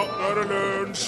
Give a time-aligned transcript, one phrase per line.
[0.00, 1.06] nå er det lunsj!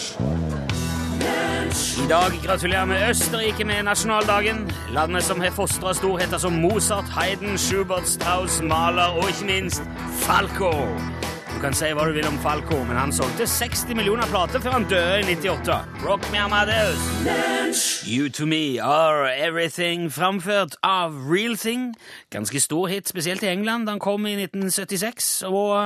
[2.02, 4.70] I dag gratulerer vi Østerrike med nasjonaldagen.
[4.92, 9.82] Landet som har fostra storheter som Mozart, Heiden, Schubert, Strauss, Mahler og ikke minst
[10.24, 10.72] Falco.
[11.62, 14.86] Kan si hva du vil om Falco, men han solgte 60 millioner plater før han
[14.90, 15.76] døde i 98.
[16.02, 17.04] Rock me Amadeus.
[18.02, 21.92] You to me are everything, framført av Real Thing.
[22.34, 25.78] Ganske stor hit, spesielt i England han kom i 1976, og,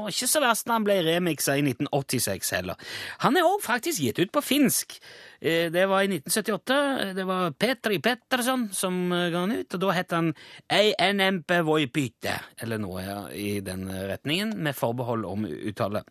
[0.00, 2.80] og ikke så verst da han ble remiksa i 1986 heller.
[3.26, 4.96] Han er òg faktisk gitt ut på finsk.
[5.40, 7.14] Eh, Det var i 1978.
[7.14, 10.32] Det var Petri Petterson som eh, ga han ut, og da het han
[10.70, 16.02] Ei NMP Voipyte, eller noe ja, i den retningen, med forbehold om uttale.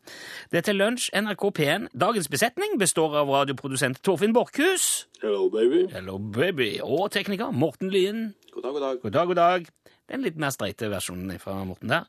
[0.51, 1.89] Det er til lunsj NRK P1.
[1.91, 5.07] Dagens besetning består av radioprodusent Torfinn Borchhus.
[5.21, 5.87] Hello, baby.
[5.91, 6.77] Hello, baby.
[6.83, 8.29] Og tekniker Morten Lyen.
[8.53, 9.01] God dag, god dag.
[9.03, 9.69] God dag, god dag.
[10.07, 12.07] Den litt mer streite versjonen fra Morten der.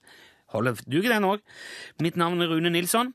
[0.55, 1.43] Holder duger den òg.
[2.01, 3.11] Mitt navn er Rune Nilsson.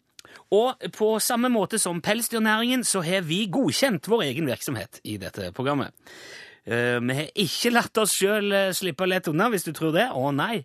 [0.54, 5.52] Og på samme måte som pelsdyrnæringen så har vi godkjent vår egen virksomhet i dette
[5.56, 5.96] programmet.
[6.66, 10.10] Eh, vi har ikke latt oss sjøl slippe lett unna, hvis du tror det.
[10.14, 10.64] Å nei.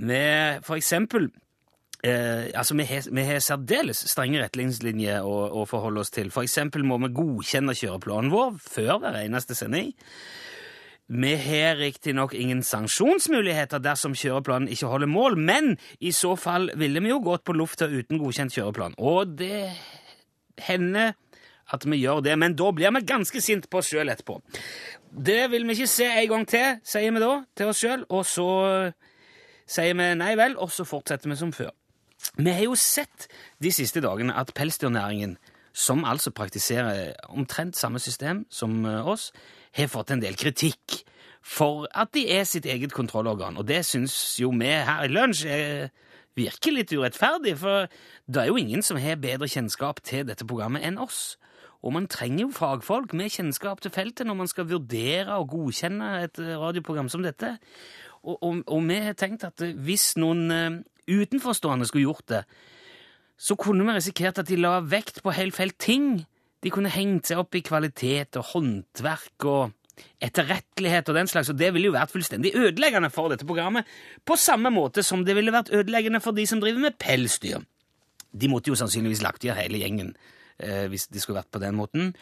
[0.00, 0.24] Vi,
[0.66, 1.30] for eksempel
[2.04, 6.32] eh, altså Vi har, vi har særdeles strenge retningslinjer å, å forholde oss til.
[6.34, 9.94] For eksempel må vi godkjenne kjøreplanen vår før hver eneste sending.
[11.10, 17.02] Vi har riktignok ingen sanksjonsmuligheter dersom kjøreplanen ikke holder mål, men i så fall ville
[17.02, 18.94] vi jo gått på lufta uten godkjent kjøreplan.
[18.98, 19.72] Og det
[20.62, 21.16] hender
[21.74, 24.38] at vi gjør det, men da blir vi ganske sint på oss sjøl etterpå.
[25.10, 28.22] Det vil vi ikke se en gang til, sier vi da til oss sjøl, og
[28.26, 28.48] så
[29.70, 31.72] sier vi nei vel, og så fortsetter vi som før.
[32.38, 33.26] Vi har jo sett
[33.62, 35.38] de siste dagene at pelsdyrnæringen,
[35.72, 39.30] som altså praktiserer omtrent samme system som eh, oss,
[39.76, 41.02] har fått en del kritikk
[41.40, 43.56] for at de er sitt eget kontrollorgan.
[43.56, 45.90] Og det syns jo vi her i Lunsj er-
[46.36, 47.88] virker litt urettferdig, for
[48.30, 51.36] det er jo ingen som har bedre kjennskap til dette programmet enn oss.
[51.82, 56.10] Og man trenger jo fagfolk med kjennskap til feltet når man skal vurdere og godkjenne
[56.26, 57.54] et eh, radioprogram som dette.
[58.22, 62.42] Og, og, og vi har tenkt at eh, hvis noen eh, utenforstående skulle gjort det,
[63.40, 66.26] så kunne vi risikert at de la vekt på helt feil ting.
[66.60, 69.76] De kunne hengt seg opp i kvalitet og håndverk og
[70.20, 73.88] etterrettelighet og den slags, og det ville jo vært fullstendig ødeleggende for dette programmet,
[74.24, 77.60] på samme måte som det ville vært ødeleggende for de som driver med pelsdyr.
[78.30, 80.14] De måtte jo sannsynligvis lagt igjen hele gjengen
[80.62, 82.12] eh, hvis de skulle vært på den måten.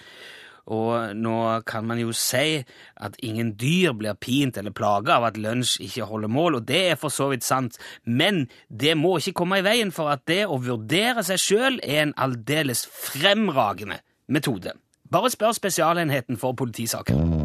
[0.68, 1.36] Og nå
[1.68, 2.58] kan man jo si
[3.00, 6.82] at ingen dyr blir pint eller plaga av at lunsj ikke holder mål, og det
[6.90, 10.42] er for så vidt sant, men det må ikke komme i veien for at det
[10.44, 14.72] å vurdere seg sjøl er en aldeles fremragende metode.
[15.12, 17.37] Bare spør Spesialenheten for politisaker.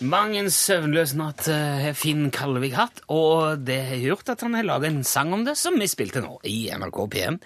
[0.00, 4.54] Mang en søvnløs natt eh, har Finn Kalvik hatt, og det har gjort at han
[4.56, 7.36] har laget en sang om det, som vi spilte nå i NRK P1.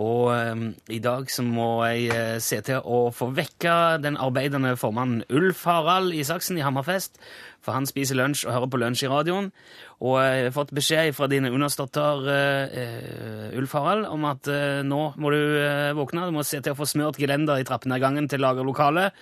[0.00, 4.72] Og um, i dag så må jeg eh, se til å få vekka den arbeidende
[4.80, 7.20] formannen Ulf Harald Isaksen i Hammerfest,
[7.60, 9.52] for han spiser lunsj og hører på lunsj i radioen.
[10.00, 15.02] Og jeg har fått beskjed fra dine understøtter uh, Ulf Harald om at uh, nå
[15.20, 18.40] må du uh, våkne, du må se til å få smørt gelender i trappenedgangen til
[18.40, 19.12] lagerlokalet,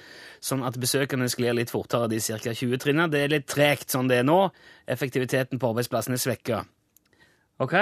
[0.44, 2.52] sånn at besøkende sklir litt fortere de ca.
[2.54, 3.10] 20 trinnene.
[3.12, 4.40] Det er litt tregt sånn det er nå.
[4.90, 6.64] Effektiviteten på arbeidsplassen er svekka.
[7.62, 7.74] Ok?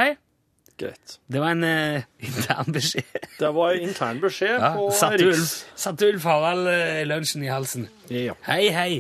[0.77, 1.17] Greit.
[1.33, 3.29] Det var en uh, intern beskjed.
[3.39, 5.39] Det var en intern beskjed Ja, på satt Riks.
[5.41, 5.55] Ulf,
[5.87, 7.89] satte Ulf Harald uh, lunsjen i halsen.
[8.13, 8.37] Ja.
[8.49, 8.91] Hei, hei.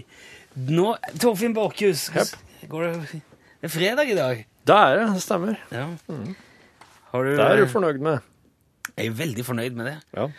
[0.56, 2.32] Nå, Torfinn Borchhus, Hepp.
[2.70, 4.40] går det Det er fredag i dag.
[4.66, 5.10] Det er det.
[5.18, 5.60] Det stemmer.
[5.70, 5.84] Ja.
[7.12, 8.24] Har du, Det er du fornøyd med.
[8.96, 9.96] Jeg er veldig fornøyd med det.
[10.16, 10.30] Ja.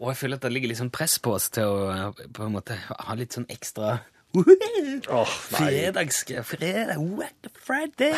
[0.00, 2.46] Og jeg føler at det ligger litt sånn press på oss til å eh, på
[2.46, 4.00] en måte ha litt sånn ekstra
[4.34, 5.34] oh.
[5.50, 6.24] Fredags...
[6.48, 8.14] Fredag, what Friday?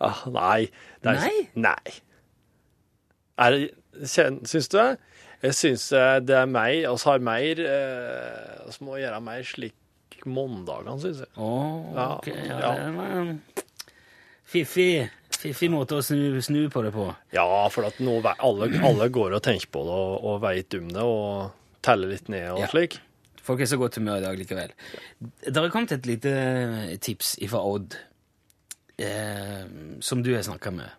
[0.00, 0.68] Ah, nei.
[1.02, 1.48] Er, Nei?
[1.54, 1.92] Nei.
[3.40, 3.60] Er det,
[4.08, 4.90] syns du det?
[5.44, 9.76] Jeg syns eh, det er mer Vi har mer eh, Vi må gjøre mer slik
[10.26, 11.32] mandagene, syns jeg.
[11.36, 12.28] Ja, ok.
[12.32, 12.86] Ja, ja.
[13.20, 13.40] en
[14.46, 15.06] fiffig,
[15.46, 17.08] fiffig måte å snu, snu på det på.
[17.36, 20.88] Ja, for at nå alle, alle går og tenker på det og, og veit om
[20.92, 21.52] det og
[21.86, 22.70] teller litt ned og Ja.
[22.72, 22.98] slik.
[23.46, 24.72] Folk er så godt humør i dag likevel.
[25.46, 27.94] Det har kommet et lite tips fra Odd,
[28.98, 29.64] eh,
[30.00, 30.90] som du har snakka med.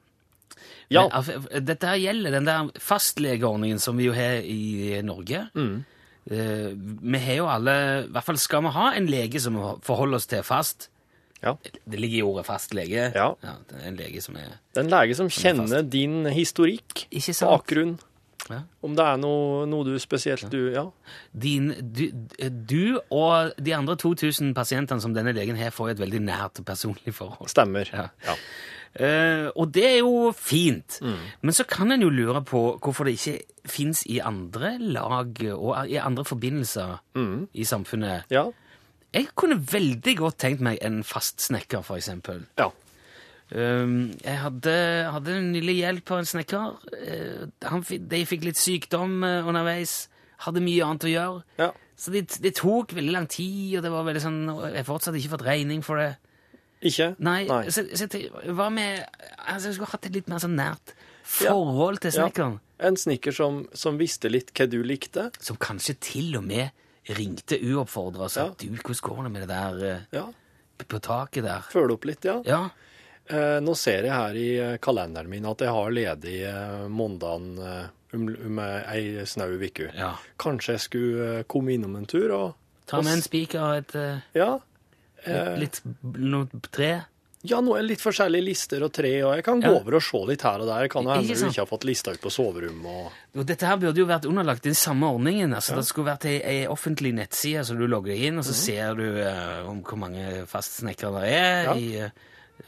[0.89, 1.03] Ja.
[1.03, 5.49] Men, altså, Dette her gjelder den der fastlegeordningen som vi jo har i Norge.
[5.55, 5.83] Mm.
[6.31, 6.69] Eh,
[7.03, 7.73] vi har jo alle
[8.05, 10.89] I hvert fall skal vi ha en lege som vi forholder oss til fast.
[11.43, 11.55] Ja.
[11.85, 13.11] Det ligger i ordet fastlege.
[13.15, 13.27] Ja.
[13.41, 17.07] det er en lege som er Det er en lege som som kjenner din historikk,
[17.41, 17.97] bakgrunn.
[18.49, 18.61] Ja.
[18.81, 20.85] Om det er noe, noe du spesielt du Ja.
[21.33, 22.07] Din, du,
[22.49, 26.65] du og de andre 2000 pasientene som denne legen har, får et veldig nært og
[26.65, 27.49] personlig forhold.
[27.51, 27.89] Stemmer.
[27.91, 28.07] Ja.
[28.25, 28.37] Ja.
[28.97, 30.99] Uh, og det er jo fint.
[31.03, 31.17] Mm.
[31.43, 35.89] Men så kan en jo lure på hvorfor det ikke fins i andre lag og
[35.91, 37.47] i andre forbindelser Mm.
[37.53, 38.23] i samfunnet.
[38.31, 38.47] ja.
[39.15, 42.43] Jeg kunne veldig godt tenkt meg en fast snekker, for eksempel.
[42.59, 42.69] Ja.
[43.47, 44.75] Um, jeg hadde,
[45.13, 46.77] hadde nylig hjelp av en snekker.
[46.91, 50.09] Uh, de fikk litt sykdom uh, underveis.
[50.43, 51.43] Hadde mye annet å gjøre.
[51.63, 51.73] ja.
[51.97, 55.15] Så det, de tok veldig lang tid, og det var veldig sånn, jeg har fortsatt
[55.17, 56.11] ikke fått regning for det.
[56.85, 57.07] Ikke?
[57.25, 57.63] Nei, Nei.
[57.73, 60.93] Så, så jeg hva med altså, Jeg skulle hatt et litt mer sånn nært
[61.25, 62.51] forhold til Ja.
[62.85, 65.31] En snekker som, som visste litt hva du likte.
[65.41, 66.69] Som kanskje til og med
[67.15, 68.53] ringte uoppfordra og sa Ja.
[68.57, 70.25] du, hvordan går det med det der eh, Ja.
[70.77, 71.61] på taket der?
[71.71, 72.41] Følge opp litt, ja.
[72.45, 72.69] Ja,
[73.29, 77.57] Eh, nå ser jeg her i eh, kalenderen min at jeg har ledig eh, mandagen
[77.59, 79.89] eh, om, um, um, ei snau uke.
[79.93, 80.13] ja.
[80.39, 82.55] Kanskje jeg skulle eh, komme innom en tur og
[82.87, 84.59] Ta med en spiker og et eh, Ja.
[85.25, 87.01] Eh, litt noe tre.
[87.49, 89.79] Ja, nå er det litt forskjellige lister og tre, og jeg kan gå Ja.
[89.81, 90.87] over og se litt her og der.
[90.91, 93.11] Kan Ikke hende du ikke har fått lista ut på soverommet og
[93.41, 95.53] Og dette her burde jo vært underlagt den samme ordningen.
[95.53, 98.95] altså Det skulle vært ei, ei offentlig nettside så du logger inn, og så ser
[98.95, 101.73] du uh, om hvor mange fastsnekkere det er, Ja.
[101.75, 102.09] i, eh,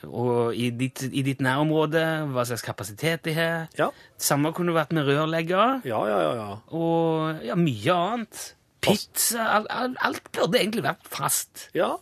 [0.06, 3.68] og i ditt, i ditt nærområde, hva slags kapasitet de har.
[3.78, 3.90] Ja.
[4.18, 6.34] Samme kunne vært med rørleggere, Ja, ja, ja.
[6.36, 6.58] ja.
[6.72, 8.54] og ja, mye annet.
[8.82, 11.70] Pizza, alt, alt, alt burde egentlig vært fast.
[11.76, 11.98] ja.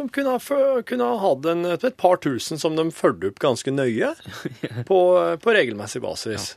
[0.00, 3.72] De kunne ha, kunne ha hatt en, et par tusen som de fulgte opp ganske
[3.74, 4.14] nøye
[4.88, 4.98] på,
[5.42, 6.54] på regelmessig basis.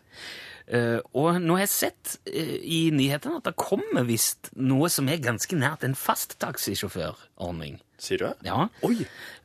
[0.63, 5.09] Eh, og nå har jeg sett uh, i nyhetene at det kommer visst noe som
[5.11, 7.81] er ganske nært en fast taxisjåførordning.
[7.99, 8.35] Sier du det?
[8.47, 8.69] Ja.
[8.87, 9.03] Oi!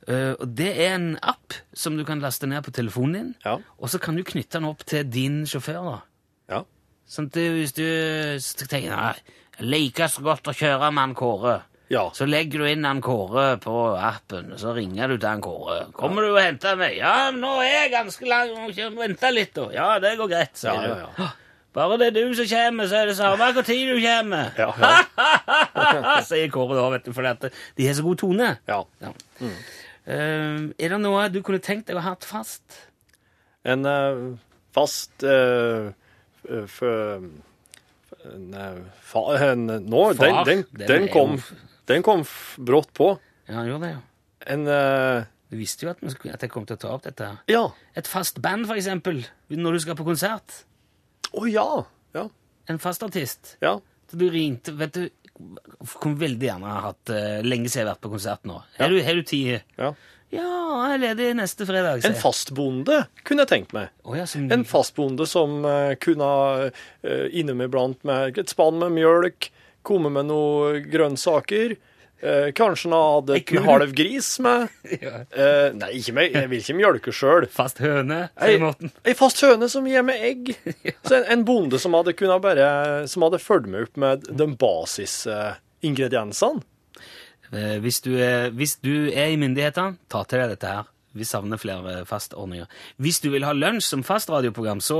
[0.09, 3.56] Uh, og det er en app som du kan laste ned på telefonen din, Ja.
[3.83, 5.83] og så kan du knytte den opp til din sjåfør.
[5.91, 5.99] da.
[6.55, 6.62] Ja.
[7.09, 7.83] Sånn at hvis du
[8.71, 9.17] tenker nei,
[9.59, 11.59] jeg liker så godt å kjøre med han Kåre,
[11.90, 12.11] Ja.
[12.12, 15.87] så legger du inn han Kåre på appen, og så ringer du til han Kåre.
[15.93, 18.52] 'Kommer du og henter meg?' 'Ja, nå er jeg ganske lang,
[18.99, 19.69] vente litt', da.
[19.73, 21.23] 'Ja, det går greit', sier Ja, ja, du.
[21.23, 21.29] ja.
[21.79, 24.52] Bare det er du som kommer, så er det samme hvor tid du kommer.
[24.58, 24.73] Ja,
[25.76, 26.20] ja.
[26.29, 28.58] sier Kåre da, vet du, for de har så god tone.
[28.69, 28.82] ja.
[29.00, 29.12] Ja.
[30.08, 32.62] Eh, er det noe du kunne tenkt deg å ha hatt fast?
[33.69, 34.37] En uh,
[34.73, 35.91] fast uh,
[36.73, 37.20] for,
[38.25, 38.46] en,
[39.05, 41.58] fa, en, Nå, den, Far, den, den den, er kom, jo-
[41.88, 42.25] den kom
[42.58, 43.14] brått på.
[43.49, 44.02] Ja, han gjorde det, jo.
[44.55, 47.06] En eh, Du visste jo at, vi skulle, at jeg kom til å ta opp
[47.08, 47.25] dette.
[47.25, 47.38] her.
[47.49, 47.62] Ja.
[47.96, 50.58] Et fast band, for eksempel, når du skal på konsert.
[51.32, 51.64] Å ja.
[52.17, 52.26] Ja.
[52.69, 53.56] En fast artist.
[53.64, 53.79] Ja.
[54.08, 55.08] Så du ringte Vet du,
[56.00, 58.61] kunne veldig gjerne ha hatt eh, Lenge siden jeg har vært på konsert nå.
[58.76, 58.84] Ja.
[58.84, 59.58] Har du, har du tid?
[59.81, 59.93] ja.
[60.29, 62.02] Ja, jeg er ledig neste fredag.
[62.02, 62.20] sier En jeg.
[62.20, 63.88] fastbonde kunne jeg tenkt meg.
[64.05, 66.26] Å ja, som, En fastbonde som eh, kunne
[66.69, 69.49] uh, innom iblant med et spann med mjølk,
[69.88, 71.76] komme med noen grønnsaker.
[72.19, 74.67] Eh, kanskje han hadde en halv gris med.
[74.99, 75.20] Ja.
[75.31, 77.44] Eh, nei, ikke med, Jeg vil ikke mjølke sjøl.
[77.55, 78.90] Fast høne, sier Morten.
[79.06, 80.50] ei fast høne som gir meg egg.
[81.06, 82.67] Så en, en bonde som hadde kunnet bare
[83.12, 86.64] Som hadde fulgt meg opp med de basisingrediensene.
[87.52, 88.11] Eh, Hvis du,
[88.52, 90.88] hvis du er i myndighetene, ta til deg dette her.
[91.19, 92.67] Vi savner flere fastordninger.
[93.00, 94.99] Hvis du vil ha lunsj som fast radioprogram, så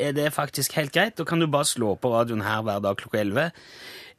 [0.00, 1.18] er det faktisk helt greit.
[1.20, 3.50] Da kan du bare slå på radioen her hver dag klokka 11.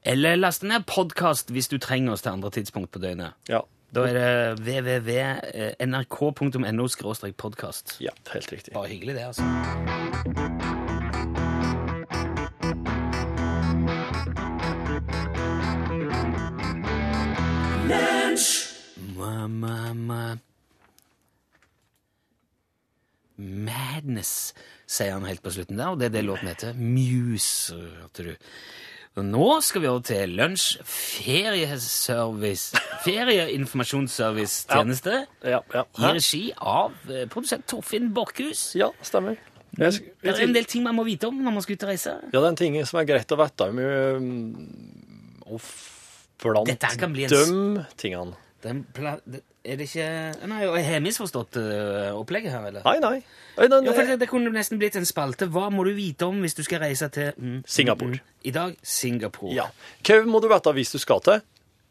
[0.04, 3.38] Eller laste ned podkast hvis du trenger oss til andre tidspunkt på døgnet.
[3.50, 3.60] Ja.
[3.94, 6.08] Da er det www.nrk.no
[7.38, 7.98] podkast.
[8.02, 8.74] ja, helt riktig.
[8.74, 9.44] Bare hyggelig, det, altså.
[19.18, 20.38] Ma, ma, ma.
[23.38, 24.54] Madness,
[24.88, 26.74] sier han helt på slutten der, og det er det låten heter.
[26.80, 28.36] Muse, hørte du.
[29.20, 30.78] Nå skal vi over til lunsj.
[30.88, 32.80] Ferieservice.
[33.06, 35.26] Ferieinformasjonsservice-tjeneste.
[35.44, 35.84] Ja, ja.
[36.00, 38.72] I regi av eh, produsent Torfinn Borchhus.
[38.80, 39.36] ja stemmer.
[39.80, 39.92] Jeg,
[40.24, 42.10] Det er en del ting man må vite om når man skal ut og reise.
[42.32, 43.78] Ja, det er en ting som er greit å vite om
[45.52, 45.60] og
[46.42, 48.34] blant Dette her kan bli en de tingene.
[48.62, 49.16] Den pla
[49.64, 50.06] er det ikke
[50.50, 52.84] Nei, jeg har misforstått eh, opplegget her, eller?
[52.86, 53.16] Nei, nei.
[53.58, 55.48] Nei, nei, Ja, for det, det kunne nesten blitt en spalte.
[55.54, 58.18] Hva må du vite om hvis du skal reise til mm, Singapore.
[58.20, 59.54] mm, I dag Singapore.
[59.58, 59.68] Ja.
[60.08, 61.42] Hva må du vite hvis du skal til?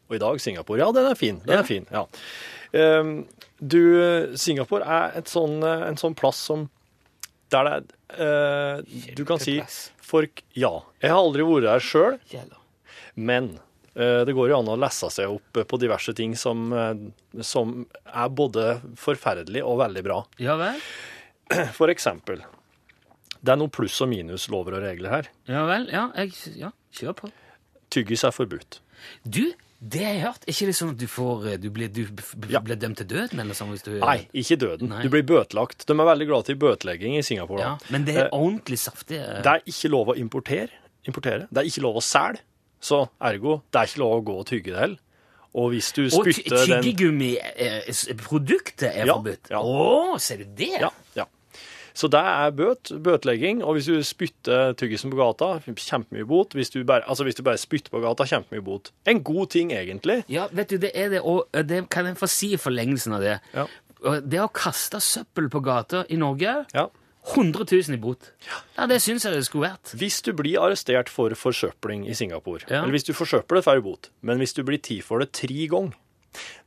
[0.09, 0.79] Og i dag Singapore.
[0.83, 1.39] Ja, den er fin.
[1.45, 1.59] Den Ja.
[1.61, 2.05] er fin, ja.
[2.73, 3.13] Um,
[3.59, 3.81] du,
[4.39, 6.69] Singapore er sånn, eh, en sånn plass som
[7.51, 7.73] Der det
[8.15, 9.57] er uh, Du kan si
[10.01, 10.71] folk Ja.
[11.03, 12.15] Jeg har aldri vært der sjøl,
[13.15, 13.59] men
[13.93, 18.29] det går jo an å lese seg opp på diverse ting som, eh, som er
[18.29, 20.19] både forferdelig og veldig bra.
[20.39, 20.79] Ja vel?
[21.77, 22.43] For eksempel,
[23.41, 25.27] Det er noen pluss og minus lover og regler her.
[25.49, 25.89] Ja vel.
[25.91, 26.31] Ja, jeg,
[26.61, 27.31] ja kjør på.
[27.91, 28.77] Tyggis er forbudt.
[29.25, 30.43] Du, det har jeg hørt.
[30.45, 32.03] Er ikke det sånn at du får Du blir, du
[32.47, 32.61] Ja.
[32.61, 33.71] blir dømt til døden, eller sånn?
[33.73, 33.95] hvis du...
[33.99, 34.91] Nei, ikke døden.
[34.93, 35.01] Nei.
[35.03, 35.87] Du blir bøtelagt.
[35.89, 37.59] De er veldig glad til bøtelegging i Singapore.
[37.65, 39.17] Ja, men det er Eh, ordentlig saftig.
[39.17, 40.69] Det er ikke lov å importere.
[41.09, 41.47] importere.
[41.51, 42.39] Det er ikke lov å selge.
[42.81, 44.99] Så ergo, det er ikke lov å gå og tygge det heller.
[45.53, 49.49] Og hvis du spytter den tyggegummi-produktet er Ja, forbudt?
[49.51, 49.59] ja.
[49.61, 50.69] Å, ser du det?
[50.79, 51.25] Ja, ja.
[51.93, 56.53] Så det er bøt, bøtelegging, og hvis du spytter tyggisen på gata, kjempemye bot.
[56.55, 58.93] Hvis du bare, altså hvis du bare spytter på gata, kjempemye bot.
[59.11, 60.21] En god ting, egentlig.
[60.31, 63.21] Ja, vet du, det er det, og det kan jeg få si i forlengelsen av
[63.25, 63.35] det.
[63.53, 63.65] Ja.
[64.23, 66.87] Det å kaste søppel på gata i Norge, Ja.
[67.35, 68.31] 100 000 i bot.
[68.77, 69.91] Ja, det syns jeg det skulle vært.
[69.97, 72.81] Hvis du blir arrestert for forsøpling i Singapore, Ja.
[72.81, 74.09] eller hvis du forsøpler det, får du bot.
[74.21, 75.93] Men hvis du blir tid for det tre ganger,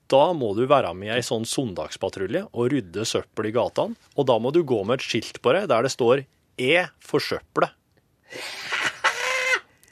[0.09, 3.97] da må du være med i ei sånn søndagspatrulje og rydde søppel i gatene.
[4.17, 6.25] Og da må du gå med et skilt på deg der det står
[6.57, 7.71] 'E forsøple'.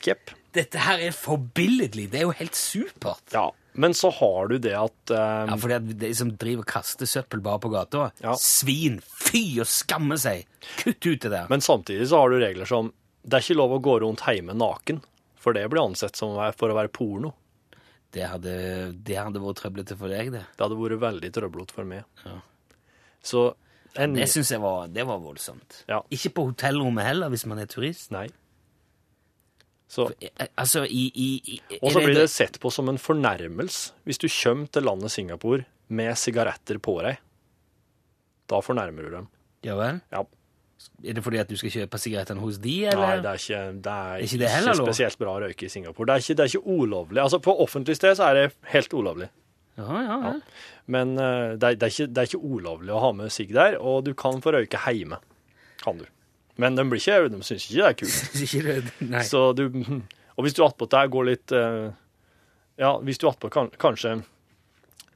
[0.04, 0.30] Jepp.
[0.52, 2.10] Dette her er forbilledlig.
[2.12, 3.22] Det er jo helt supert.
[3.32, 3.50] Ja.
[3.74, 6.68] Men så har du det at eh, Ja, for det er de som driver og
[6.74, 8.34] kaster søppel bare på gata, Ja.
[8.36, 10.44] svin, fy og skamme seg.
[10.82, 11.46] Kutt ut det der.
[11.48, 14.52] Men samtidig så har du regler som det er ikke lov å gå rundt hjemme
[14.58, 14.98] naken,
[15.38, 17.30] for det blir ansett som for å være porno.
[18.12, 18.54] Det hadde,
[19.06, 20.42] det hadde vært trøblete for deg, det.
[20.58, 22.02] Det hadde vært veldig trøblete for meg.
[22.26, 22.40] Ja.
[23.22, 23.44] Så
[23.94, 25.84] en, Det syns jeg var, det var voldsomt.
[25.88, 26.02] Ja.
[26.12, 28.10] Ikke på hotellrommet heller, hvis man er turist.
[28.12, 28.26] Nei.
[29.92, 33.92] Så, Eh, Altså, i, i, i og så blir det sett på som en fornærmelse
[34.08, 37.18] hvis du kommer til landet Singapore med sigaretter på deg.
[38.48, 39.26] Da fornærmer du dem.
[39.66, 40.00] Ja vel?
[40.12, 40.24] Ja.
[41.04, 43.92] Er det fordi at du skal kjøpe sigarettene hos de, Nei, det er ikke, det
[43.92, 46.08] er ikke det heller ikke spesielt bra å røyke i Singapore.
[46.08, 47.20] Det er ikke, det er ikke ulovlig.
[47.22, 49.28] Altså, på offentlig sted så er det helt ulovlig.
[49.78, 50.32] Ja, ja, ja.
[50.92, 53.54] Men uh, det, er, det, er ikke, det er ikke ulovlig å ha med sigg
[53.56, 55.20] der, og du kan få røyke hjemme.
[55.84, 56.08] Kan du.
[56.60, 59.00] Men de, blir ikke, de syns ikke det er kult.
[59.14, 59.22] Nei.
[59.24, 59.66] Så du,
[60.36, 61.90] og hvis du attpåtil går litt eh,
[62.80, 64.18] Ja, hvis du attpåt kan, kanskje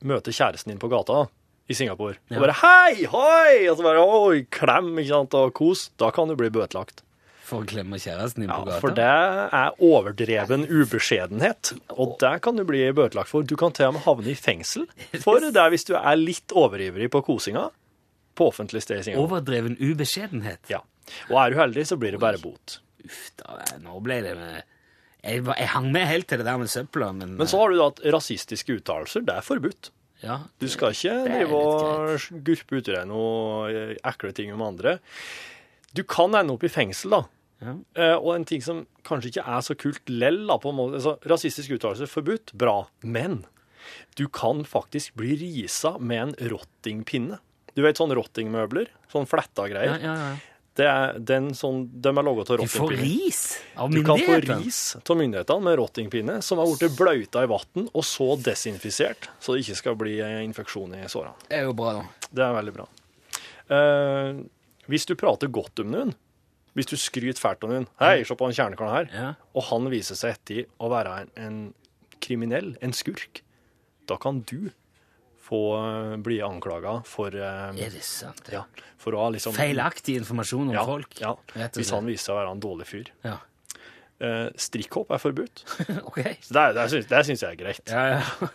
[0.06, 1.26] møter kjæresten din på gata
[1.68, 2.36] i Singapore, Ja.
[2.38, 6.28] og bare 'hei, hoi!' og så bare 'oi, klem' ikke sant, og kos, da kan
[6.28, 7.02] du bli bøtelagt.
[7.46, 8.80] For å klemme kjæresten din Ja, på gata?
[8.80, 13.42] for det er overdreven ubeskjedenhet, og det kan du bli bøtelagt for.
[13.42, 14.86] Du kan til og med havne i fengsel
[15.22, 17.70] for det er hvis du er litt overivrig på kosinga
[18.36, 19.40] på offentlig sted i Singapore.
[19.40, 20.58] Overdreven ubeskjedenhet?
[20.70, 20.80] Ja.
[21.30, 22.80] Og er du heldig, så blir det bare bot.
[23.06, 24.64] Uff da, nå ble det med
[25.26, 27.80] jeg, jeg hang med helt til det der med søpla, men, Men så har du
[27.80, 29.90] da at rasistiske uttalelser, det er forbudt.
[30.22, 35.00] ja, Du skal ikke drive og gurpe uti deg noe eh, ekle ting om andre.
[35.96, 37.22] Du kan ende opp i fengsel, da.
[37.64, 37.72] Ja.
[37.96, 41.00] Uh, og en ting som kanskje ikke er så kult lell, da, på en måte.
[41.00, 42.82] Altså, rasistisk uttalelse forbudt, bra.
[43.02, 43.40] Men
[44.18, 47.40] du kan faktisk bli risa med en rottingpinne.
[47.76, 48.92] Du vet sånne rottingmøbler?
[49.12, 49.98] Sånn fletta ja, greier.
[50.04, 50.36] ja, ja.
[50.76, 53.06] Det er den sånn, de er laga av Du får rottingpinne.
[53.06, 53.40] ris
[53.80, 57.86] av Du kan få ris av myndighetene med rottingpinne som har blitt bløta i vann
[57.86, 61.32] og så desinfisert, så det ikke skal bli infeksjon i sårene.
[61.48, 62.28] Det er jo bra, da.
[62.28, 62.86] Det er veldig bra.
[63.72, 64.44] Uh,
[64.92, 66.12] hvis du prater godt om noen,
[66.76, 69.08] hvis du skryter fælt om noen Hei, se på han kjernekaren her.
[69.16, 69.28] Ja.
[69.56, 71.56] Og han viser seg etter å være en, en
[72.20, 73.40] kriminell, en skurk.
[74.06, 74.68] Da kan du
[75.46, 78.48] få eh, bli anklaga for eh, Er det sant?
[78.52, 78.64] ja,
[79.00, 81.18] for å ha liksom Feilaktig informasjon om ja, folk?
[81.22, 81.34] Ja,
[81.76, 83.10] hvis han viser seg å være en dårlig fyr.
[83.26, 83.38] Ja.
[84.18, 85.64] Eh, strikkhopp er forbudt.
[86.08, 86.22] OK.
[86.42, 87.92] Så det, det, syns, det syns jeg er greit.
[87.92, 88.52] Ja, ja.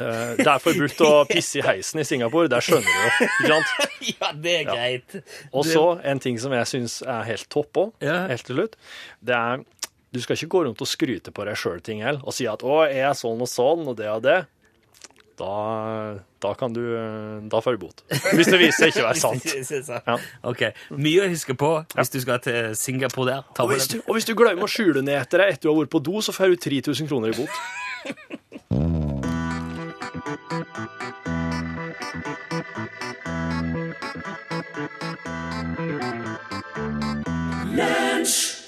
[0.00, 3.58] Det er forbudt å pisse i heisen i Singapore, det skjønner du jo.
[4.14, 5.16] ja, det er greit.
[5.52, 8.22] Og så en ting som jeg syns er helt topp òg, Ja.
[8.30, 8.78] helt til slutt,
[9.20, 9.66] det er
[10.10, 12.64] Du skal ikke gå rundt og skryte på deg sjøl ting heller, og si at
[12.66, 14.46] 'å, jeg er sånn og sånn, og det og det'.
[15.40, 16.82] Da, da kan du
[17.48, 18.02] Da får du bot.
[18.36, 19.94] Hvis det viser seg ikke å være sant.
[20.06, 20.16] Ja.
[20.50, 20.66] Ok.
[21.00, 23.48] Mye å huske på hvis du skal til Singapore der.
[23.64, 25.80] Og hvis, du, og hvis du glemmer å skjule ned etter deg etter du har
[25.80, 27.62] vært på do, så får du 3000 kroner i bot.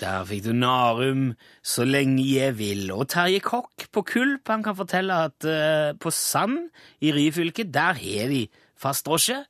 [0.02, 2.90] Der fikk du Narum, Så lenge jeg vil.
[2.90, 7.94] Og Terje Kokk på Kulp han kan fortelle at uh, på Sand i Ryfylke, der
[7.94, 9.44] har de fast drosje.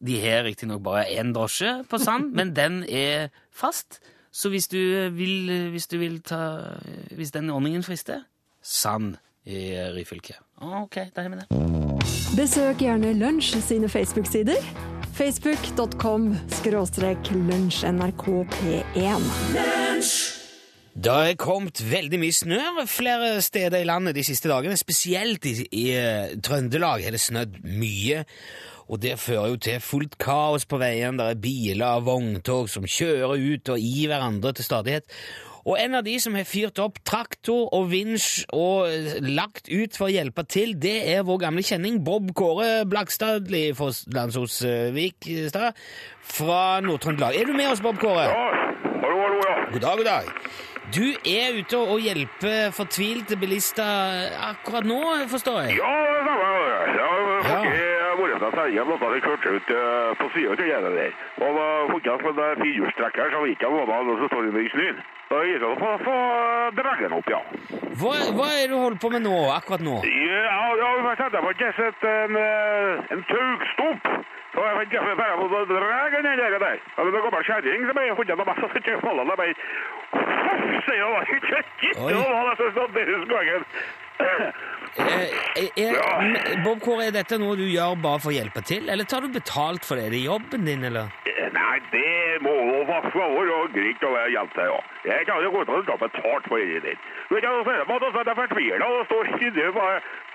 [0.00, 4.00] De har riktignok bare én drosje på Sand, men den er fast.
[4.32, 4.78] Så hvis du
[5.14, 6.74] vil, hvis du vil ta
[7.14, 8.24] Hvis den ordningen frister
[8.62, 10.34] Sand i Ryfylke.
[10.56, 11.46] Ok, der er vi det.
[12.36, 15.03] Besøk gjerne Lunsj sine Facebook-sider.
[15.14, 19.26] Facebook.com skråstrek lunsjnrkp1.
[20.94, 22.58] Det er kommet veldig mye snø
[22.90, 24.74] flere steder i landet de siste dagene.
[24.78, 28.24] Spesielt i, i eh, Trøndelag har det snødd mye.
[28.90, 31.18] Og det fører jo til fullt kaos på veien.
[31.18, 35.06] Det er biler og vogntog som kjører ut og i hverandre til stadighet.
[35.64, 39.96] Og en av de som har fyrt opp traktor og vinsj og eh, lagt ut
[39.96, 45.80] for å hjelpe til, det er vår gamle kjenning Bob Kåre Blakstadli Landshosvik Stad
[46.20, 47.40] fra Nord-Trøndelag.
[47.40, 48.28] Er du med oss, Bob Kåre?
[48.28, 48.44] Ja,
[49.00, 49.56] hallo, hallo, ja.
[49.72, 50.30] God dag, god dag.
[50.92, 55.00] Du er ute og hjelper fortvilte bilister akkurat nå,
[55.32, 55.80] forstår jeg?
[55.80, 57.72] Ja, det stemmer.
[57.72, 61.18] Jeg har vært med ferja, blant annet kjørt ut eh, på sida til gjerdet der.
[61.40, 64.66] Og da fikk jeg en firehjulstrekker, så vet jeg hva det er som står med
[64.68, 65.04] i snøen.
[65.34, 65.76] Da gikk jeg
[66.06, 66.16] få
[66.78, 67.40] dra den opp, ja.
[67.98, 69.96] Hva, hva er det du holder på med nå, akkurat nå?
[70.06, 70.90] Ja, ja,
[71.34, 73.24] jeg på sett en, eh, en.
[74.54, 76.78] Så jeg vet ikke, bare på å dra den der der.
[76.94, 79.54] Ja, det går kjerring som jeg funnet, og så ikke faller det bare...
[80.14, 82.12] Huff, sier jeg ikke gitt, Oi.
[82.14, 83.66] det sånn deres gangen.
[84.96, 86.20] Eh, er, Ja.
[86.22, 89.20] er, Bob Kåre, er dette noe du gjør bare for å hjelpe til, eller tar
[89.22, 90.06] du betalt for det?
[90.06, 91.10] Er det jobben din, eller?
[91.26, 94.80] Eh, Nei, det må jo faktisk være greit å hjelpe hjelp til, ja.
[95.04, 96.98] Jeg kan jo godt ta betalt for det der.
[97.28, 99.50] Du vet, jeg er fortvilet, og står inni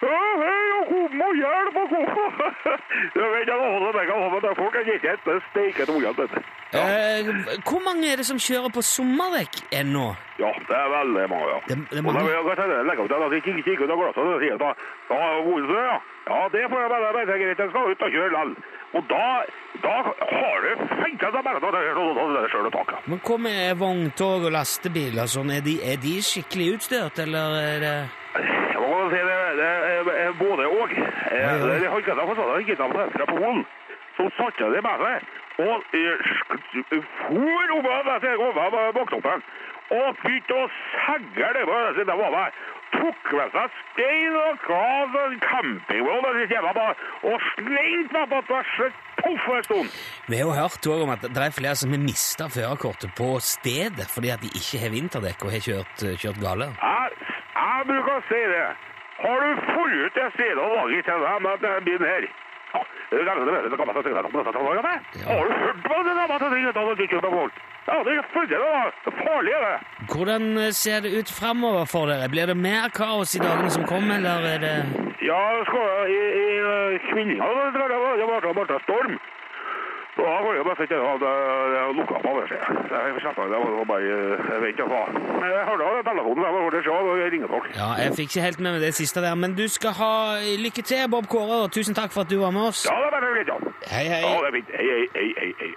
[0.02, 0.10] bare
[0.44, 2.06] hei, kom og hjelp, og kom.
[3.16, 3.58] Du vet, jeg
[3.98, 6.28] det kan ha det folk, jeg ikke et steiket ungene.
[6.74, 6.84] Ja.
[6.86, 7.30] Eh,
[7.66, 10.08] hvor mange er det som kjører på sommerdekk ennå?
[10.40, 11.58] ja, det er veldig mange, ja.
[11.68, 12.20] Det- det er mange?
[12.20, 14.58] Og da vil jeg legge opp til at ikke kikker ut av glasset, og sier
[14.62, 14.70] da,
[15.10, 15.20] ja,
[15.54, 15.98] Olsø, ja.
[16.30, 18.52] Ja, det får jeg bare, greit, jeg skal ut og kjøre likevel.
[18.94, 19.26] Og da,
[19.84, 23.08] da har du fengt deg bare til det sjøl det og taket.
[23.10, 25.26] Men hva med vogntog og lastebiler?
[25.30, 27.96] Sånn, er, de, er de skikkelig utstyrt, eller er det
[28.80, 30.94] Jeg må si det, det er er både og.
[30.94, 31.08] Oi.
[31.30, 33.66] Det det gikk av fra Polen,
[34.18, 36.32] som satte det med seg, og eh,
[37.28, 39.44] for over baktoppen,
[39.90, 40.66] og begynte å
[41.06, 42.58] segge det var det var.
[42.90, 46.26] Tok med seg stein og glas og campingvogn
[47.30, 48.74] og slengte meg på tvers,
[49.68, 49.94] stund.
[50.30, 54.10] Vi har jo hørt om at det er flere som har mista førerkortet på stedet
[54.10, 56.72] fordi at de ikke har vinterdekk og har kjørt, kjørt gale.
[56.82, 58.68] Jeg, jeg bruker å si det.
[59.24, 62.24] Har du funnet ut det stedet og laget til deg med den bilen her?
[62.74, 62.82] Ja,
[64.94, 65.00] er.
[65.30, 66.14] Har du hørt på det
[69.72, 69.80] er.
[70.14, 70.44] Hvordan
[70.84, 72.30] ser det ut framover for dere?
[72.30, 74.78] Blir det mer kaos i dagene som kommer, eller er det
[75.30, 77.10] Ja, skal i, i eh,
[77.74, 79.18] det var, det var storm.
[80.20, 81.00] Så da får jeg bare sitte og.
[81.00, 81.84] Jeg
[83.52, 84.04] det, var bare,
[84.64, 84.80] vet.
[85.40, 87.68] Men Jeg hørte av telefonen, jeg var se, og jeg ringer folk.
[87.76, 90.14] Ja, jeg fikk ikke helt med meg det siste der, men du skal ha
[90.66, 92.84] lykke til, Bob Kåre, og tusen takk for at du var med oss.
[92.90, 93.58] Ja, det er bare greit, ja.
[93.96, 94.22] Hei, hei.
[94.28, 94.70] Ja, det er fint.
[94.76, 95.72] Hei, hei, hei, hei.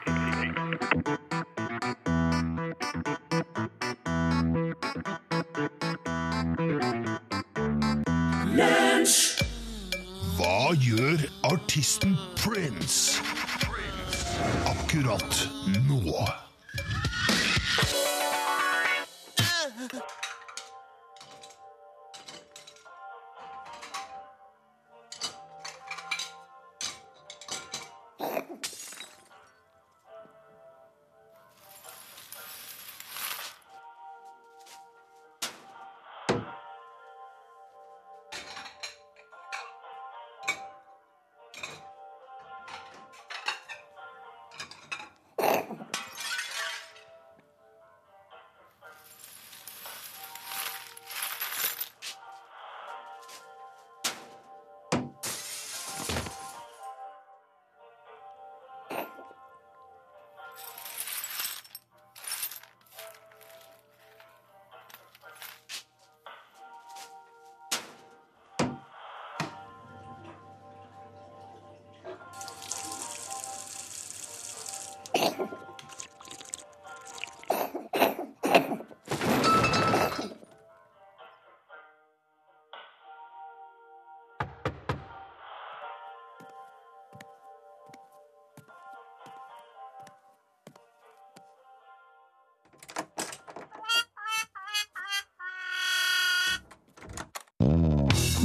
[10.36, 11.18] Hva gjør
[11.52, 13.41] artisten Prince
[14.64, 15.48] akkurat
[15.88, 16.28] nå?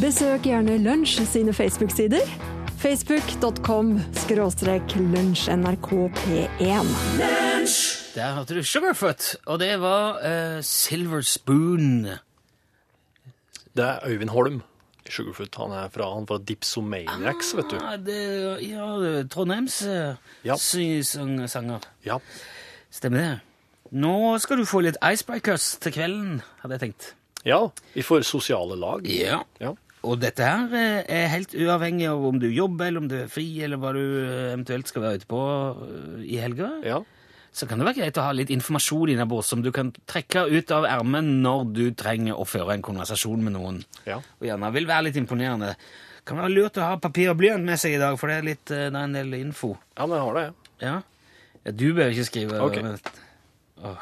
[0.02, 2.26] Besøk gjerne Lunsj sine Facebook-sider.
[2.78, 6.92] Facebook.com skråstrek lunsjnrkp1.
[8.16, 12.04] Der hørte du Sugarfoot, og det var eh, Silver Spoon.
[13.78, 14.62] Det er Øyvind Holm
[15.10, 15.56] Sugarfoot.
[15.64, 17.78] Han er fra, han fra Dipsomaniacs, vet du.
[17.82, 18.20] Ah, det,
[18.70, 18.88] ja,
[19.34, 20.14] Trondheims eh,
[20.46, 20.56] Ja.
[20.62, 21.80] sy- sang- sanger.
[22.06, 22.20] Ja.
[22.94, 23.34] Stemmer det?
[23.98, 27.14] Nå skal du få litt icebreakers til kvelden, hadde jeg tenkt.
[27.48, 27.62] Ja,
[27.96, 29.06] vi får sosiale lag.
[29.08, 29.42] Ja.
[29.64, 29.74] Ja.
[30.08, 33.30] Og dette her eh, er helt uavhengig av om du jobber, eller om du er
[33.32, 35.42] fri, eller hva du eh, eventuelt skal være ute på
[35.84, 36.70] eh, i helga.
[36.88, 37.02] Ja.
[37.58, 40.72] Så kan det være greit å ha litt informasjon innabords som du kan trekke ut
[40.76, 43.80] av ermet når du trenger å føre en konversasjon med noen.
[44.06, 44.20] Ja.
[44.40, 45.72] Og gjerne vil være litt imponerende.
[46.28, 48.46] Kan være lurt å ha papir og blyant med seg i dag, for det er,
[48.52, 49.74] litt, det er en del info.
[49.98, 50.54] ja, men jeg har det, ja.
[50.88, 50.96] Ja,
[51.66, 52.62] ja du behøver ikke skrive.
[52.68, 52.80] Ok.
[52.84, 53.98] men-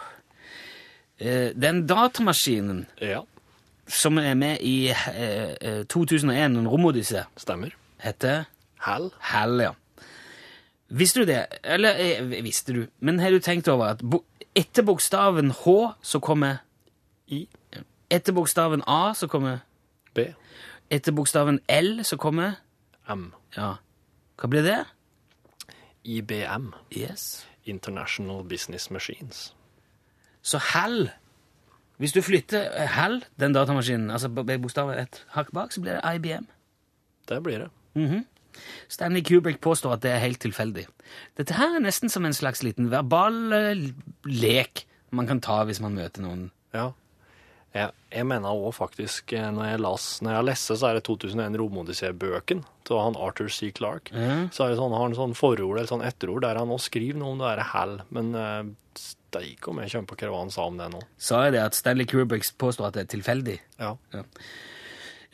[1.18, 3.22] Eh, Den datamaskinen Ja,
[3.88, 7.76] som er med i eh, eh, 2001, en romodyssé, stemmer.
[8.02, 8.46] heter
[8.86, 9.12] Hal.
[9.20, 9.72] HAL, ja.
[10.90, 11.46] Visste du det?
[11.64, 14.24] Eller eh, visste du, men har du tenkt over at bo
[14.56, 16.62] etter bokstaven H så kommer
[17.28, 17.48] I.
[18.10, 19.66] Etter bokstaven A så kommer
[20.14, 20.30] B.
[20.90, 22.56] Etter bokstaven L så kommer
[23.10, 23.34] M.
[23.58, 23.76] Ja.
[24.40, 24.86] Hva blir det?
[26.04, 26.72] IBM.
[26.92, 27.46] Yes.
[27.66, 29.54] International Business Machines.
[30.42, 31.10] Så HAL
[32.02, 35.98] Hvis du flytter eh, HAL, den datamaskinen, altså begge bokstaver et hakk bak, så blir
[35.98, 36.48] det IBM.
[37.30, 37.70] Det blir det.
[38.92, 40.86] Stanley Kubrick påstår at det er helt tilfeldig.
[41.40, 43.88] Dette her er nesten som en slags liten verbal eh,
[44.28, 46.50] lek man kan ta hvis man møter noen.
[46.76, 46.90] Ja.
[47.76, 51.04] Jeg, jeg mener òg faktisk, eh, når jeg, las, når jeg leser, så er det
[51.10, 53.74] 2001 Romodyssé-bøken til han Arthur C.
[53.76, 54.16] Clarke.
[54.16, 54.48] Mm.
[54.56, 57.20] Så er det sånn, har han sånn forord eller sånn etterord der han også skriver
[57.20, 57.98] noe om det der hell.
[58.16, 58.62] Men uh,
[58.96, 61.02] steik om jeg kommer på hva han sa om det nå.
[61.20, 63.58] Sa jeg det at Stanley Kubrick påstår at det er tilfeldig?
[63.82, 63.92] Ja.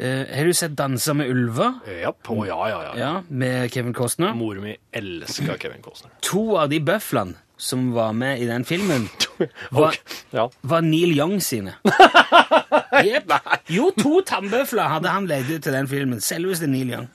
[0.02, 1.76] Eh, har du sett 'Danser med ulver'?
[2.02, 2.94] Ja, på, ja, ja, ja.
[2.98, 4.34] Ja, Med Kevin Costner?
[4.34, 6.12] Mor mi elsker Kevin Costner.
[6.22, 9.06] To av de bøflene som var med i den filmen,
[9.78, 9.96] var,
[10.34, 10.48] Ja.
[10.66, 11.76] var Neil Young sine.
[13.06, 13.32] Jepp.
[13.72, 16.22] Jo, to tannbøfler hadde han leid ut til den filmen.
[16.24, 17.08] Selveste Neil Young.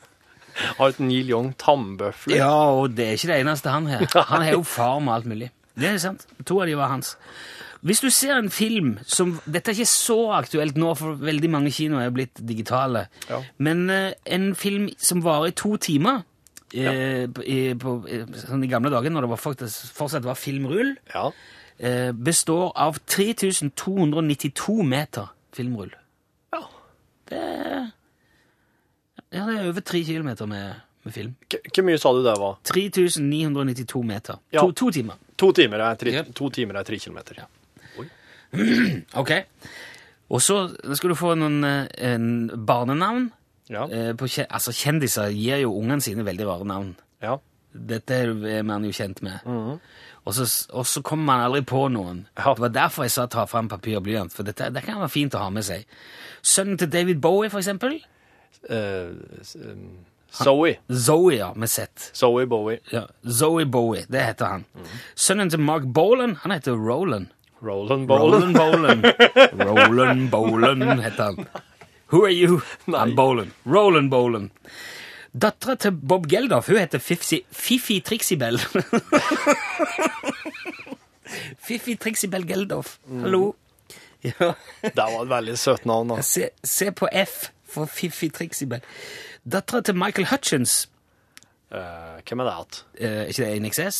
[0.78, 2.38] Har et Neil Young tannbøfler.
[2.40, 4.06] Ja, og det er ikke det eneste han har.
[4.30, 5.50] Han har jo far med alt mulig.
[5.76, 6.24] Det er sant.
[6.48, 7.16] To av de var hans.
[7.86, 11.70] Hvis du ser en film som Dette er ikke så aktuelt nå, for veldig mange
[11.76, 13.04] kinoer er blitt digitale.
[13.28, 13.42] Ja.
[13.62, 16.24] Men eh, en film som varer i to timer
[16.84, 20.96] eh, i, på, eh, sånn I gamle dager, når det var faktisk, fortsatt var filmrull,
[21.14, 21.30] Ja.
[21.78, 25.92] eh, består av 3292 meter filmrull.
[26.52, 26.62] Ja.
[27.28, 27.42] Det
[29.32, 31.34] ja, det er over tre kilometer med, med film.
[31.50, 32.58] Hvor mye sa du det var?
[32.64, 34.38] 3992 meter.
[34.54, 34.60] Ja.
[34.62, 35.16] To, to timer.
[35.36, 37.44] To timer er tre, timer er tre kilometer.
[39.20, 39.30] Ok.
[40.30, 40.56] Og så
[40.96, 43.28] skal du få noen eh, en barnenavn.
[43.72, 43.88] Ja.
[43.90, 46.96] Eh, på, altså, kjendiser gir jo ungene sine veldig rare navn.
[47.22, 47.38] ja.
[47.76, 49.42] Dette er man jo kjent med.
[50.24, 52.22] og, så, og så kommer man aldri på noen.
[52.38, 52.54] Ja.
[52.54, 55.12] Det var derfor jeg sa ta fram papir og blyant, for dette, det kan være
[55.12, 55.84] fint å ha med seg.
[56.40, 57.98] Sønnen til David Bowie, for eksempel.
[58.70, 59.12] Uh,
[59.44, 60.78] Zoe.
[60.88, 61.36] Han, Zoe.
[61.36, 62.08] Ja, med Z.
[62.16, 62.80] Zoe Bowie.
[62.94, 64.64] Ja, Zoe Bowie, det heter han.
[65.14, 67.28] Sønnen til Mark Bolan, han heter Roland.
[67.60, 68.08] Roland.
[68.10, 69.04] Roland Bolan.
[69.68, 71.46] Roland Bolan heter han.
[72.12, 72.60] Who are you?
[72.86, 73.52] I'm Bolan.
[73.64, 74.50] Roland Bolan.
[75.36, 78.56] Dattera til Bob Geldof, hun heter Fifsi, Fifi Trixibel.
[81.58, 82.98] Fifi Trixibel Geldof.
[83.20, 83.54] Hallo.
[84.22, 84.52] Ja.
[84.82, 86.08] Det var et veldig søtt navn.
[86.14, 86.22] da.
[86.24, 88.80] Se, se på F for Fifi Trixibel.
[89.46, 90.86] Dattera til Michael Hutchins,
[91.66, 92.76] Eh, hvem er det igjen?
[93.02, 93.96] eh, ikke det NXS?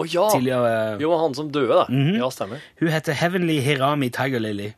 [0.00, 0.22] Å ja!
[0.32, 0.70] Tidligere
[1.02, 2.16] Jo, han som døde, det.
[2.16, 2.62] Ja, stemmer.
[2.80, 4.70] Hun heter Heavenly Hirami Tiger Lily.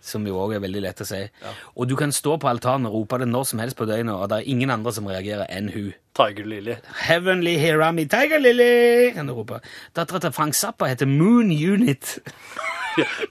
[0.00, 1.18] Som jo òg er veldig lett å si.
[1.76, 4.30] Og du kan stå på altanen og rope det når som helst på døgnet, og
[4.32, 5.90] det er ingen andre som reagerer enn hun.
[6.16, 6.78] Tiger Lily.
[7.06, 9.12] Heavenly Hirami Tiger Lily!
[9.14, 9.60] kan du rope.
[9.96, 12.18] Dattera til Frank Zappa heter Moon Unit.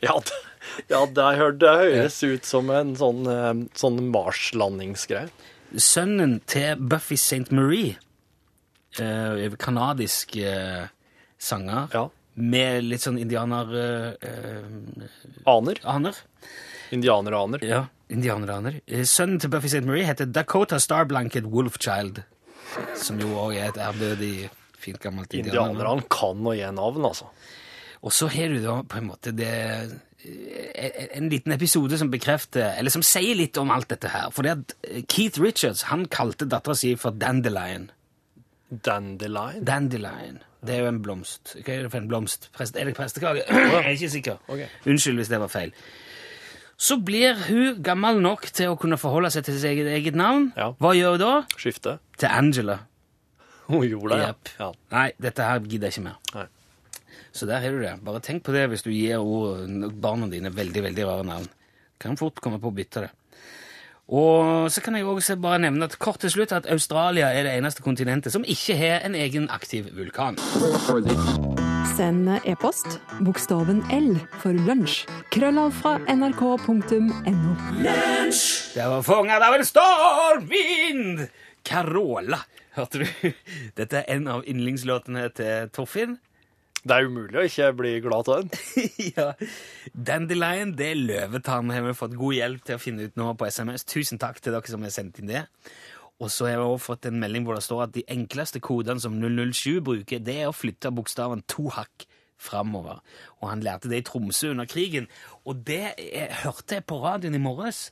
[0.01, 0.37] Ja, det,
[0.87, 5.27] ja, det høres ut som en sånn, eh, sånn Mars-landingsgreie.
[5.75, 7.51] Sønnen til Buffy St.
[7.53, 7.97] Marie,
[8.97, 10.87] eh, kanadisk eh,
[11.37, 12.05] sanger, Ja.
[12.39, 13.71] Med litt sånn indianer...
[13.75, 15.07] Eh, eh,
[15.49, 15.79] Aner.
[15.83, 16.17] aner.
[16.95, 17.63] Indianeraner.
[17.65, 18.79] Ja, indianeraner.
[18.87, 19.85] Eh, Sønnen til Buffy St.
[19.87, 22.23] Marie heter Dakota Starblanket Wolfchild,
[22.97, 24.49] som jo òg er et ærbødig,
[24.79, 25.75] fint gammelt indianer.
[25.75, 27.29] Indianerne kan å gi navn, altså.
[27.99, 29.51] Og så har du da på en måte det
[30.23, 34.31] eh, En liten episode som bekrefter, eller som sier litt om alt dette her.
[34.35, 37.89] For det at Keith Richards han kalte dattera si for Dandelion.
[38.69, 39.63] Dandelion.
[39.65, 40.43] Dandelion.
[40.65, 41.55] Det er jo en blomst.
[41.63, 42.49] Hva er det for en blomst?
[42.59, 43.45] Er det prestekake?
[43.47, 44.37] Jeg er ikke sikker.
[44.47, 44.67] Okay.
[44.85, 45.73] Unnskyld hvis det var feil.
[46.79, 50.51] Så blir hun gammel nok til å kunne forholde seg til sitt eget, eget navn.
[50.55, 50.69] Ja.
[50.79, 51.33] Hva gjør hun da?
[51.59, 51.97] Skifte.
[52.19, 52.77] Til Angela.
[53.69, 54.51] Hun gjorde det, yep.
[54.57, 54.69] ja.
[54.95, 56.21] Nei, dette her gidder jeg ikke mer.
[56.33, 56.47] Nei.
[57.35, 57.93] Så der har du det.
[58.05, 59.67] Bare tenk på det hvis du gir ord,
[60.01, 61.49] barna dine veldig veldig rare navn.
[62.01, 63.11] Kan fort komme på å bytte det.
[64.09, 67.51] Og så kan jeg også bare nevne at kort til slutt at Australia er det
[67.59, 70.39] eneste kontinentet som ikke har en egen aktiv vulkan.
[71.93, 75.03] Send e-post bokstaven L for lunsj.
[75.29, 77.53] Krøllav fra nrk.no.
[78.73, 81.27] Det var fanget av en stormvind!
[81.69, 82.39] Carola,
[82.79, 83.29] hørte du?
[83.77, 86.17] Dette er en av yndlingslåtene til Torfinn.
[86.79, 88.83] Det er umulig å ikke bli glad av den.
[89.17, 89.31] ja.
[89.91, 93.49] Dandelion, det er løvetann, har vi fått god hjelp til å finne ut nå på
[93.51, 93.83] SMS.
[93.89, 95.43] Tusen takk til dere som har sendt inn det.
[96.19, 99.03] Og så har jeg også fått en melding hvor det står at de enkleste kodene
[99.03, 102.07] som 007 bruker, det er å flytte bokstaven to hakk
[102.39, 103.03] framover.
[103.39, 105.09] Og han lærte det i Tromsø under krigen.
[105.43, 107.89] Og det jeg, hørte jeg på radioen i morges.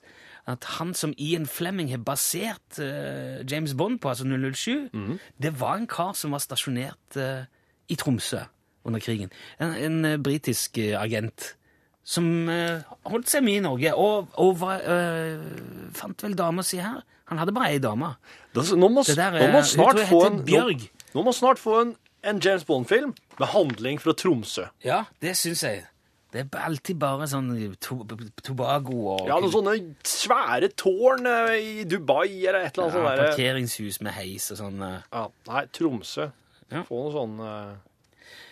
[0.47, 4.87] At han som Ian Fleming har basert uh, James Bond på, altså 007,
[5.43, 7.43] det var en kar som var stasjonert uh,
[7.91, 8.47] i Tromsø
[8.87, 9.31] under krigen.
[9.59, 11.53] En, en eh, britisk eh, agent
[12.07, 16.79] som eh, holdt seg mye i Norge, og, og var, eh, fant vel dama si
[16.79, 17.01] her.
[17.27, 18.13] Han hadde bare ei dame.
[18.55, 20.85] Nå må, der nå er- må snart få en Bjørg.
[20.87, 21.91] Nå, nå må snart få en,
[22.23, 24.69] en James Bond-film med handling fra Tromsø.
[24.87, 25.83] Ja, det syns jeg.
[26.31, 27.49] Det er alltid bare sånn
[27.83, 28.01] to,
[28.43, 29.75] Tobago og Ja, noen sånne
[30.07, 31.23] svære tårn
[31.55, 33.07] i Dubai eller et eller ja, annet sånt.
[33.07, 33.21] der.
[33.31, 34.81] parkeringshus med heis og sånn.
[35.11, 36.27] Ja, nei, Tromsø.
[36.71, 36.83] Ja.
[36.87, 37.37] Få noe sånn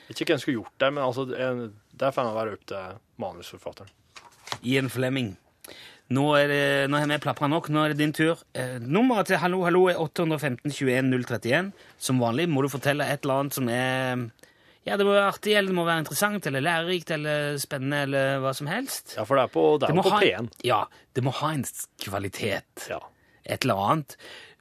[0.10, 3.92] ikke hvem som skulle gjort det, men altså, det får det være opp til manusforfatteren.
[4.62, 5.36] Ian Flemming.
[6.14, 7.72] Nå, er det, nå har vi plapra nok.
[7.74, 8.42] Nå er det din tur.
[8.54, 11.72] Eh, nummeret til Hallo Hallo er 815 21 031.
[11.98, 14.28] Som vanlig må du fortelle et eller annet som er
[14.86, 18.44] Ja, det må være artig, eller det må være interessant, eller lærerikt, eller spennende, eller
[18.44, 19.16] hva som helst.
[19.18, 20.50] Ja, for det er på, det er det på P1.
[20.68, 20.84] Ja,
[21.18, 21.66] det må ha en
[22.06, 22.86] kvalitet.
[22.92, 23.00] Ja.
[23.42, 24.14] Et eller annet.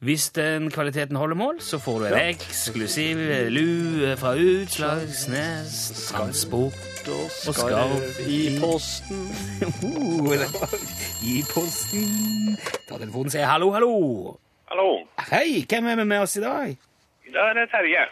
[0.04, 3.16] Hvis den kvaliteten holder mål, så får du en eksklusiv
[3.54, 5.76] lue fra Utslagsnes
[6.10, 6.74] Transport.
[7.48, 7.94] Og skarv
[8.28, 9.22] i i- posten.
[9.60, 9.70] Det
[10.28, 10.74] var
[11.24, 12.56] I posten.
[12.88, 13.92] Ta telefonen og si hallo, hallo.
[14.72, 14.88] Hallo,
[15.30, 16.76] Hei, hvem er vi med oss i dag?
[17.34, 18.04] det er Terje.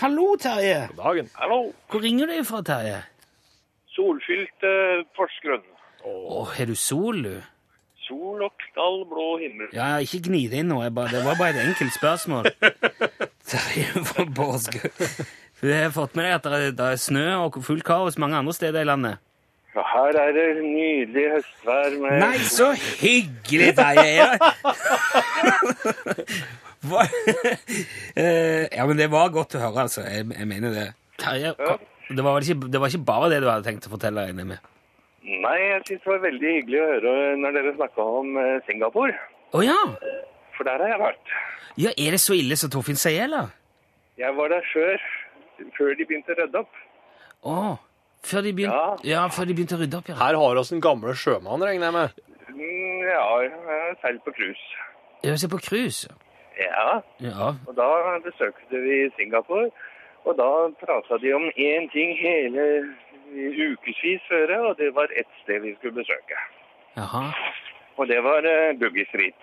[0.00, 0.88] Hallo, Terje.
[0.96, 1.30] God Dagen.
[1.34, 3.02] Hallo, Hvor ringer du fra, Terje?
[3.96, 5.64] solfylt uh, Porsgrunn.
[6.04, 7.36] Å, har du sol, du?
[8.06, 9.68] Sol og knall blå himmel.
[9.74, 10.78] Ja, ikke gni det inn nå.
[10.84, 12.46] Jeg bare, det var bare et enkelt spørsmål.
[15.56, 18.18] For jeg har fått med deg at det er, det er snø og fullt kaos
[18.20, 19.22] mange andre steder i landet.
[19.76, 24.28] Ja, her er det nydelig høstvær med Nei, så hyggelig, Terje!
[26.86, 27.02] Hva?
[28.16, 30.04] Eh, ja, men det var godt å høre, altså.
[30.06, 30.86] Jeg, jeg mener det.
[31.20, 31.52] Terje,
[32.08, 34.52] det var, ikke, det var ikke bare det du hadde tenkt å fortelle, regner jeg
[34.54, 34.72] med?
[35.26, 37.12] Nei, jeg synes det var veldig hyggelig å høre
[37.42, 39.14] når dere snakket om eh, Singapore.
[39.56, 39.78] Å ja!
[40.56, 41.32] For der har jeg vært.
[41.82, 41.90] ja!
[41.98, 43.50] Er det så ille som Torfinn sier, eller?
[44.16, 45.02] Jeg var der før,
[45.76, 46.78] før de begynte å rydde opp.
[47.46, 47.56] Å,
[48.26, 49.24] før de begynte, ja.
[49.34, 50.16] før de begynte å rydde opp, ja.
[50.22, 52.22] Her har oss en gamle sjømann, regner jeg med.
[52.54, 54.78] Mm, Ja, jeg har seilt på cruise.
[55.26, 56.08] Jeg ser på cruise.
[56.56, 57.50] Ja, Ja.
[57.66, 57.90] og da
[58.24, 59.68] besøkte vi Singapore.
[60.26, 60.48] Og da
[60.80, 62.64] pratet de om én ting hele
[63.36, 66.40] ukevis før, og det var ett sted vi skulle besøke.
[66.96, 67.24] Jaha.
[67.96, 69.40] Og det var uh, Boogie Street.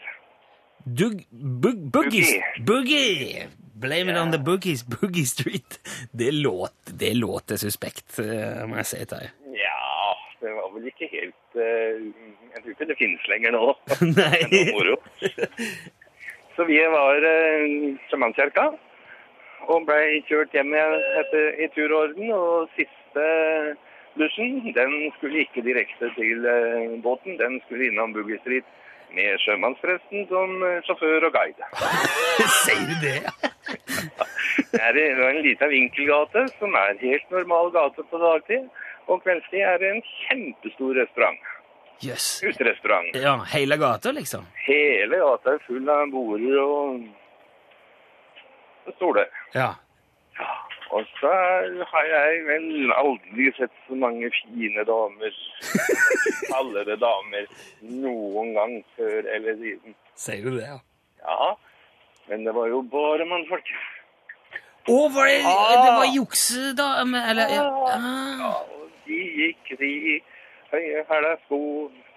[0.85, 2.33] Dug, bug, boogies.
[2.65, 2.65] Boogie.
[2.65, 3.47] Boogie!
[3.75, 4.83] Blame it on the boogies.
[4.93, 5.79] Boogie Street.
[6.11, 9.31] Det låter, det låter suspekt, eh, må jeg si til deg.
[9.57, 11.99] Ja, det var vel ikke helt uh,
[12.53, 13.65] Jeg tror ikke det finnes lenger nå.
[14.19, 14.63] Nei.
[14.71, 14.97] Moro.
[16.55, 17.77] Så vi var uh,
[18.09, 18.71] sjamankirka
[19.63, 22.33] og ble kjørt hjem igjen etter, i turorden.
[22.35, 23.02] Og siste
[24.19, 28.67] bussen den skulle ikke direkte til eh, båten, den skulle innom Boogie Street
[29.13, 31.63] med sjømannspresten som eh, sjåfør og guide.
[32.63, 33.19] Sier du det?
[34.73, 34.97] Det er
[35.29, 38.69] en liten vinkelgate som er helt normal gate på dagtid.
[39.09, 41.41] Og kveldstid er det en kjempestor restaurant.
[42.05, 42.43] Yes.
[42.45, 43.15] Uterestaurant.
[43.15, 44.45] Ja, hele gata, liksom?
[44.65, 47.03] Hele gata er full av border og
[48.97, 49.29] stoler.
[49.53, 49.69] Ja.
[50.91, 51.31] Og så
[51.91, 55.37] har jeg vel aldri sett så mange fine damer,
[56.51, 57.47] kaldere damer,
[58.03, 59.95] noen gang før eller siden.
[60.19, 60.79] Sier du det, ja?
[61.23, 61.53] Ja,
[62.29, 63.73] men det var jo bare mannfolk.
[64.83, 67.63] Å, var det, det var juksedame, eller ja.
[67.63, 67.97] Ja,
[68.51, 68.63] ah.
[68.75, 70.19] og de gikk i
[70.73, 71.59] høye hæla sko,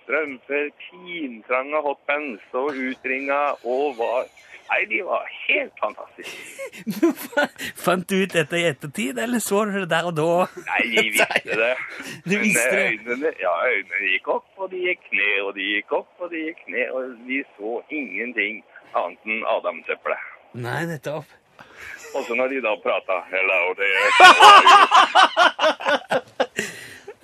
[0.07, 4.21] strømper, pintrange hotbands og utringa og var
[4.67, 6.35] Nei, de var helt fantastiske.
[7.85, 10.25] Fant du ut dette i ettertid, eller så du det der og da?
[10.67, 11.69] Nei, vi visste det.
[12.25, 12.81] Du Men visste det?
[12.97, 16.43] øynene, ja, øynene gikk opp, og de gikk ned, og de gikk opp, og de
[16.49, 18.59] gikk ned, og vi så ingenting
[18.99, 20.27] annet enn adamseplet.
[20.67, 21.31] Nei, nettopp.
[22.17, 23.95] Og så når de da prata Hello, det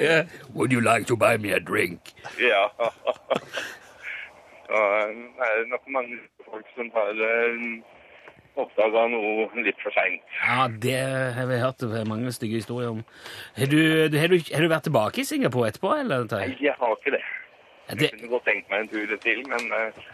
[0.03, 0.27] Yeah.
[0.55, 2.13] Would you like to buy me a drink?
[2.41, 2.69] Ja.
[4.67, 5.09] Så eh,
[5.47, 7.57] er det nok mange folk som har eh,
[8.57, 10.25] oppdaga noe litt for seint.
[10.41, 10.97] Ja, det
[11.37, 13.03] har vi hørt mange stygge historier om.
[13.57, 13.79] Har du,
[14.17, 16.27] har, du, har du vært tilbake i Singapore etterpå, eller?
[16.33, 17.23] Nei, jeg har ikke det.
[17.91, 20.05] Jeg Det, kunne godt tenkt meg en tur til, men eh,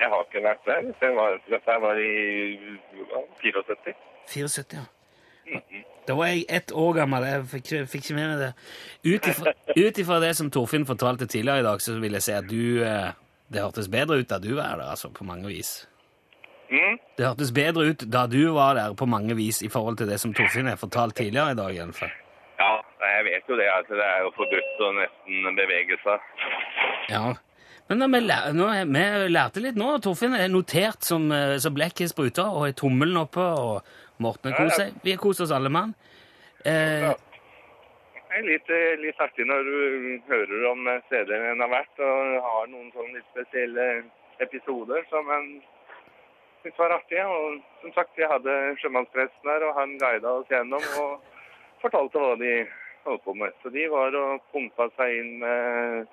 [0.00, 0.82] jeg har ikke vært der.
[0.90, 2.12] Dette var, dette var i
[3.00, 3.94] ja, 74.
[4.34, 4.84] 74, ja.
[6.06, 7.24] Da var jeg ett år gammel.
[7.24, 8.52] Jeg fikk, fikk ikke med meg det.
[9.84, 12.82] Ut ifra- det som Torfinn fortalte tidligere i dag, så vil jeg si at du
[12.84, 13.12] eh,
[13.52, 15.86] Det hørtes bedre ut da du var der, altså, på mange vis.
[16.72, 16.98] Mm?
[17.18, 20.16] Det hørtes bedre ut da du var der på mange vis i forhold til det
[20.20, 21.74] som Torfinn har fortalt tidligere i dag.
[21.74, 22.12] i alle fall.
[22.58, 22.70] Ja,
[23.04, 26.30] jeg vet jo det Altså, det er jo forbudt å nesten bevege seg.
[27.12, 27.34] Ja.
[27.88, 29.90] Men da, vi, lær, nå, vi lærte litt nå.
[30.00, 33.82] Torfinn er notert som, eh, som blekket spruter, og er tommelen oppe, og
[34.18, 34.92] Morten har kost seg.
[35.02, 35.94] Vi har kost oss alle mann.
[36.64, 37.12] Eh,
[38.34, 42.00] Det er litt, eh, litt artig når du hører om eh, steder en har vært,
[42.02, 43.84] og har noen sånne litt spesielle
[44.42, 45.62] episoder som en
[46.64, 47.26] syns var artige.
[47.26, 51.20] Og som sagt, vi hadde sjømannspresten der, og han guida oss gjennom og
[51.84, 52.54] fortalte hva de
[53.04, 53.52] holdt på med.
[53.62, 56.06] Så de var og pumpa seg inn med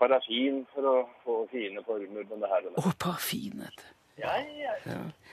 [0.00, 2.82] parafin for å få fine former på det her og det.
[2.82, 3.88] Å, parfin, vet du.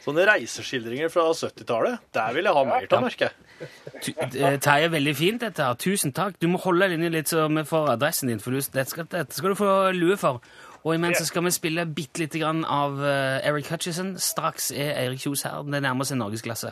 [0.04, 4.60] Sånne reiseskildringer fra 70-tallet, der vil jeg ha mer av, merker jeg.
[4.62, 5.78] Terje, veldig fint dette her.
[5.82, 6.38] Tusen takk.
[6.40, 9.56] Du må holde linja litt så vi får adressen din, for dette, skal, dette skal
[9.56, 10.40] du få lue for.
[10.86, 14.16] Og imens så skal vi spille bitte lite grann av eh, Eric Hutchison.
[14.22, 15.66] Straks er Eirik Kjos her.
[15.68, 16.72] Det nærmer seg norgesklasse.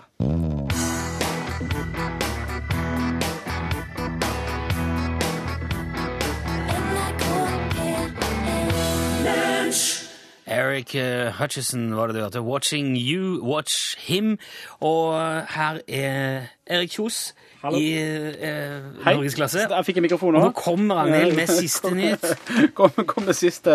[10.75, 12.41] Eric eh, Hutchison var det du hørte.
[12.43, 14.35] 'Watching You, Watch Him'.
[14.83, 17.33] Og eh, her er Erik Kjos
[17.63, 17.77] Hallo.
[17.79, 19.13] i eh, Hei.
[19.15, 19.63] norgesklasse.
[19.71, 20.41] Jeg fikk en mikrofon nå.
[20.43, 22.25] nå kommer han ned med siste nytt.
[22.75, 23.71] Kom, kom det siste,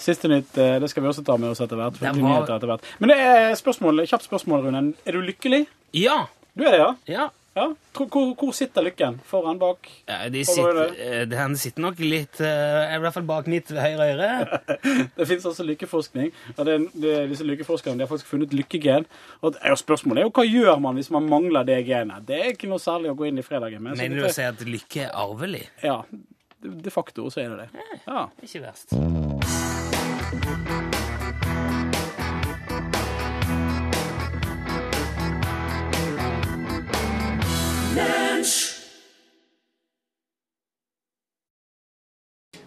[0.00, 0.56] siste nytt.
[0.58, 2.00] eh, Det skal vi også ta med oss etter hvert.
[2.00, 2.80] Var- etter hvert.
[2.98, 4.94] Men det er spørsmål, kjapt spørsmål, Rune.
[5.06, 5.66] Er du lykkelig?
[5.94, 6.24] Ja!
[6.56, 6.92] Du er det, ja?
[7.12, 7.28] ja.
[7.56, 7.66] Ja.
[7.96, 9.18] Hvor, hvor, sitter lykken?
[9.24, 9.88] Foran, bak?
[10.04, 14.10] Ja, de sitter, eh, Han sitter nok litt eh, I hvert fall bak mitt høyre
[14.12, 14.60] øre.
[15.16, 16.30] Det finnes altså lykkeforskning.
[16.56, 19.08] og det, det, disse lykkeforskerne de har faktisk funnet lykkegen.
[19.40, 22.26] Og er spørsmålet er jo hva gjør man hvis man mangler det genet?
[22.28, 23.96] Det er ikke noe særlig å gå inn i fredagen med.
[23.98, 25.64] Mener du å si at lykke er arvelig?
[25.84, 27.68] Ja, de de facto så er det det.
[28.06, 28.28] Ja.
[28.42, 28.92] Ikke verst.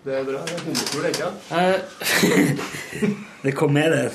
[0.06, 0.40] Det er bra.
[0.48, 1.76] Det er humorkul, ikke Eh,
[3.44, 4.12] det kom med, det.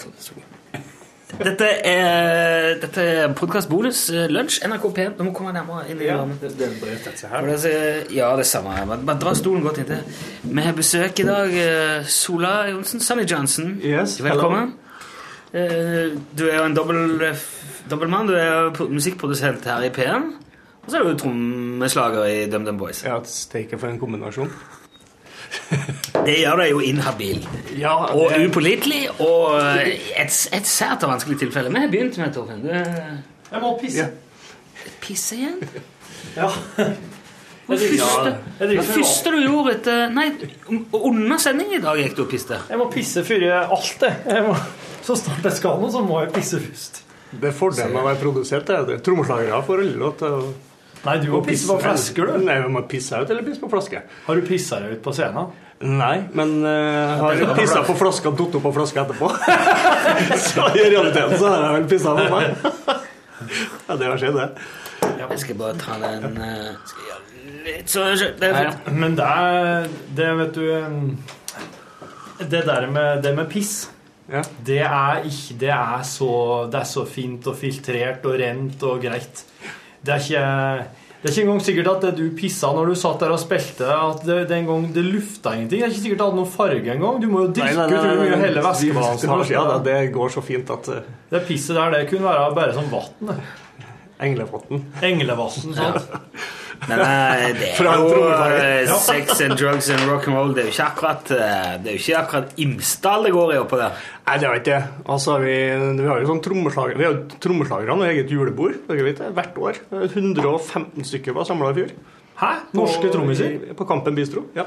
[1.34, 4.00] Dette er, dette er podkast-bonus.
[4.10, 5.16] eh, Lunsj, NRK P1.
[5.18, 8.06] Nå må komme nærmere inn i ja, Det er her.
[8.14, 8.74] Ja, det samme.
[8.76, 8.86] her.
[8.96, 10.02] Bare dra stolen godt inntil.
[10.44, 11.54] Vi har besøk i dag.
[11.54, 13.00] eh, Sola Johnsen.
[13.00, 13.76] Sunny Johnson.
[13.84, 14.74] Yes, Velkommen.
[15.52, 16.20] Hello.
[16.38, 17.36] Du er jo en dobbel,
[17.90, 18.26] dobbeltmann.
[18.26, 20.43] Du er musikkprodusent her i P1.
[20.84, 23.00] Og så er det jo trommeslager i DumDum Boys.
[23.06, 24.50] Ja, steike for en kombinasjon.
[26.24, 27.40] Det gjør deg jo inhabil.
[27.78, 29.02] Ja, Og det- upålitelig.
[29.20, 29.90] Og eh,
[30.22, 31.70] et, et sært og vanskelig tilfelle.
[31.74, 32.62] Vi har begynt med Torfinn.
[32.64, 33.18] Du er-
[33.52, 33.98] Jeg må pisse.
[34.06, 34.92] Ja.
[35.00, 35.60] Pisse igjen?
[36.34, 36.48] Ja.
[37.68, 40.24] Hva første, jeg første du gjorde etter Nei,
[40.96, 42.56] under sending i dag gikk du og piste.
[42.68, 44.10] Jeg må pisse før alt, det.
[44.32, 44.54] Jeg må,
[45.04, 47.02] så snart jeg skal noe, så må jeg pisse først.
[47.30, 48.72] Det er fordelen med å være produsert.
[48.74, 48.90] Er.
[49.04, 50.40] Trommeslagere får en lov til å
[51.04, 52.46] Nei, du må pisse på flasker, du.
[52.46, 54.04] Nei, må pisse ut eller pisse på flaske.
[54.26, 55.52] Har du pissa deg ut på scenen?
[55.84, 59.28] Nei, men uh, har jeg pissa på flaska og datt opp på flaska etterpå.
[60.48, 63.04] så i realiteten så har jeg vel pissa på meg.
[63.88, 64.48] ja, det har skjedd, det.
[65.20, 67.24] Jeg skal bare ta den uh, skal jeg gjøre
[67.64, 68.92] litt så det er fint.
[68.92, 71.18] Men det er Det, vet du um,
[72.38, 73.90] Det der med, det med piss
[74.24, 74.40] Ja.
[74.66, 76.28] det er, ikke, det, er så,
[76.72, 79.42] det er så fint og filtrert og rent og greit.
[80.04, 80.44] Det er ikke
[81.24, 83.86] det er ikke engang sikkert at det du pissa når du satt der og spilte,
[83.88, 85.80] at det, det en gang det lufta ingenting.
[85.80, 87.22] Det er ikke sikkert det hadde noen farge engang.
[87.22, 90.90] Du må jo drikke ut mye hele væskebalansen Ja, det, det går så fint at
[90.92, 90.98] uh,
[91.30, 93.40] Det pisset der, det kunne være bare som vann.
[94.20, 94.84] Englevatn.
[95.00, 95.56] Englevann.
[95.80, 96.12] sant?
[96.84, 100.52] Eh, det er jo eh, sex and drugs and rock and roll.
[100.54, 103.60] Det er jo ikke akkurat eh, Det er jo ikke akkurat Imsdal det går i
[103.62, 104.02] oppå der.
[104.24, 104.90] Nei, det vet jeg.
[105.16, 105.54] Altså, vi,
[106.00, 109.58] vi har jo sånn trommeslager, vi har trommeslagerne og eget julebord dere vet det, hvert
[109.60, 109.80] år.
[110.02, 111.96] 115 stykker var samla i fjor.
[112.40, 112.52] Hæ?
[112.74, 113.58] Norske trommiser?
[113.78, 114.48] På, Kampen bistro.
[114.56, 114.66] Ja.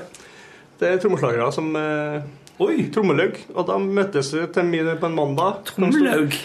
[0.78, 2.28] Det er trommeslagere som eh,
[2.64, 2.88] Oi!
[2.94, 3.36] Trommelaug.
[3.54, 5.60] Og da møttes vi til middag på en mandag.
[5.70, 6.38] Tromlaug.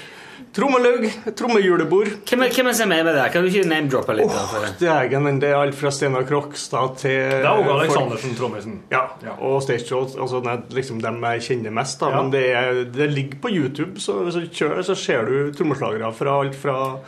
[0.52, 1.06] Trommelaug,
[1.38, 2.08] trommehjulebord.
[2.28, 3.28] Hvem hvem er som er med der?
[3.32, 4.28] Kan du ikke name-droppe litt?
[4.28, 4.72] da, det?
[4.82, 8.74] Dægen, men det er alt fra Steinar Krokstad til Det er Åge Aleksandersen, trommisen.
[8.92, 9.32] Ja, Ja.
[9.40, 10.16] og Stage Shows.
[10.20, 12.00] altså liksom dem jeg kjenner mest.
[12.00, 12.20] da, Ja.
[12.22, 16.12] Men det, er, det ligger på YouTube, så hvis du kjører, så ser du trommeslagere
[16.12, 16.98] fra alt fra,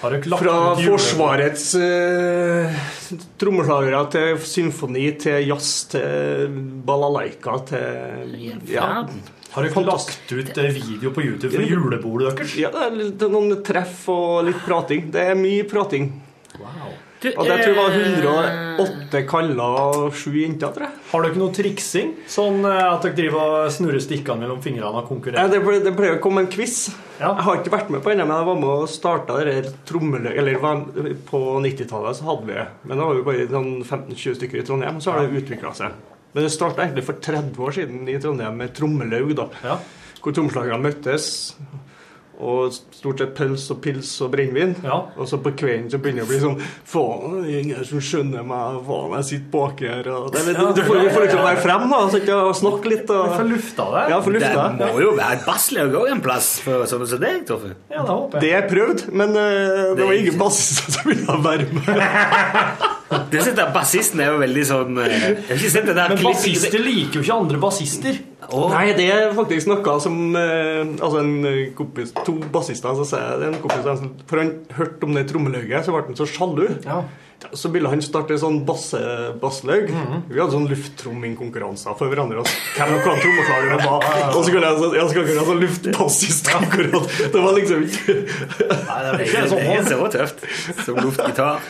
[0.00, 2.78] fra Forsvarets eh,
[3.40, 8.38] trommeslagere til symfoni, til jazz, til balalaika, til
[8.70, 9.04] ja.
[9.50, 12.56] Har dere lagt ut eh, video på YouTube fra julebordet deres?
[12.56, 15.08] ja, det er noen treff og litt prating.
[15.10, 16.12] Det er mye prating.
[17.20, 20.94] Du, Og det tror jeg var eh, 108 kaller og 7 jenter, tror jeg.
[21.10, 22.14] Har dere noe triksing?
[22.32, 25.50] Sånn eh, at dere driver og snurrer stikkene mellom fingrene og Ja, konkurrerer?
[25.52, 26.78] det, ble, det pleier å komme en quiz.
[27.18, 27.34] Ja.
[27.34, 29.36] Jeg har ikke vært med på ennå, men jeg var med og starta
[29.90, 30.32] trommeløy...
[30.40, 30.56] Eller
[31.28, 32.66] på 90-tallet så hadde vi det.
[32.88, 35.74] Men da var vi bare sånn 15-20 stykker i Trondheim, og så har det utvikla
[35.76, 36.00] seg.
[36.32, 39.50] Men det starta egentlig for 30 år siden i Trondheim med trommelaug, da.
[39.66, 39.76] Ja.
[40.24, 41.28] Hvor trommeslagerne møttes.
[42.40, 44.72] Og stort sett pøls og pils og brennevin.
[44.84, 44.96] Ja.
[45.20, 48.04] Og så på kvelden så begynner det å bli sånn Faen, det er ingen som
[48.04, 48.78] skjønner meg.
[48.86, 50.10] Faen, jeg sitter bak her.
[50.14, 52.54] Og det er litt, du får, jo ikke liksom være frem da, så ikke og
[52.60, 53.12] snakke litt.
[53.14, 54.04] Og, For lufta det?
[54.14, 57.76] ja, for Det må jo være basslaug òg en plass for sånne som deg, Torfinn.
[57.90, 58.46] Ja, det håper jeg.
[58.46, 62.88] Det er prøvd, men uh, det var ingen bassister som ville være med.
[63.10, 65.08] Det synes jeg Bassisten er jo veldig sånn uh,
[65.50, 68.20] Men bassister liker jo ikke andre bassister.
[68.48, 73.04] Å, Nei, det er faktisk noe som eh, Altså en eh, kompis To bassister, så
[73.06, 76.16] sier det er en kompis som For han hørte om det trommelauget, så ble han
[76.18, 76.64] så sjalu.
[76.86, 77.02] Ja.
[77.56, 78.98] Så ville han starte sånn basse,
[79.40, 79.86] basslaug.
[80.28, 82.42] Vi hadde sånn lufttrommingkonkurranser for hverandre.
[82.42, 84.04] og Hvem og hva trommeslagere var.
[84.26, 87.16] Og så skulle jeg, så- jeg skulle ha sånn luftbassist akkurat.
[87.32, 90.44] Det var liksom ikke Nei, det er ikke sånn det er så tøft
[90.84, 91.64] som luftgitar.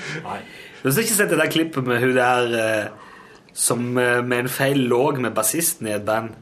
[0.82, 2.84] Du har ikke sett det der klippet med hun der eh,
[3.54, 6.34] som eh, med en feil lå med bassisten i et band?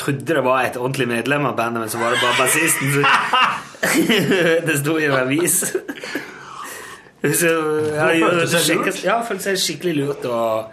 [0.00, 2.92] Trodde det var et ordentlig medlem av bandet, men så var det bare bassisten.
[2.94, 3.00] Så
[4.66, 5.58] det sto i en avis.
[7.20, 7.50] Så
[7.92, 8.86] ja, følte seg?
[9.04, 10.24] Ja, følte seg skikkelig lurt.
[10.24, 10.70] Og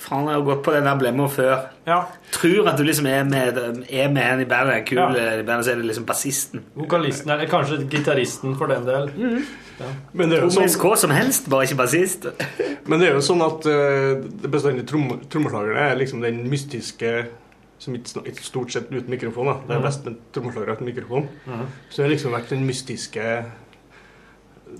[0.00, 1.64] faen, jeg har gått på den der blemma før.
[1.88, 1.98] Ja.
[2.36, 3.58] Tror at du liksom er med,
[3.90, 5.08] er med en i bandet, er kul Ja.
[5.40, 6.62] i bandet, så er det liksom bassisten.
[6.78, 9.10] Vokalisten, eller kanskje gitaristen for den del.
[10.12, 12.26] Men det er jo sånn, hva som helst, bare ikke bassist.
[12.86, 17.14] men det er jo sånn at uh, det bestandig trom, trommeslagerne er liksom den mystiske
[17.80, 19.48] som ikke snakker stort sett uten mikrofon.
[19.48, 19.56] da.
[19.66, 21.28] Det er best en trommeslager uten mikrofon.
[21.88, 23.24] Så det har liksom vært den mystiske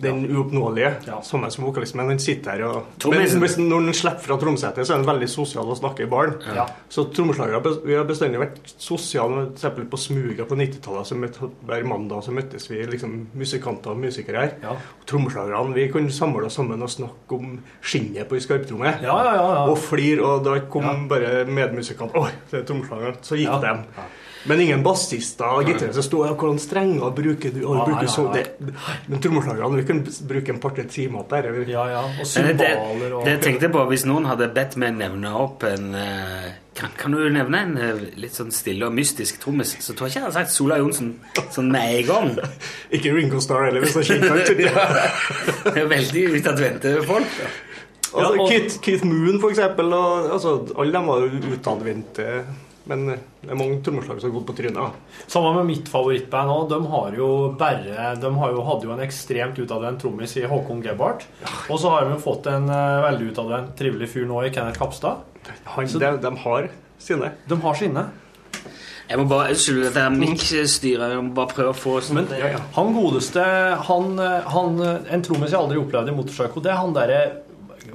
[0.00, 1.20] den uoppnåelige, Ja.
[1.22, 1.96] samme som vokalisten.
[2.00, 5.06] Men den sitter her og Men hvis, når den slipper fra tromsetet, så er den
[5.06, 6.34] veldig sosial og snakker i baren.
[6.54, 6.66] Ja.
[6.88, 9.50] Så trommeslagere vi har bestandig vært sosiale.
[9.52, 11.38] Eksempel på Smuga på 90-tallet.
[11.66, 14.54] Hver mandag så møttes vi liksom musikanter og musikere her.
[14.62, 14.76] Ja.
[15.06, 19.02] Trommeslagerne vi kunne samle oss sammen og snakke om skinnet på ei skarptrommet.
[19.02, 19.66] Ja, ja, ja, ja.
[19.70, 20.94] Og flire, og da kom Ja.
[21.08, 22.16] bare medmusikanter.
[22.16, 23.16] Oi, det er trommeslageren.
[23.22, 23.60] Så gikk Ja.
[23.60, 23.78] de.
[24.48, 27.58] Men ingen bassister og gitarister står ja, hvordan strenger bruker du?
[27.66, 28.40] Og Ja, bruker ja, så, ja.
[28.40, 28.72] det,
[29.10, 31.66] men trommeslagerne vi kan bruke en par-tre timer på det.
[31.68, 32.04] Ja, ja.
[32.20, 35.90] Og cymbaler og det tenkte jeg på Hvis noen hadde bedt meg nevne opp en
[35.94, 36.48] eh,
[36.80, 39.74] kan, kan du nevne en eh, litt sånn stille og mystisk trommis?
[39.84, 41.10] Så tror jeg ikke jeg hadde sagt Sola Johnsen
[41.52, 42.30] sånn med en gang.
[42.96, 45.02] Ikke Ringo Starr heller, hvis jeg kjenner han.
[45.74, 47.36] Det er veldig utadvendte folk.
[47.42, 47.50] Ja.
[48.10, 49.92] Altså, Ja, og- Keith, Keith Moon, for eksempel.
[49.94, 51.28] Og, altså, alle de var
[51.58, 52.30] utadvendte.
[52.88, 55.00] Men det er mange trommeslagere som har gått på trynet.
[55.30, 56.62] Sammen med mitt favorittband òg.
[56.70, 57.28] De har jo
[57.60, 61.26] bare De har jo, hadde jo en ekstremt utadvendt trommis i Håkon Gebhardt.
[61.68, 64.80] Og så har de jo fått en eh, veldig utadvendt, trivelig fyr nå i Kenneth
[64.80, 65.26] Kapstad.
[65.76, 67.32] Han, de, de har sine.
[67.48, 68.08] De har sine.
[69.10, 71.10] Jeg må bare at dette er mikkstyret.
[71.10, 72.28] Jeg må bare prøve å få sånn Men
[72.76, 73.44] han godeste
[73.88, 77.22] han, eh, han, eh, En trommis jeg aldri opplevde i Motorpsycho, det er han derre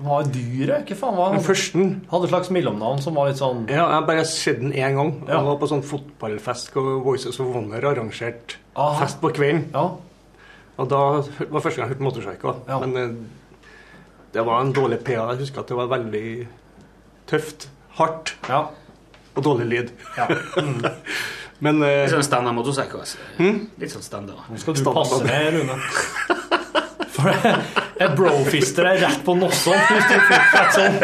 [0.05, 0.85] Hva er dyret?
[0.91, 1.45] Hva faen var Den han?
[1.47, 4.73] første Hadde et slags mellomnavn som var litt sånn ja, Jeg har bare sett den
[4.73, 5.13] én gang.
[5.25, 5.39] Ja.
[5.39, 8.59] Jeg var på sånn fotballfest hvor Voices of Wonder arrangerte
[8.99, 9.65] fest på kvelden.
[9.73, 9.87] Ja.
[10.75, 12.55] Og da var første gang jeg hørte Motorpsycho.
[12.67, 12.79] Ja.
[12.83, 13.15] Men eh,
[14.35, 15.29] det var en dårlig PA.
[15.31, 16.25] Jeg husker at det var veldig
[17.31, 18.65] tøft, hardt ja.
[19.35, 19.95] og dårlig lyd.
[20.19, 20.27] ja.
[20.59, 20.83] Mm.
[21.63, 22.99] Men eh, Litt sånn standard motorpsycho.
[22.99, 23.21] Altså.
[23.37, 23.61] Hmm?
[23.79, 24.41] Litt sånn standard.
[24.51, 25.07] Nå skal du Standard.
[25.07, 25.77] passe deg, Rune.
[27.16, 27.32] For
[28.01, 29.76] jeg brofister deg rett på nossen.
[29.88, 30.18] Hvis du
[30.76, 30.97] sånn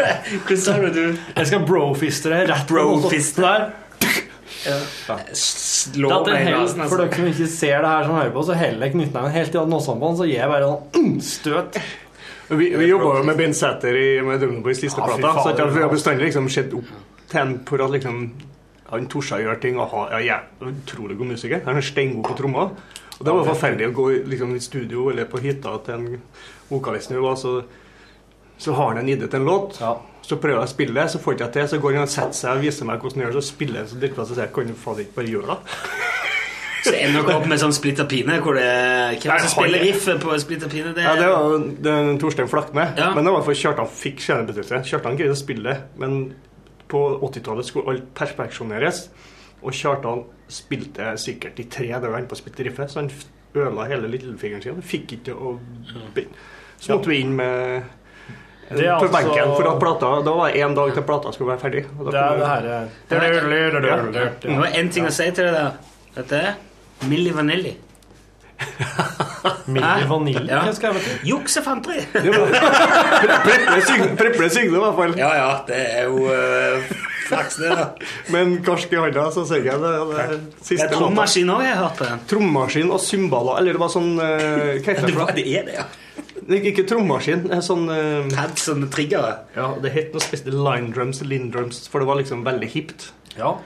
[0.46, 1.04] Hva sa du?
[1.16, 3.40] Jeg skal brofister deg rett på nossen.
[3.42, 3.70] Der.
[5.34, 8.44] Slå Det meg i halsen, for dere som ikke ser det her som hører på,
[8.46, 11.16] så heller jeg knyttneven helt i nossen på den, så gir jeg bare sånn mm,
[11.26, 11.80] støt.
[12.52, 15.22] vi, vi jobba jo med Ben Sæther i med Døgneboys siste Ja, fy.
[15.24, 15.90] Så vi har ja.
[15.90, 16.94] bestandig liksom sett opp
[17.32, 18.24] til en for at liksom
[18.92, 20.38] han torde å gjøre ting og ha ja, ja,
[20.68, 21.62] utrolig god musiker.
[21.64, 22.74] Han er steingod på trommer.
[23.22, 26.22] Og det var forferdelig å gå i- liksom, i studio eller på hytta til en
[26.72, 27.52] vokalist så,
[28.58, 29.78] så har han en idé til en låt.
[29.80, 29.94] Ja.
[30.22, 31.68] Så prøver jeg å spille så får jeg ikke til.
[31.68, 33.80] Så går han og setter seg og viser meg hvordan han gjør det, så spiller
[33.80, 35.58] jeg så drittbra, så sier jeg kan du faen ikke bare gjøre det?
[36.82, 40.34] Så ender dere opp med sånn splitter pine, hvor det Hvem som spiller riff på
[40.42, 40.90] splitter pine?
[40.96, 41.52] Det Ja, det var
[41.86, 42.88] det Torstein Flakne.
[42.98, 43.12] Ja.
[43.14, 44.80] Men det var for Kjartan fikk scenebetydelse.
[44.90, 46.34] Kjartan greide å spille det, men
[46.90, 49.04] på 80-tallet skulle alt perfeksjoneres.
[49.62, 53.10] Og Kjartan spilte sikkert i tre dager han på spilte riffet, så han
[53.54, 54.82] ødela hele lillefingeren sin.
[54.82, 55.56] Fikk ikke å
[56.14, 56.34] begynne.
[56.82, 57.82] Så måtte vi inn med
[58.72, 61.32] Det er på altså- benken for at plata Da var det én dag til plata
[61.32, 61.84] skulle være ferdig.
[61.98, 62.88] Og da Det er kom det vi- herre
[64.40, 65.70] Det var én ting å si til det der.
[66.14, 66.54] Dette er
[67.08, 67.76] Milli Vanilli.
[69.66, 70.48] Milli Vanilli?
[70.48, 70.60] Ja.
[70.66, 71.18] Hva skal jeg til?
[71.32, 72.00] Juksefanteri!
[74.20, 75.12] Preple syngde i hvert fall.
[75.18, 76.78] Ja ja, det er jo uh,
[77.32, 77.88] flaks, ja.
[78.34, 79.92] Men karsk i handa, så sier jeg det.
[80.12, 82.22] det Det siste er trommaskin òg jeg har hørt på den.
[82.32, 83.58] Trommaskin og cymbaler.
[83.62, 85.16] Eller det var sånn uh, Hva heter det?
[85.18, 85.34] for?
[85.40, 85.88] Det er det, ja.
[86.42, 87.44] Det Ikke trommaskin.
[87.50, 89.34] det Sånn uh, sånne triggere.
[89.58, 93.10] Ja, det het noe spesielt line drums, lin drums, for det var liksom veldig hipt.
[93.38, 93.56] Ja.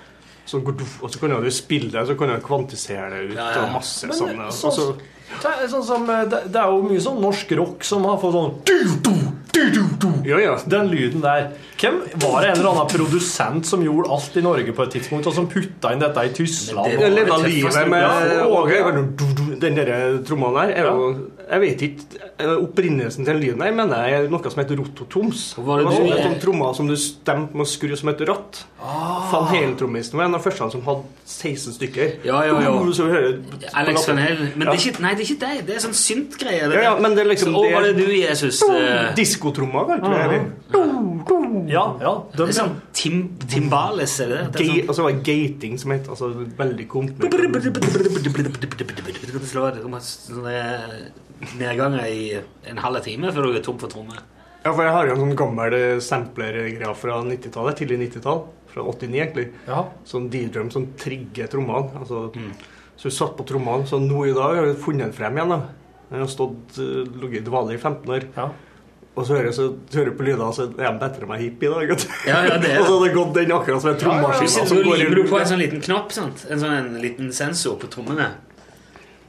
[0.47, 3.63] Så, og så kunne du spille det, så kunne du kvantisere det ut, Ja, ja.
[3.65, 4.51] og masse Men, sånne.
[4.55, 4.95] så- så,
[5.43, 8.21] Det er, sånn som, eh, det, det er jo mye sånn norsk rock som har
[8.23, 10.63] fått sånn du, du, du.
[10.71, 11.49] Den lyden der.
[11.77, 15.27] Hvem Var det en eller annen produsent som gjorde alt i Norge på et tidspunkt,
[15.29, 16.89] og som putta inn dette i Tyskland?
[16.89, 18.77] Jeg det- det tøffeste livet med ja, Åge.
[18.79, 18.91] ja.
[18.91, 22.01] du- du- Den der tromma der er jo Jeg vet ikke
[22.41, 25.55] eh, opprinnelsen til den lyden der, men det er noe som heter rototoms.
[25.59, 28.65] var det det var sånne trommer som du stemte med å skru som et ratt.
[28.83, 29.31] Ah.
[29.31, 32.25] Van Halen-trommisten var en av de første som hadde 16 stykker.
[32.25, 32.73] Ja, ja, ja.
[32.93, 33.39] Så hører
[33.75, 34.53] Alex Van Halen.
[34.57, 34.73] Men Ja.
[34.73, 35.67] det er ikke, nei, det er ikke deg.
[35.67, 36.73] Det er sånn synt-greie.
[36.75, 38.63] Ja, ja, men det er liksom Så, Å, det- var det du, Jesus?
[38.69, 41.66] eh, Diskotrommer, kalte vi det.
[41.69, 42.13] Ja, ja.
[42.37, 44.61] Det er sånn tim, timbales, er det det?
[44.61, 48.37] Ga- er sånn, Og så var det gating som het altså veldig komplisert.
[49.47, 50.57] Slå det kommer sånne
[51.61, 52.21] nedganger i
[52.71, 54.19] en halv time før du er tom for trommer.
[54.65, 58.41] Ja, for jeg har jo en sånn gammel sampler-greie fra 90-tallet, tidlig 90-tall.
[58.73, 59.45] Fra 89, egentlig.
[59.69, 59.85] ja.
[60.05, 61.93] Sånn D-drum som trigger trommene.
[62.01, 62.33] Altså,
[62.97, 63.87] Så du satt på trommene.
[63.87, 65.53] Så nå i dag har jeg funnet den frem igjen.
[65.55, 65.61] da.
[66.11, 68.27] Den har stått uh, ligget i dvale i 15 år.
[68.37, 68.51] ja.
[69.17, 71.71] Og så hører jeg, hører på lyder, så er de bedre enn meg hipp i
[71.73, 71.87] dag.
[71.89, 72.17] vet du.
[72.29, 74.51] Ja, ja, det er og så hadde det gått den akkurat som en trommaskin.
[74.53, 76.45] Så som da går limer du på en sånn liten knapp, sant?
[76.53, 78.29] En sånn en liten sensor på trommene.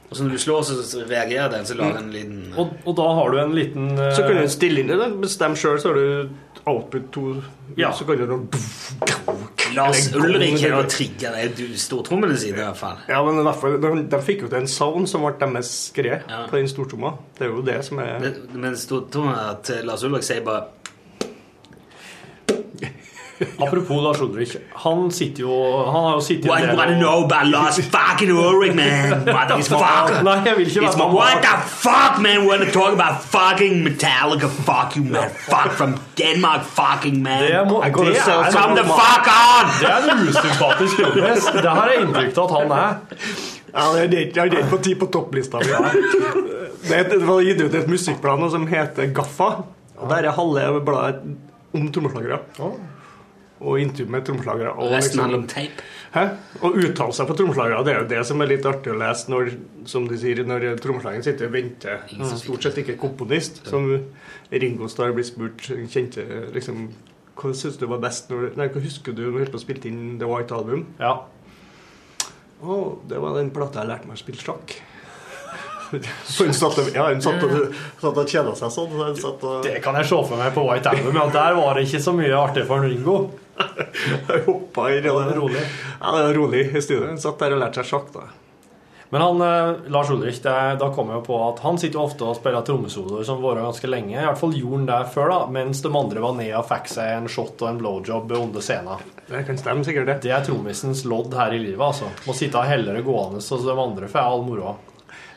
[0.08, 2.94] Og så når du slår, så reagerer den, så lager den en liten Og, og
[2.96, 4.06] da har du en liten uh...
[4.16, 5.08] Så kan du stille inn det.
[5.20, 7.24] Bestem sjøl, så har du output to
[7.76, 7.92] Ja.
[7.96, 8.24] Så kan du
[9.76, 11.32] Lars Ulrik har trigga
[11.80, 12.96] stortrommene sine, i hvert fall.
[13.08, 16.22] Ja, men i fall, de, de fikk jo til en sound som ble deres greie
[16.28, 16.44] Ja.
[16.50, 17.14] på den stortromma.
[17.38, 20.66] Det er jo det som er Men, men stortromma til Lars Ulrik sier bare
[23.62, 24.56] Apropos Lars Ulrik.
[24.84, 25.54] Han sitter jo
[25.86, 29.24] Han har jo sittet What what you know about Lars fucking Ulrik, man?
[29.26, 30.10] What the fuck?
[30.26, 31.14] Nei, jeg vil ikke være med.
[31.18, 32.38] what the fuck, man?
[32.46, 34.48] We're gonna talk about fucking Metallica.
[34.70, 35.30] Fuck you, man.
[35.52, 37.42] Fuck from Denmark, fucking man.
[37.42, 39.72] Det, må, Jeg går det, er, Come the fuck on!
[39.80, 41.48] det er en usympatisk jobbes.
[41.62, 42.94] Det har jeg inntrykk av at han er.
[43.74, 45.66] Ja, det er ikke- på ti på topplista mi.
[46.88, 49.50] Det, var gitt ut et musikkblad som heter Gaffa.
[49.98, 51.36] Og Der er halve bladet
[51.74, 52.38] om trommeslagere.
[53.60, 54.72] Og intervju med trommeslagere.
[54.78, 55.82] Og resten handler om tape.
[56.14, 56.22] Hæ?
[56.64, 59.32] Og uttale seg på trommeslagere, det er jo det som er litt artig å lese
[59.32, 59.50] når,
[59.90, 62.04] som de sier, når trommeslageren sitter og venter.
[62.14, 63.60] Han er stort sett ikke komponist.
[63.68, 63.90] Som
[64.52, 66.86] Ringo Starr blir spurt, kjente liksom
[67.38, 70.26] Hva syns du var best når Nei, hva husker du når du spille inn The
[70.30, 70.86] White Album?
[70.98, 71.12] Ja.
[72.58, 74.78] Å, det var den plata jeg lærte meg å spille sjakk.
[76.28, 77.76] Så hun satt, og- ja, hun satt og,
[78.10, 78.96] og kjeda seg sånn.
[79.16, 81.16] så og, Det kan jeg se for meg på White Album.
[81.16, 83.18] Ja, der var det ikke så mye artig for Ringo.
[84.28, 85.12] Jeg hoppa i det.
[85.14, 85.62] var rolig.
[86.00, 87.06] Ja, det var rolig i studio.
[87.08, 88.28] Han satt der og lærte seg sjakk, da.
[89.10, 92.26] Men han, eh, Lars Ulrich, det, da kommer jeg på at han sitter jo ofte
[92.28, 94.18] og spiller trommesoloer som varer ganske lenge.
[94.18, 96.90] I hvert fall gjorde han det før, da, mens de andre var nede og fikk
[96.92, 99.06] seg en shot og en blowjob under scenen.
[99.30, 100.18] Det kan stemme, sikkert det.
[100.26, 102.10] Det er trommisens lodd her i livet, altså.
[102.28, 104.76] Må sitte og helle det gående, så de andre får all moroa.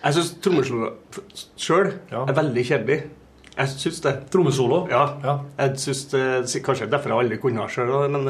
[0.02, 0.92] Jeg syns trommesolo
[1.62, 3.00] sjøl er veldig kjedelig.
[3.58, 4.14] Jeg syns det.
[4.32, 4.88] Trommesolo?
[4.90, 5.02] Ja.
[5.24, 5.34] Ja.
[5.60, 8.30] Jeg synes det, Kanskje derfor jeg aldri kunne ha sjøl, men,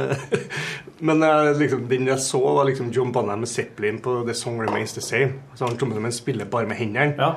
[1.07, 4.59] men eh, liksom, den jeg så, var liksom John Bonham med Zeppelin på The Song
[4.61, 5.33] Remains The Same.
[5.55, 7.15] Så han trommesoloen spiller bare med hendene.
[7.21, 7.35] Ja.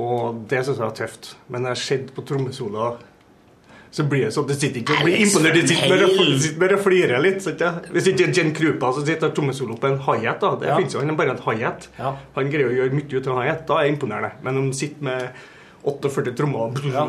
[0.00, 1.34] Og det syns jeg var tøft.
[1.48, 2.96] Men jeg har sett på trommesoloer
[3.94, 5.54] så blir det sånn, det sitter ikke og blir imponert.
[5.54, 6.38] Det sitter bare og- Hale.
[6.42, 7.44] sitter bare og flirer litt.
[7.60, 7.68] ja?
[7.94, 10.56] Hvis ikke Jen Krupa så sitter trommesolo på en hi-hat, da.
[10.58, 10.76] Det Ja.
[10.80, 11.86] finnes jo han er bare en hi-hat.
[11.98, 12.16] Ja.
[12.34, 13.66] Han greier å gjøre mye ut av en hi-hat.
[13.68, 14.32] Da er jeg imponerende.
[14.42, 15.30] Men om sitter med
[15.84, 17.08] 48 trommer Ja.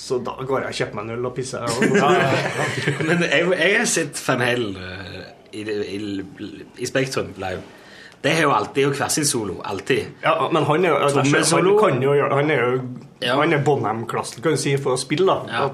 [0.00, 1.66] Så da går jeg og kjøper meg en øl og pisser.
[1.66, 2.94] Og, Ja, ja, ja.
[3.08, 5.18] Men jeg, jeg har sett Van Hell eh,
[5.52, 5.98] i, i,
[6.80, 7.60] i Spektrum live.
[8.20, 9.58] Det har jo alltid jo hver sin solo.
[9.64, 10.06] Alltid.
[10.22, 11.22] Ja, men han er jo altså.
[11.56, 12.80] Han kan jo Han er jo
[13.20, 13.36] Ja.
[13.36, 15.44] Han er Bonham-klassen, kan du si, for å spille, da.
[15.48, 15.68] Ja.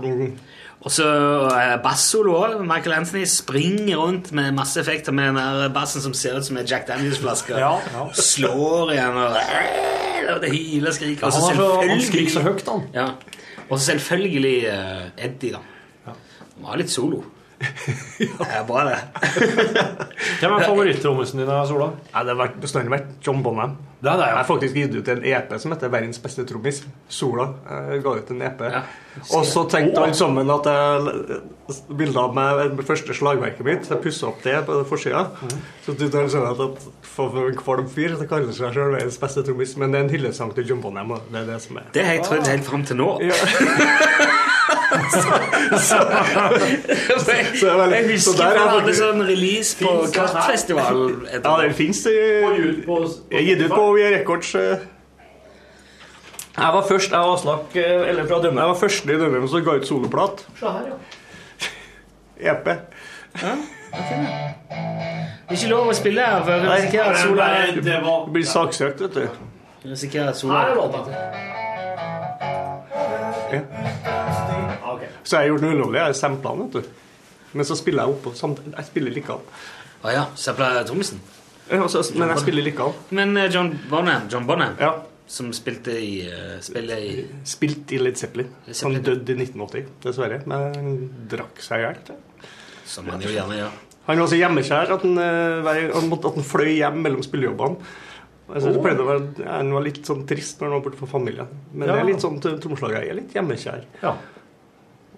[0.86, 1.06] Og så
[1.50, 2.60] eh, bassolo òg.
[2.62, 6.60] Michael Anthony springer rundt med masse effekter med den der bassen som ser ut som
[6.60, 7.56] en Jack Daniels-flaske.
[7.58, 8.04] Ja, ja.
[8.14, 9.38] Slår igjen og,
[10.36, 11.26] og det hyler og skriker.
[11.26, 12.84] Og så Han, så, han skriker så høyt, han.
[12.94, 13.08] Ja.
[13.66, 16.14] Og så selvfølgelig eh, Eddie, da.
[16.54, 17.24] Han var litt solo.
[18.20, 18.96] Det er bra, det.
[20.40, 21.88] Hvem er favoritt-trommisen din, Sola?
[22.12, 23.78] Ja, det har bestandig vært John Bonham.
[24.06, 26.84] Det er det, Jeg har faktisk gitt ut en EP som heter 'Verdens beste trommis'.
[27.08, 27.48] Sola.
[27.90, 28.60] Jeg ga ut en EP.
[28.60, 28.82] Ja.
[29.34, 31.40] Og så tenkte alle sammen at jeg
[31.90, 33.90] bildet av meg det første slagverket mitt.
[33.90, 35.26] Jeg pussa opp det på forsida.
[35.84, 39.18] Så du tar sånn at, at for en kvalm fyr så kaller seg selv verdens
[39.18, 39.76] beste trommis.
[39.76, 41.18] Men det er en hyllesang til John Bonham.
[41.32, 43.10] Det er det som er Det har jeg trodd helt fram til nå.
[45.10, 45.20] Så
[45.78, 45.98] så,
[47.18, 50.12] så, jeg husker der er hadde sånn release på det?
[50.14, 51.00] Kartfestival.
[51.32, 52.04] Ja, det fins.
[52.06, 54.54] Jeg har gitt ut på Via Records.
[54.54, 54.84] eh,
[56.56, 57.36] Jeg var først, jeg var
[57.76, 58.40] eh, eller fra.
[58.44, 60.46] Jeg var første i Dømme som ga ut soloplat.
[60.60, 60.96] Se her, ja.
[62.52, 62.66] EP.
[65.50, 67.44] Ikke lov å spille her, for vi risikerer at sola
[67.76, 67.98] det
[68.32, 69.28] blir saksøkt, vet du.
[69.82, 70.58] vi risikerer at sola
[73.52, 74.15] er.
[75.26, 76.02] Så jeg har gjort noe ulovlig.
[76.04, 77.02] Jeg sampla den, vet du.
[77.56, 78.74] Men så spiller jeg oppå samtidig.
[78.76, 79.42] Jeg spiller likevel.
[80.06, 80.24] Å ja.
[80.38, 81.20] Sampla trommisen.
[81.66, 82.94] Ja, altså, Men jeg spiller likevel.
[83.18, 84.92] Men eh, John Bonham, John Bonham Ja.
[85.26, 88.52] som spilte i uh, Spiller i Spilt i Led Zeppelin.
[88.68, 89.02] Led Han Zeppelin.
[89.02, 90.38] døde i 1980, dessverre.
[90.46, 90.92] Men han
[91.32, 92.20] drakk seg i hjel.
[92.86, 93.74] Som han jo gjerne gjør.
[94.06, 97.94] Han var så hjemmekjær at han, eh, han, at han fløy hjem mellom spillejobbene.
[98.46, 101.48] Være, Han var litt sånn trist når han var borte fra familien.
[101.72, 103.02] Men det er litt sånn trommeslager.
[103.02, 103.80] Jeg er litt hjemmekjær.
[104.04, 104.12] Ja.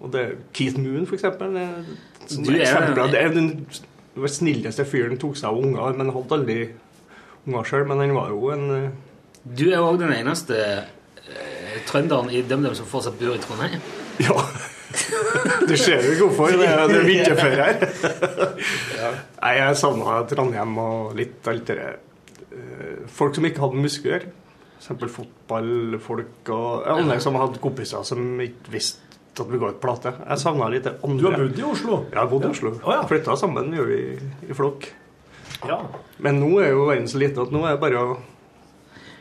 [0.01, 0.23] Og det,
[0.55, 1.53] Keith Moon, for eksempel.
[1.53, 3.11] det et sånt Du er- eksempel.
[3.11, 3.49] Det er den
[4.15, 5.17] den snilleste fyren.
[5.19, 6.57] Tok seg av unger, men hadde aldri
[7.47, 7.85] unger sjøl.
[7.87, 8.89] Men han var jo en eh,
[9.57, 13.79] Du er òg den eneste eh, trønderen i DumDum som fortsatt bor i Trondheim.
[14.19, 14.33] Ja.
[15.69, 16.49] Du ser jo hvorfor.
[16.57, 18.55] Det er, det er vinterføre her.
[19.43, 24.25] Nei, jeg savna Trondheim og litt alt det eh, Folk som ikke hadde muskler.
[24.79, 25.13] F.eks.
[25.13, 29.08] fotballfolk og andre som hadde kompiser som ikke visste
[29.43, 30.13] at vi ga ut plate.
[30.25, 31.19] Jeg savna litt det andre.
[31.21, 31.99] Du har bodd i Oslo?
[31.99, 32.73] Ja, jeg har bodd i Oslo.
[32.83, 33.03] Oh, ja.
[33.09, 34.17] Flytta sammen gjør vi i,
[34.49, 34.89] i flokk.
[35.67, 35.79] Ja.
[36.23, 38.11] Men nå er jo verden så liten at nå er det bare å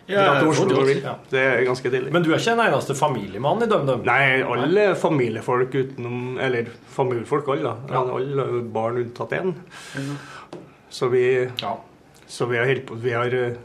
[0.08, 1.00] dra til Oslo når du vil.
[1.32, 2.12] Det er ganske deilig.
[2.14, 4.04] Men du er ikke den eneste familiemann i DumDum?
[4.06, 7.74] Nei, alle familiefolk utenom Eller familiefolk, alle.
[7.90, 8.04] da.
[8.16, 9.52] Alle barn unntatt én.
[10.90, 11.24] Så vi,
[11.60, 11.74] Ja.
[12.26, 13.58] så vi har, på, vi har eh,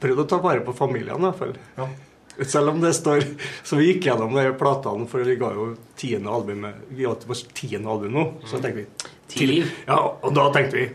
[0.00, 1.54] prøvd å ta vare på familiene, i hvert fall.
[1.78, 1.86] Ja.
[2.46, 3.24] Selv om det står
[3.66, 7.26] Så vi gikk gjennom de platene, for vi ga jo tiende albumet Vi ga ut
[7.28, 8.24] vårt tiende album nå.
[8.46, 8.86] Så tenkte vi
[9.28, 9.54] til,
[9.88, 10.86] Ja, og da tenkte vi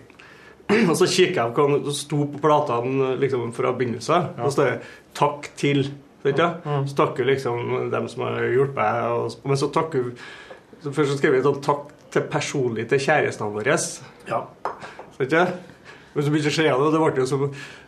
[0.89, 4.29] Og så kikket jeg på hva det sto på platene liksom, fra begynnelsen.
[4.39, 4.77] Og så står det
[5.13, 5.91] 'Takk til'.
[6.23, 6.47] Vet du?
[6.87, 9.35] Så takker liksom dem som har hjulpet meg.
[9.43, 10.13] Men så takker
[10.81, 14.01] så Først så skrev vi sånn 'Takk til personlig til kjærestene våre'.
[14.27, 14.41] Ja.
[15.19, 15.45] Vet du?
[16.13, 17.37] Men så begynte det å skje igjen, og det ble jo så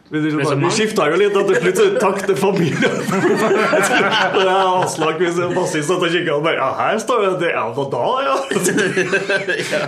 [0.10, 2.98] vi, så skifta jo litt, og til slutt så takk til familien.
[4.36, 7.24] Det er har Aslak hvis jeg bassist satt og kikka og bare Ja, her står
[7.26, 7.52] det det.
[7.56, 8.36] Ja, hva da, ja?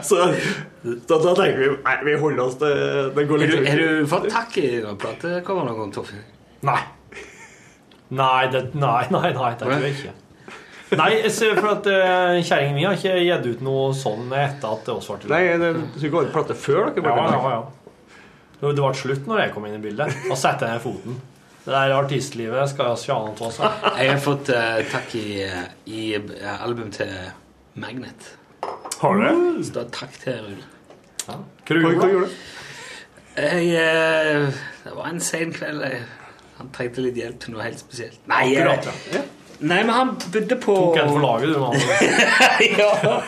[0.09, 0.23] så
[0.81, 3.81] da, da tenker vi Nei, vi holder oss til Det går Har litt du, har
[3.83, 4.67] du fått takk i
[5.03, 6.25] platecover noen gang, Torfinn?
[6.65, 6.79] Nei.
[8.17, 10.13] Nei, det, nei, nei, nei, det tror jeg ikke.
[10.97, 11.11] Nei,
[11.59, 15.27] for at uh, kjerringen min har ikke gitt ut noe sånn etter at oss ble
[15.33, 17.65] Nei, det, skulle ga ut plate før dere Ja, ble ja, ja.
[17.67, 17.86] Det
[18.61, 20.13] det ble slutt når jeg kom inn i bildet.
[20.29, 21.19] Da setter jeg ned foten.
[21.67, 23.51] Det der artistlivet skal jeg ha av.
[23.51, 23.87] seg.
[23.99, 25.27] Jeg har fått uh, takk i,
[25.91, 27.11] i eh, album til
[27.75, 28.29] Magnet.
[29.01, 29.65] Har du det?
[29.67, 30.69] Så da takk til Rune.
[31.27, 31.35] Hva
[31.67, 32.37] Hva, hva gjorde du?
[33.37, 34.47] Jeg, eh,
[34.85, 35.83] det var en sen kveld.
[35.85, 36.05] Jeg,
[36.57, 38.23] han trengte litt hjelp til noe helt spesielt.
[38.31, 39.21] Nei, Akkurat, ja.
[39.59, 41.59] nei men han bodde på Tok en for laget, du.
[41.61, 41.75] mann.
[42.79, 43.19] ja.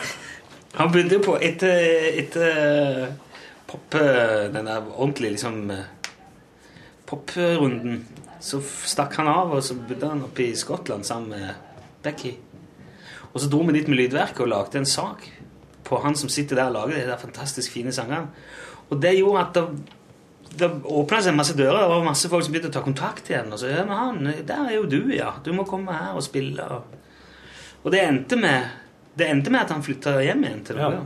[0.80, 1.84] Han begynte på etter,
[2.24, 3.12] etter
[3.70, 3.96] pop,
[4.52, 5.86] den der ordentlige liksom eh,
[7.06, 8.04] poprunden.
[8.40, 12.34] Så stakk han av, og så bodde han oppe i Skottland sammen med Becky.
[13.30, 15.26] Og så dro vi dit med Lydverket og lagde en sak
[15.86, 18.30] på han som sitter der og lager de der fantastisk fine sangene.
[18.90, 19.66] Og det gjorde at det,
[20.58, 21.84] det åpna seg masse dører.
[21.84, 23.52] Det var masse folk som begynte å ta kontakt igjen.
[23.52, 25.34] Og så, ja, men han, der er jo du, ja.
[25.44, 26.66] Du må komme her og spille.
[26.66, 26.98] Og,
[27.84, 28.78] og det endte med
[29.20, 31.02] det endte med at han flytta hjem igjen til Norge.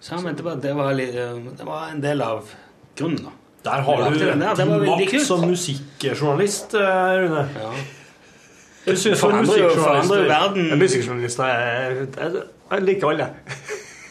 [0.00, 2.48] Så han mente bare det var, litt, det var en del av
[2.96, 3.36] grunnen, da.
[3.64, 4.38] Der har du din
[4.86, 7.42] makt som musikkjournalist, eh, Rune.
[7.60, 7.72] Ja.
[8.86, 10.78] Jeg synes som Forandrer jo, forandrer jo musikkjournalist verden.
[10.78, 13.26] Musikkjournalister jeg, jeg, jeg liker alle.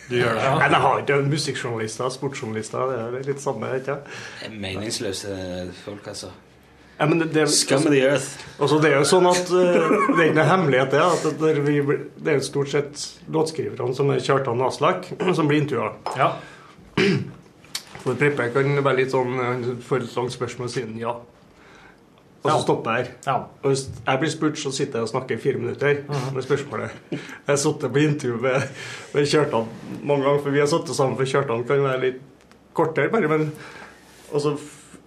[0.10, 0.68] Du gjør det, Nei, ja.
[0.70, 2.94] jeg har ikke musikkjournalister, sportsjournalister.
[2.94, 3.98] Det er litt samme, ikke?
[4.54, 5.40] Meningsløse
[5.82, 6.30] folk, altså.
[7.00, 8.26] Ja, men det, det, Scum of the earth.
[8.60, 11.00] altså, det er jo sånn at uh, Det er ikke noe hemmelighet, det.
[11.00, 11.78] At det, vi,
[12.20, 15.93] det er stort sett låtskriverne som er Kjartan Aslak, som blir intervjua.
[16.20, 16.34] Ja.
[18.04, 21.14] For Preppe kan være litt sånn Han får et langt spørsmål siden ja.
[22.39, 22.60] Og så Ja.
[22.64, 23.12] stopper jeg her.
[23.28, 23.34] ja.
[23.64, 25.97] Og hvis jeg blir spurt, så sitter jeg og snakker i fire minutter
[26.34, 26.93] med spørsmålet.
[27.12, 27.20] Jeg
[27.50, 28.62] har sittet på intervju med,
[29.14, 29.68] med Kjartan
[30.08, 32.22] mange ganger, for vi har sittet sammen, for Kjartan kan være litt
[32.74, 33.52] kortere, bare, men
[34.32, 34.54] Og så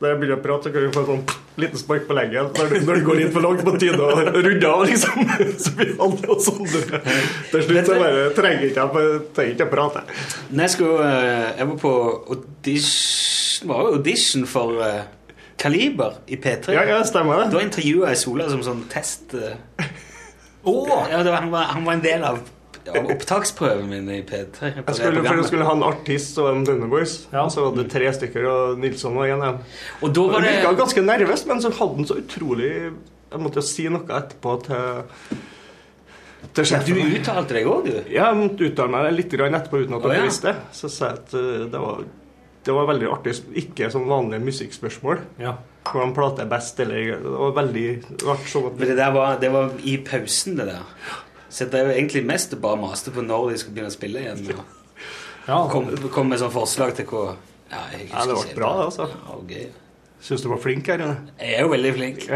[0.03, 2.48] når jeg begynner å prate, så kan du få en sånn liten spark på leggen
[2.57, 5.28] når, du, når du går litt for langt på tide å runde av, liksom.
[5.62, 10.03] Så blir alle sånn Til slutt så bare trenger ikke jeg trenger ikke å prate.
[10.50, 11.92] Når jeg, skulle, eh, jeg var på
[12.34, 15.05] audition, var jo audition for eh,
[15.62, 16.74] Kaliber i P3.
[16.74, 17.53] Ja, ja, stemmer det.
[17.55, 19.36] Da intervjua jeg Sola som sånn test...
[19.38, 19.55] eh,
[20.66, 22.42] ja, var, han, var, han var en del av,
[22.91, 24.72] av opptaksprøven min i P3.
[24.83, 27.14] på Jeg skulle, for jeg skulle ha en artist og en Denne Boys.
[27.33, 27.47] Ja.
[27.53, 29.62] Så var det tre stykker, og Nilsson var igjen.
[30.03, 33.62] Og da var det virka ganske nervøs, men så hadde han så utrolig Jeg måtte
[33.62, 35.41] jo si noe etterpå til
[36.53, 37.99] til Du uttalte deg òg, du.
[38.11, 40.24] Ja, jeg måtte uttale meg litt grann etterpå uten at dere oh, ja.
[40.26, 40.55] visste det.
[40.74, 42.03] Så sa jeg at eh, det var,
[42.66, 43.37] det var veldig artig.
[43.62, 45.22] Ikke sånn vanlige musikkspørsmål.
[45.43, 45.59] ja.
[45.83, 47.87] Hvordan plate er best, eller Det var veldig
[48.22, 48.45] rart.
[48.47, 50.85] Sånn at Men det der var, det var i pausen, det der.
[51.53, 54.20] Så det er jo egentlig mest bare maste på når de skal begynne å spille
[54.22, 54.38] igjen.
[54.57, 55.59] Og ja.
[55.68, 57.24] kom, kom med sånn forslag til hva
[57.72, 59.09] ja, jeg Ja, det ble bra, det, altså.
[59.12, 59.66] Ja, okay.
[60.22, 60.98] Syns du var flink her.
[61.03, 61.16] Rune?
[61.40, 62.18] Jeg er jo veldig flink,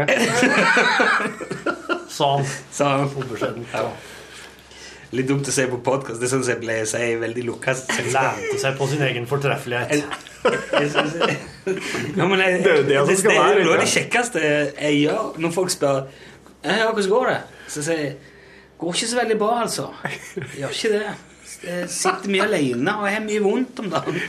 [2.17, 2.45] Sa han.
[2.73, 3.09] sa han.
[3.31, 3.65] Beskjeden.
[3.73, 3.81] Ja.
[5.15, 6.19] Litt dumt å si på podkast.
[6.19, 9.25] Det er sånn som jeg pleier å si veldig lukka Lente seg på sin egen
[9.29, 10.03] fortreffelighet.
[12.17, 13.53] ja, men jeg, Det er jo det som skal være.
[13.55, 15.97] det er noe av det kjekkeste jeg gjør når folk spør
[16.63, 17.39] Ja, hvordan går det?
[17.71, 18.11] Så sier jeg
[18.77, 19.87] Går ikke så veldig bra, altså.
[20.57, 21.15] Gjør ikke det.
[21.63, 24.19] Jeg sitter mye alene og har mye vondt om dagen.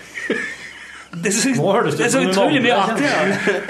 [1.09, 1.51] Det er så,
[1.85, 3.09] det det er så utrolig mye artig.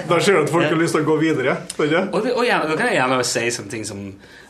[0.09, 1.55] Da ser du at folk har lyst til å gå videre.
[1.79, 1.83] du?
[2.13, 4.05] Og, det, og gjerne, da kan jeg gjerne si sånne ting som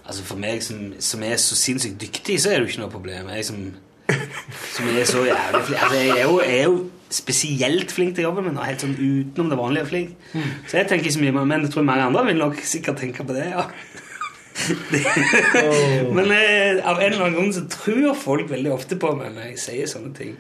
[0.09, 2.93] Altså For meg som, som er så sinnssykt dyktig, så er det jo ikke noe
[2.95, 3.27] problem.
[3.37, 3.59] Jeg som,
[4.73, 6.79] som er så jævlig flink altså, Jeg er jo, jeg er jo
[7.13, 10.15] spesielt flink til jobben min, og helt sånn utenom det vanlige flink.
[10.69, 13.25] Så jeg tenker ikke så mye, men- jeg tror mange andre vil nok sikkert tenke
[13.29, 13.51] på det.
[13.53, 13.69] ja
[16.17, 19.51] Men eh, av en eller annen grunn så tror folk veldig ofte på meg når
[19.53, 20.37] jeg sier sånne ting.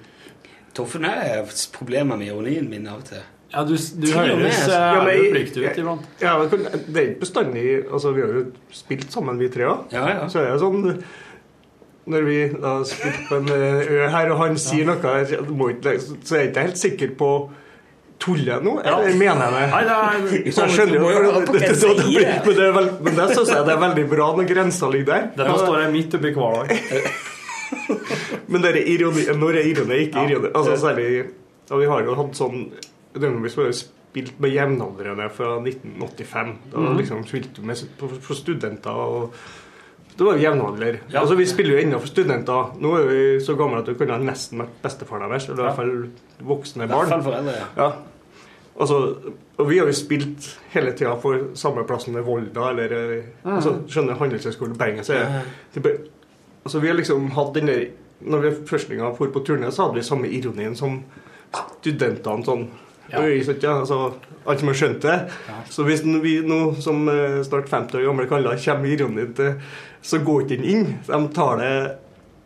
[0.76, 3.22] Toffen har problemer med ironien min av og til.
[3.48, 4.74] Ja, du, du høres altså.
[4.76, 6.08] Ja, men ærlig jeg- oppriktig ut iblant.
[6.20, 8.42] Ja, det er ikke bestandig altså Vi har jo
[8.76, 9.86] spilt sammen, vi tre òg.
[9.94, 10.26] Ja, ja.
[10.28, 10.84] Så er det sånn
[12.12, 16.36] Når vi da spiller på en eh, ø her, og han sier noe her, så
[16.36, 17.30] er jeg ikke helt sikker på
[18.18, 19.66] Tuller nå, eller mener jeg det?
[19.70, 20.50] Nei, nei, nei.
[20.54, 23.82] Så jeg skjønner jo det- det- det- det, vel- men det syns jeg det er
[23.84, 25.28] veldig bra når grensa ligger der.
[25.36, 26.78] Dette står jeg midt oppi hver dag.
[28.48, 30.28] Men det er ironi, når er ironi, ikke Ja.
[30.30, 30.50] ironi.
[30.56, 31.06] Altså særlig
[31.70, 32.70] ja, Vi har jo hatt sånn
[33.62, 36.54] har jo spilt med jevnaldrende fra 1985.
[36.72, 36.96] Da Mhm.
[36.98, 39.32] liksom spilte vi med, for, for studenter og
[40.18, 41.00] Det var vi jevnaldrende.
[41.12, 41.20] Ja.
[41.20, 42.72] Altså, vi spiller jo innenfor for studenter.
[42.82, 45.46] Nå er vi så gamle at du kunne nesten vært bestefaren deres.
[45.48, 45.92] Eller i hvert fall
[46.48, 47.12] voksne I hvert barn.
[47.12, 47.54] fall foreldre.
[47.60, 47.68] ja.
[47.78, 47.90] Ja.
[48.78, 48.96] Altså,
[49.58, 52.92] og vi har jo spilt hele tida for samme plassen ved Volda, eller
[53.42, 53.56] mm.
[53.56, 55.02] altså, skjønner Handelshøyskolen Bergen.
[55.06, 55.40] Så er,
[55.82, 56.04] bare-
[56.64, 57.86] altså, vi har liksom hatt den der
[58.20, 61.04] Når vi første gang for på turné, så hadde vi samme ironien som
[61.80, 62.44] studentene.
[62.44, 62.68] sånn
[63.12, 63.22] Ja.
[63.22, 64.12] Øy, så ikke, altså,
[64.46, 65.30] alt som har skjønt det.
[65.70, 69.54] Så hvis vi nå som eh, snart 50 år gamle kaller kommer ironien til
[70.02, 70.92] Så går ikke den inn.
[71.06, 71.72] De tar det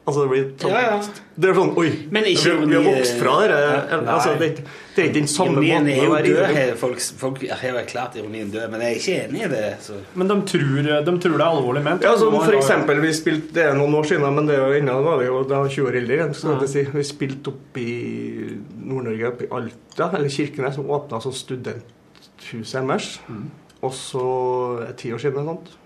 [0.03, 0.95] Altså, det blir sånn, Ja, ja.
[1.39, 3.59] Det er sånn Oi, Men ikke vi, vi har vokst fra det.
[3.63, 3.99] ja.
[4.01, 4.49] Altså, det,
[4.97, 6.73] det er ikke den samme måten å være død.
[6.81, 9.61] Folk, folk har erklært ironien død, men jeg er ikke enig i det.
[9.85, 9.99] Så.
[10.19, 12.03] Men de tror, de tror det er alvorlig ment.
[12.03, 14.81] Ja, som for eksempel, vi spilte, Det er noen år siden, men det er jo
[14.81, 16.19] ennå var vi jo da 20 år eldre.
[16.19, 16.83] igjen, skal si.
[16.99, 17.93] Vi spilte opp i
[18.83, 23.13] Nord-Norge, oppe i Alta, eller Kirkenes, som åpna som studenthus deres.
[23.83, 24.27] Og så
[24.89, 25.79] er ti år siden eller noe sånt.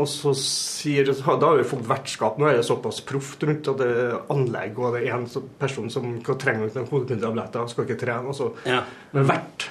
[0.00, 1.04] Og så sier
[1.40, 2.38] Da har vi fått vertskap.
[2.40, 5.26] Nå er det såpass proft rundt at det er anlegg, og det er en
[5.60, 6.70] person som trenger trenge
[7.20, 8.28] noen og skal ikke trene.
[8.28, 8.82] og så Ja.
[9.12, 9.68] med vert,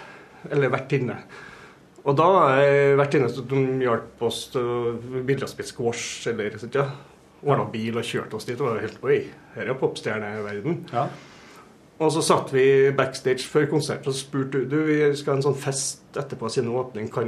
[0.51, 1.17] eller vertinne.
[2.05, 2.27] Og da
[2.59, 3.45] er vertinne som
[3.81, 6.87] hjalp oss til å bidra spille squash eller sånt, ja.
[7.45, 8.59] Ordna bil og kjørte oss dit.
[8.59, 9.19] Og det var helt Oi,
[9.55, 10.85] her er popstjerneverden.
[10.93, 11.07] Ja.
[11.99, 12.63] Og så satt vi
[12.95, 17.09] backstage før konserten og spurte du, vi skal ha en sånn fest etterpå siden åpning.
[17.11, 17.27] Kan,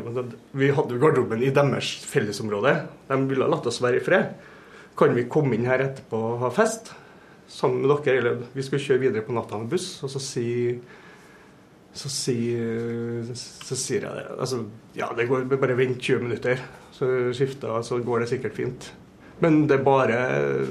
[0.56, 2.72] vi hadde jo garderoben i deres fellesområde.
[3.10, 4.32] De ville latt oss være i fred.
[5.00, 6.94] Kan vi komme inn her etterpå og ha fest?
[7.52, 10.80] Sammen med dere, eller vi skulle kjøre videre på natta med buss, og så sier
[11.92, 14.26] så, sier- så sier jeg det.
[14.40, 14.62] Altså,
[14.96, 16.62] ja, det går bare vent 20 minutter,
[16.96, 18.88] så skifter så går det sikkert fint.
[19.42, 20.18] Men det er bare,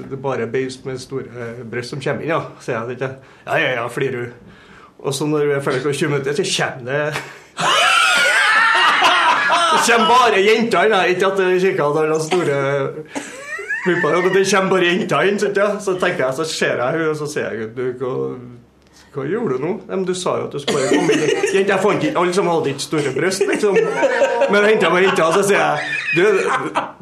[0.07, 3.09] det er bare beist med store bryst som kommer inn, ja, sier jeg ikke.
[3.45, 4.31] Ja, ja, ja, flirer hun.
[5.01, 7.01] Og så når vi er ferdig med 20 minutter, så kommer det
[9.71, 10.97] Det kommer bare jenter inn.
[11.15, 12.57] Ikke at kirka har noen store
[13.85, 15.39] pupper, men det kommer bare jenter inn.
[15.41, 18.13] Så tenker jeg, så ser jeg henne, og så sier jeg du, hva,
[19.15, 19.71] hva gjorde du nå?
[19.89, 21.33] Men du sa jo at du skulle bare komme inn.
[21.55, 23.79] Jenter, jeg fant ikke, Alle som hadde ikke store bryst, liksom.
[24.51, 25.77] Men henter henta meg jenter, og så sier jeg
[26.11, 26.21] du,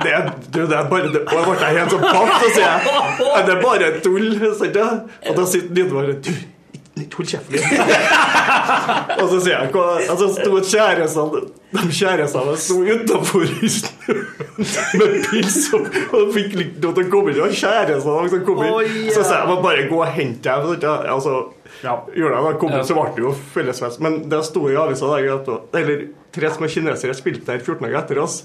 [0.04, 0.14] det,
[0.54, 1.24] du, det er bare det.
[1.26, 2.80] Og jeg ble helt sånn paff, så sier jeg
[3.26, 4.30] «Ja, det er bare tull.
[4.38, 6.14] Og da sitter Nidvar
[7.00, 7.64] ikke hold kjeften din.
[9.22, 10.26] Og så sier jeg hva Altså
[10.68, 13.04] kjærestene De kjærestene sto snøen
[14.98, 17.42] med pils og, de fikk lov til å komme inn.
[17.44, 18.74] var kjærestene som kom inn.
[18.74, 19.14] Oi, ja.
[19.14, 20.88] Så sa jeg bare gå og hente dem.
[21.14, 21.36] Altså,
[21.84, 21.94] Ja.
[22.16, 24.02] gjorde jeg da kom inn, så ble det jo fellesfest.
[24.02, 28.02] Men det sto i avisa dagen etterpå Eller tre små kinesere spilte der 14 dager
[28.02, 28.42] etter oss.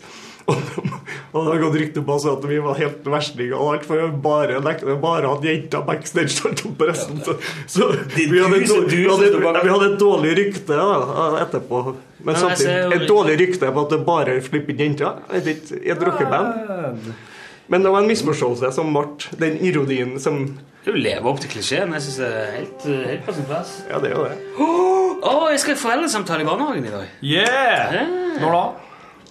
[1.34, 3.98] Og, det har gått rykte på oss at vi var helt verstinger og alt, for
[3.98, 4.58] vi bare,
[5.02, 7.18] bare hadde jenter backstage på resten.
[7.26, 7.34] Så,
[7.66, 10.88] så vi, hadde, et- vi, hadde, vi hadde et dårlig rykte da,
[11.42, 11.80] etterpå.
[12.24, 15.18] Men samtidig et dårlig rykte på at det bare slipper inn jenter.
[15.34, 17.10] Et, et, et rockeband.
[17.72, 19.06] Men det var en misforståelse som ble
[19.40, 20.42] den ironien som
[20.84, 21.94] Du lever opp til klisjeen.
[21.96, 23.78] Jeg syns det er helt, helt på sin plass.
[23.88, 24.36] Ja, det er jo det.
[25.24, 27.08] Å, jeg skal i foreldresamtale i barnehagen i dag.
[27.24, 28.04] Yeah!
[28.42, 28.64] Når da?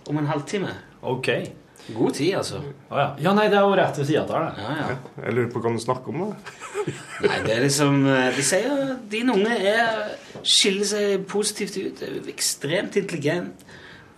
[0.10, 0.74] Om en halvtime.
[1.04, 1.30] Ok.
[1.94, 2.62] God tid, altså.
[2.90, 3.10] Oh, ja.
[3.20, 4.64] ja, nei, det er jo rett ved sida av det.
[4.64, 4.98] Ja, ja.
[5.26, 6.22] Jeg lurer på hva du snakker om.
[6.30, 6.60] da.
[7.28, 10.14] Nei, det er liksom eh, De sier at din unge er,
[10.48, 12.02] skiller seg positivt ut.
[12.08, 13.66] Er ekstremt intelligent.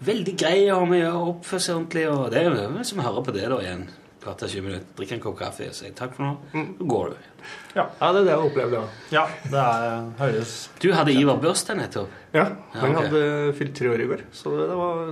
[0.06, 2.06] Veldig grei å ha med å oppføre seg ordentlig.
[2.14, 3.86] Og det er jo hvem som hører på det da igjen.
[4.26, 6.32] Kvarter 20 minutter, drikker en kopp kaffe og sier takk for nå.
[6.54, 7.50] Så går du.
[7.78, 8.80] Ja, det er det jeg opplevde.
[8.82, 12.14] Ja, Ja, det er, høres Du hadde Ivar Børsten nettopp.
[12.34, 13.04] ja Ja, han ok.
[13.04, 13.22] hadde
[13.60, 15.12] fylt tre år i går, så det var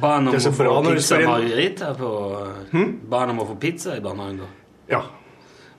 [0.00, 2.08] Ba han om å få bra når du pizza spør margarita på
[3.08, 4.50] Ba han om å få pizza i barnehagen, da?
[4.92, 5.02] Ja.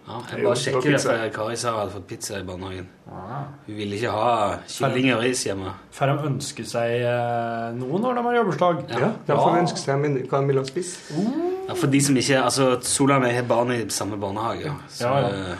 [0.09, 2.87] Ja, jeg bare sjekker det, for Kari sa hun hadde fått pizza i barnehagen.
[3.67, 4.31] Hun ville ikke ha
[4.65, 5.73] kylling og ris hjemme.
[5.93, 8.81] Får de ønske seg eh, noe når de har jobbursdag?
[8.89, 11.11] ja da får ønske seg min- hva de vil ha spist.
[11.69, 14.73] Ja, for de som ikke Altså, Solan og jeg har barn i samme barnehage.
[14.89, 15.55] Så, Ja, ja.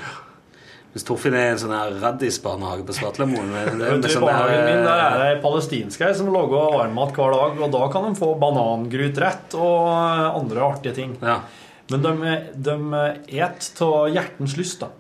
[1.00, 3.54] Eh, Mens Torfinn er en sånn her raddisbarnehage på Svartlamoen.
[3.56, 7.64] sånn barnehagen min der eh, er det ei palestinsk ei som lager varmmat hver dag,
[7.64, 11.16] og da kan de få banangryterett og eh, andre artige ting.
[11.24, 11.40] Ja,
[11.90, 12.34] Men de,
[12.68, 12.76] de
[13.40, 14.92] et av hjertens lyst, da.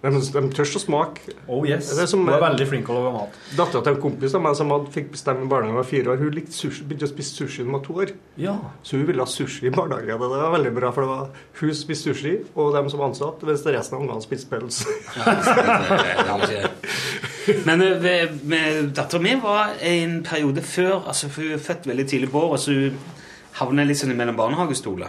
[0.00, 1.34] De, de tør å smake.
[1.46, 1.90] Oh yes.
[1.92, 3.34] Det er som- Hun er veldig flink til å lage mat.
[3.56, 5.88] Dattera til en kompis av meg som hadde, fikk bestemme i barnehagen da hun var
[5.90, 8.12] fire år, hun likte sushi, begynte å spise sushi da hun var to år.
[8.40, 8.54] Ja.
[8.82, 10.06] Så hun ville ha sushi i barnehagen.
[10.08, 11.28] Det var veldig bra, for det var
[11.60, 14.84] hun spiste sushi, og dem som ansatte, mens resten av ungene spiste ikke-
[17.66, 22.40] Men eh, dattera mi var en periode før altså Hun er født veldig tidlig på
[22.48, 22.98] året, så hun
[23.60, 25.08] havner litt sånn mellom barnehagestoler.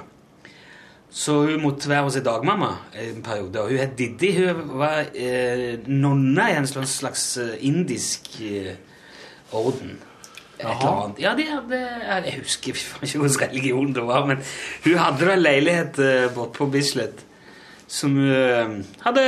[1.12, 3.60] Så hun måtte være hos ei dagmamma en periode.
[3.62, 4.30] Og hun het Didi.
[4.38, 8.72] Hun var eh, nonna i en slags, eh, indisk eh,
[9.52, 9.98] orden.
[10.62, 11.20] Et eller annet.
[11.20, 14.40] Ja, det, det, jeg husker ikke hvilken religion det var, men
[14.86, 17.26] hun hadde en leilighet eh, borte på Bislett
[17.92, 19.24] som hun eh, hadde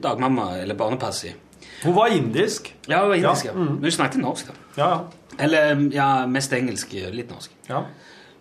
[0.00, 1.34] dagmamma eller barnepass i.
[1.82, 2.70] Hun var indisk.
[2.88, 3.58] Ja, hun var indisk, Ja, ja.
[3.58, 4.54] Men hun snakket norsk, da.
[4.78, 5.02] Ja, ja.
[5.44, 7.52] Eller ja, mest engelsk, litt norsk.
[7.68, 7.84] ja.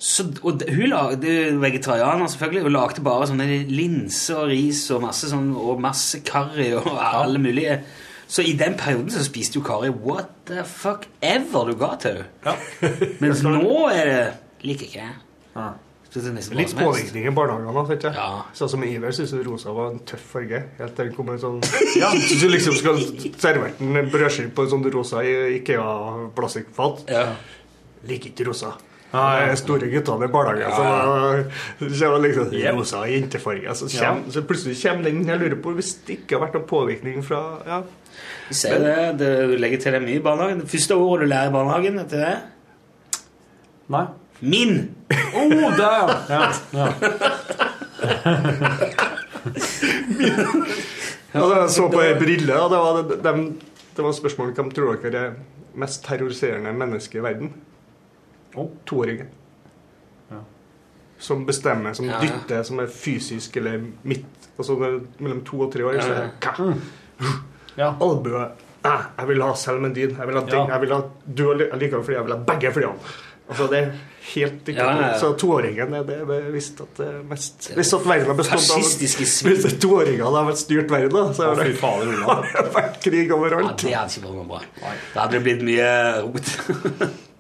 [0.02, 2.64] Så, og hun lagde vegetarianer, selvfølgelig.
[2.66, 7.42] Hun lagde bare sånne linser og ris og masse sånn, og masse curry og alle
[7.42, 7.76] mulige.
[8.32, 12.22] Så i den perioden så spiste jo Kari what the fuck ever du ga til
[12.22, 12.28] henne.
[12.48, 12.56] ja.
[13.22, 14.22] Mens nå er det
[14.66, 15.16] Liker ikke jeg.
[15.56, 15.70] Ja.
[16.12, 17.84] Litt påvirkning i barnehagene.
[17.88, 18.10] vet du.
[18.12, 18.30] Ja.
[18.58, 20.60] Sånn som Iver syntes jo rosa var en tøff farge.
[20.80, 21.62] Helt til den kom en sånn
[22.02, 23.00] Ja, Så du liksom skal
[23.40, 27.06] servere en brødskive på en sånn rosa Ikea-plastikkfat.
[27.12, 27.28] Ja.
[28.10, 28.74] Liker ikke rosa.
[29.12, 29.44] Nei.
[29.52, 31.44] Er store guttene i barnehagen som var-
[31.80, 32.48] så kommer liksom
[32.78, 33.74] rosa jentefarge.
[33.76, 34.00] Så, Ja.
[34.14, 37.24] kommer, så plutselig kommer den jeg lurer på hvis det ikke har vært noen påvirkning
[37.24, 37.82] fra ja.
[38.48, 40.60] Vi ser det, det, du legger til deg mye i barnehagen.
[40.60, 42.38] Det første året du lærer i barnehagen, etter det?
[43.90, 44.06] Nei.
[44.42, 44.96] Min!
[45.36, 46.08] Oh, der!
[46.30, 46.52] Ja.
[46.74, 46.88] ja.
[51.32, 53.32] Altså, jeg så på ei brille, og det var, de, de,
[53.96, 55.38] det var spørsmålet hvem tror dere er
[55.80, 57.54] mest terroriserende menneske i verden?
[58.56, 58.70] Oh.
[58.86, 59.28] Toåringen.
[60.32, 60.42] Ja.
[61.20, 62.20] Som bestemmer, som Ja, ja.
[62.28, 64.26] dytter, som er fysisk eller midt
[64.60, 64.76] Altså
[65.18, 65.96] mellom to og tre år.
[66.02, 67.32] Så er det hva?
[67.80, 67.94] Ja.
[68.04, 68.44] Albue.
[68.84, 70.16] Ah, jeg vil ha Salmendin.
[70.18, 70.74] Jeg vil ha ting, Ja.
[70.76, 73.14] Jeg vil ha du jeg fordi jeg vil ha begge flyene.
[73.50, 73.92] Altså, det er
[74.36, 75.18] helt ikke Ja, ja, ja.
[75.20, 78.86] Så toåringen er det bevisst at det er mest Hvis at verden har bestått av.
[79.02, 81.74] Hvis toåringer hadde vært styrt verden, da, så hadde det
[82.66, 83.78] det vært krig Ja, overalt.
[83.82, 84.62] det hadde ikke vært noe bra.
[85.16, 85.92] Da hadde det blitt mye
[86.22, 87.20] rot.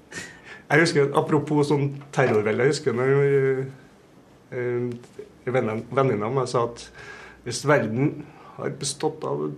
[0.71, 3.09] Jeg husker, Apropos sånn terrorvelde, jeg husker når
[4.55, 4.91] uh,
[5.51, 6.85] venninna av meg sa at
[7.45, 8.21] hvis verden
[8.57, 9.49] har bestått av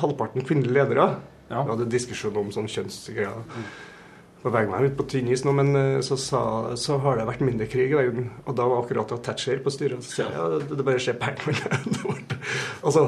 [0.00, 1.14] halvparten kvinnelige ledere
[1.52, 1.62] Ja.
[1.66, 3.42] Vi hadde diskusjon om sånn kjønnsgreier.
[4.42, 6.40] bevege meg ut på tynn is nå, men eh, så, sa,
[6.80, 8.30] så har det vært mindre krig i verden.
[8.46, 10.02] Og da var akkurat Thatcher på styret.
[10.02, 11.60] Så sier jeg ja, det, det bare skjer penger.
[12.86, 13.04] altså,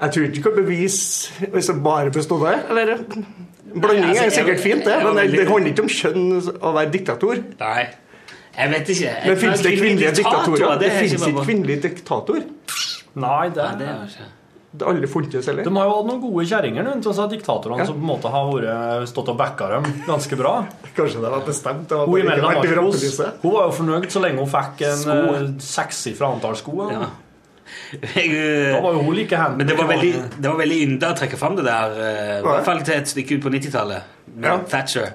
[0.00, 2.58] jeg tror ikke du kan bevise hvis det bare bestod av det.
[2.72, 3.04] Eller
[3.74, 6.24] blanding altså, er sikkert fint, det, men det, handler ikke om kjønn
[6.60, 7.42] å være diktator.
[7.60, 7.84] Nei.
[8.54, 9.16] Jeg vet ikke.
[9.24, 10.64] Men fins det kvinnelige diktatorer?
[10.78, 12.40] Det det fins ikke kvinnelig diktator.
[13.14, 14.28] Nei, det, Nei, det er ikke
[14.74, 15.66] Det har aldri funtes heller.
[15.66, 17.86] De har jo hatt noen gode kjerringer, disse diktatorene, Ja.
[17.86, 20.54] som på en måte har vært, stått og backa dem ganske bra.
[20.96, 21.88] Kanskje det var bestemt.
[21.88, 22.14] Det var Hun
[23.42, 26.90] hun var jo fornøyd så lenge hun fikk en uh, sekssifra antall sko.
[26.90, 27.10] ja.
[28.14, 29.56] Da var jo hun like hen.
[29.58, 30.12] men det var veldig,
[30.42, 33.08] det var veldig ynda å trekke fram det der, eh, i hvert fall til et
[33.10, 34.02] stykke ut på 90-tallet,
[34.36, 34.56] med Ja.
[34.70, 35.12] Thatcher.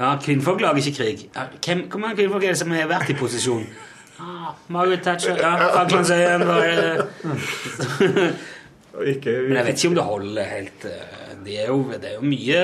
[0.00, 1.26] Ja, Kvinnfolk lager ikke krig.
[1.64, 3.66] Hvem, hvor mange kvinnfolk er det som har vært i posisjon?
[4.20, 8.34] Ah, Margaret Thatcher, ja, Falklandsøyen var det.
[9.06, 12.16] Ikke, Men jeg vet ikke om det holder helt eh, Det er jo, det er
[12.18, 12.62] jo mye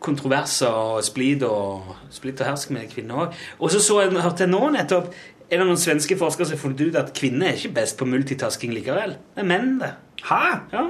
[0.00, 3.34] kontroverser og splid og splitt og hersk med kvinner òg.
[3.60, 5.10] Og så så jeg, hørte jeg nå nettopp
[5.50, 8.06] er det noen svenske forskere som har funnet ut at kvinner er ikke best på
[8.06, 9.16] multitasking likevel.
[9.34, 9.92] Det er menn, det.
[10.28, 10.40] Hæ?
[10.72, 10.84] Ja,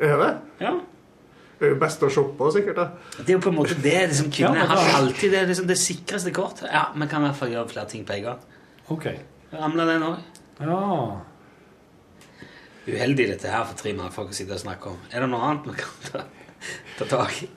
[0.00, 0.30] Er det?
[0.60, 0.74] ja.
[1.58, 2.76] Det er jo best å shoppe, sikkert.
[2.76, 2.84] da.
[3.18, 5.74] Det er jo på en måte det liksom, kvinner Ja, har alltid det, liksom, det
[5.80, 6.68] sikreste kortet.
[6.70, 8.44] Ja, vi kan i hvert fall gjøre flere ting på en gang.
[8.94, 9.08] Ok.
[9.52, 10.20] Ramler den òg.
[10.60, 11.18] Ja.
[12.88, 15.00] Uheldig dette her for tre mannfolk å sitte og snakke om.
[15.12, 16.22] Er det noe annet vi kan ta,
[17.00, 17.48] ta tak i?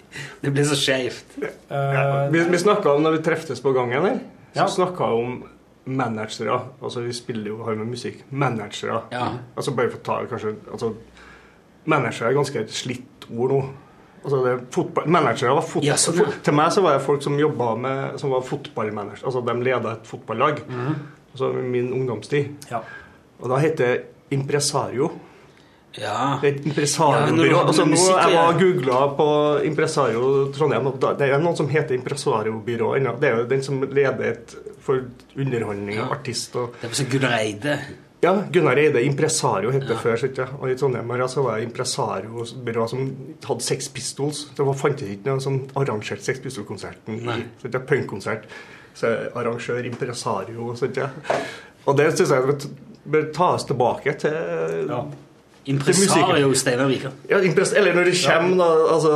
[0.42, 1.38] Det blir så skeivt.
[1.40, 4.18] Eh, Vi, vi snakka om når vi treftes på gangen her,
[4.54, 4.68] så Ja.
[4.68, 5.44] snakka om
[5.86, 6.60] managere.
[6.82, 8.24] Altså, vi spiller jo har med musikk.
[8.32, 9.02] Managere.
[9.12, 9.28] Ja.
[9.58, 10.94] Altså, bare for å ta kanskje altså,
[11.86, 13.62] Managere er ganske et slitt ord nå.
[14.24, 16.26] Altså, det fotball, managere var fot, Ja, sånn, ja.
[16.46, 19.26] Til meg så var det folk som jobba med Som var fotballmanager.
[19.26, 20.62] Altså, de leda et fotballag.
[21.34, 22.52] Altså min ungdomstid.
[22.72, 22.82] ja.
[23.42, 25.10] Og da heter det impresario.
[26.00, 26.40] Ja.
[26.42, 27.56] Det er et Ja, impresariobyrå.
[27.58, 28.42] hadde altså, nå, jeg ja.
[28.46, 30.88] var googla på Impresario Trondheim.
[30.88, 33.20] og Det er noen som heter impresariobyrå ennå.
[33.20, 35.02] Det er jo den som leder et for
[35.38, 36.12] underholdning og Ja.
[36.16, 36.56] artist.
[36.56, 37.80] Og, Det var så Gunnar Eide.
[38.24, 39.96] ja, Gunnar Eide, Impresario het det Ja.
[39.98, 40.16] før.
[40.24, 40.48] ikke?
[40.62, 44.46] Og i Trondheim her, så var det impresariobyrå som hadde Sex Pistols.
[44.56, 47.22] Det var, fantes ikke noen som arrangerte Sex Pistols-konserten.
[47.88, 48.44] Punkkonsert.
[49.04, 50.74] Er arrangør, impresario.
[50.76, 51.10] Så ikke?
[51.88, 52.70] Og det syns jeg
[53.12, 55.04] bør tas tilbake til ja.
[55.66, 57.12] Impresario Steinar Vika.
[57.30, 59.12] Ja, impress, eller når det kommer, da altså,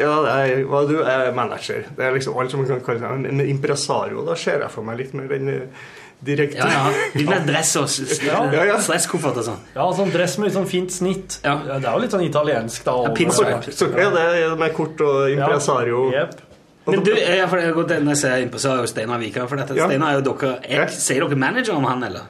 [0.00, 0.12] Ja,
[0.46, 1.82] jeg, hva du er manager.
[1.96, 3.24] Det er liksom alt som man kan kalle seg.
[3.26, 5.84] Men impresario, da ser jeg for meg litt mer den eh,
[6.24, 6.94] direkte Ja, ja.
[7.16, 9.60] Litt mer dress og stresskoffert og sånn.
[9.76, 11.38] ja, sånn dress med litt sånn fint snitt.
[11.44, 11.58] Ja.
[11.68, 12.96] Det er jo litt sånn italiensk, da.
[12.96, 13.70] Ja, og- pinnsvart.
[13.72, 16.06] Så ja, det er med kort og impresario.
[16.14, 16.26] Ja.
[16.26, 16.46] Yep.
[16.90, 19.76] Men du, jeg, for jeg har gått inn og ser impresario Steinar Vika, for dette,
[19.76, 19.86] Ja.
[19.86, 20.80] Steinar er jo dere Ja.
[20.86, 22.24] jeg, Sier dere manager om han, eller?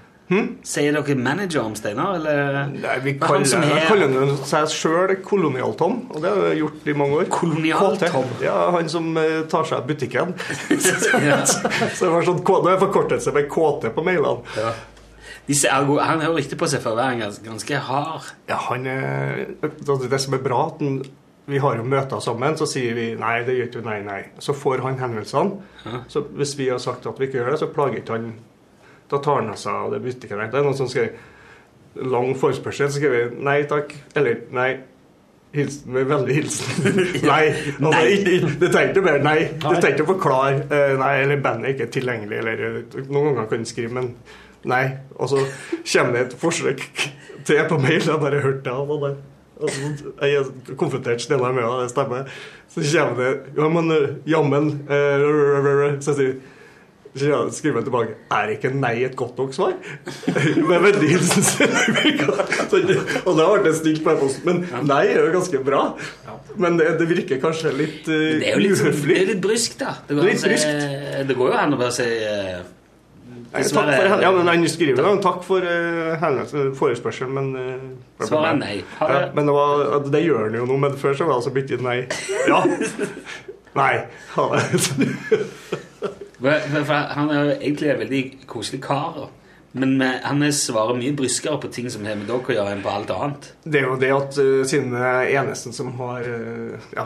[0.62, 2.68] Sier dere manager om Steinar, eller?
[2.70, 6.86] Nei, vi han kaller, er- kaller han seg sjøl Kolonial-Tom, og det har vi gjort
[6.86, 7.30] i mange år.
[7.34, 8.28] Kolonial-Tom?
[8.44, 10.34] Ja, han som eh, tar seg av butikken.
[11.30, 11.40] Ja.
[11.96, 14.44] Så det var sånn, det er forkortelse med KT på mailene.
[14.56, 14.70] Ja.
[15.50, 18.28] Han har rykte på seg for å være ganske, ganske hard.
[18.48, 21.00] Ja, han er, altså, Det som er bra, at han,
[21.50, 24.20] vi har jo møter sammen, så sier vi nei, det gjør ikke vi, nei, nei.
[24.38, 25.58] Så får han henvendelsene.
[25.88, 26.02] Ja.
[26.12, 28.30] Så hvis vi har sagt at vi ikke gjør det, så plager ikke han
[29.10, 30.38] Da tar han av seg og det blir ikke.
[30.38, 34.70] Det er noen som skriver lang forespørsel, så skriver vi nei takk, eller nei.
[35.50, 36.84] Hilsen med veldig hilsen.
[37.32, 37.46] nei.
[37.82, 38.02] Altså.
[38.06, 39.38] Ikke, det trenger ikke mer nei.
[39.48, 43.32] Det trenger ikke å forklare eh, nei, eller bandet er ikke tilgjengelig, eller eh, Noen
[43.32, 44.12] ganger kan du skrive, men
[44.70, 44.84] nei.
[45.18, 45.42] Og så
[45.82, 46.86] kommer det et forsøk
[47.48, 47.98] til på mail.
[47.98, 49.12] Jeg har bare hørt det av det.
[49.60, 49.90] Altså,
[50.22, 52.30] jeg er konfrontert Steinar med det, det stemmer.
[52.70, 56.34] Så kommer det Ja, men eh, jammen eh, Så jeg sier
[57.14, 59.72] skriver jeg tilbake Er ikke nei et godt nok svar?
[60.30, 61.42] Med vennlig hilsen.
[61.42, 62.82] Så-
[63.26, 64.44] Og da ble det stilt på e-posten.
[64.46, 65.82] Men nei er jo ganske bra.
[66.56, 69.40] Men det, det virker kanskje litt uh, Det er jo litt, sånn- det er litt
[69.42, 69.96] bryskt, da.
[70.06, 72.60] Det går, Litt si- det går jo an å bare si eh,
[73.50, 78.52] Nei, takk for, ja, men Han skriver da, takk for uh, forespørselen, men uh, Svaret
[78.52, 78.76] er nei.
[79.00, 80.94] Ja, men det, var, det gjør han jo noe med.
[81.00, 81.98] før så var det altså byttet nei.
[82.46, 82.62] Ja.
[83.80, 83.92] Nei.
[84.34, 85.86] Ha det.
[86.40, 89.28] For- for- for Han er jo egentlig en veldig koselig kar.
[89.72, 92.72] Men med, han er svarer mye bryskere på ting som har med dere å gjøre,
[92.74, 93.52] enn på alt annet.
[93.62, 97.04] Det er jo det at uh, siden jeg er eneste som har uh, ja,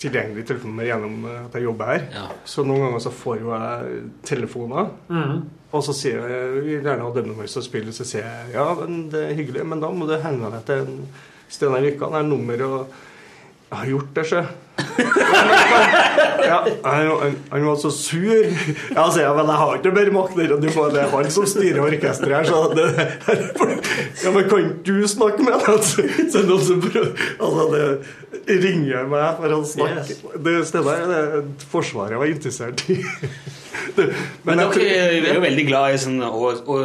[0.00, 2.24] tilgjengelig telefonnummer gjennom at jeg jobber her, Ja.
[2.48, 4.88] så noen ganger så får jo jeg telefoner,
[5.72, 8.52] og så sier jeg vi vil gjerne ha det nummeret som spiller, så sier jeg
[8.54, 11.08] ja, men det er hyggelig, men da må du henvende deg til en
[11.48, 12.78] Steinar Wikan, det er nummer og
[13.70, 14.42] jeg har gjort det, sjø.
[16.46, 18.44] Ja, han, han, han var så sur.
[18.94, 21.30] Ja, sier jeg, men jeg har ikke mer makt enn du er- det er han
[21.34, 22.86] som styrer orkesteret her, så det,
[24.24, 25.80] Ja, men kan ikke du snakke med ham?
[25.86, 27.66] Så, så noen som prøver Altså,
[28.46, 30.16] det ringer meg for å snakke.
[30.46, 33.00] Det stedet er det Forsvaret var interessert i.
[33.96, 36.76] Men jeg dere tror- er jo veldig glad i sånn, å, å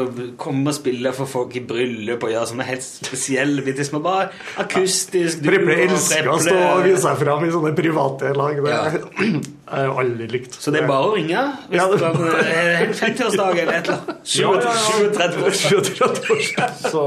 [0.42, 4.30] komme og spille for folk i bryllup og gjøre sånne helt spesielle små bare
[4.62, 8.01] akustisk Preple duo, elsker å stå og vise seg fram i sånne private
[8.38, 8.58] lag.
[8.64, 8.72] Det
[9.72, 10.58] har jeg aldri likt.
[10.60, 13.98] Så det er bare å ringe hvis Ja, det er en 50-årsdag eller et eller
[13.98, 14.18] annet.
[14.42, 15.52] Ja, ja, ja.
[15.52, 16.76] 37 år.
[16.92, 17.04] Så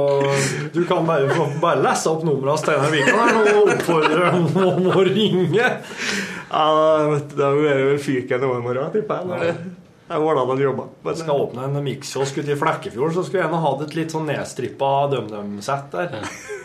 [0.74, 1.28] du kan bare,
[1.62, 5.70] bare lese opp nummeret av Steinar Vikan nå og oppfordre ham om å ringe.
[6.51, 6.66] Ja,
[7.12, 9.40] vet du, Da blir det vel fyken over morgenen, tipper jeg.
[9.55, 10.88] det- Jeg ordna noen jobber.
[11.03, 14.12] Men, Skal åpne en mikskiosk ute i Flekkefjord, så skulle jeg gjerne hatt et litt
[14.12, 16.09] sånn nedstrippa DumDum-sett der.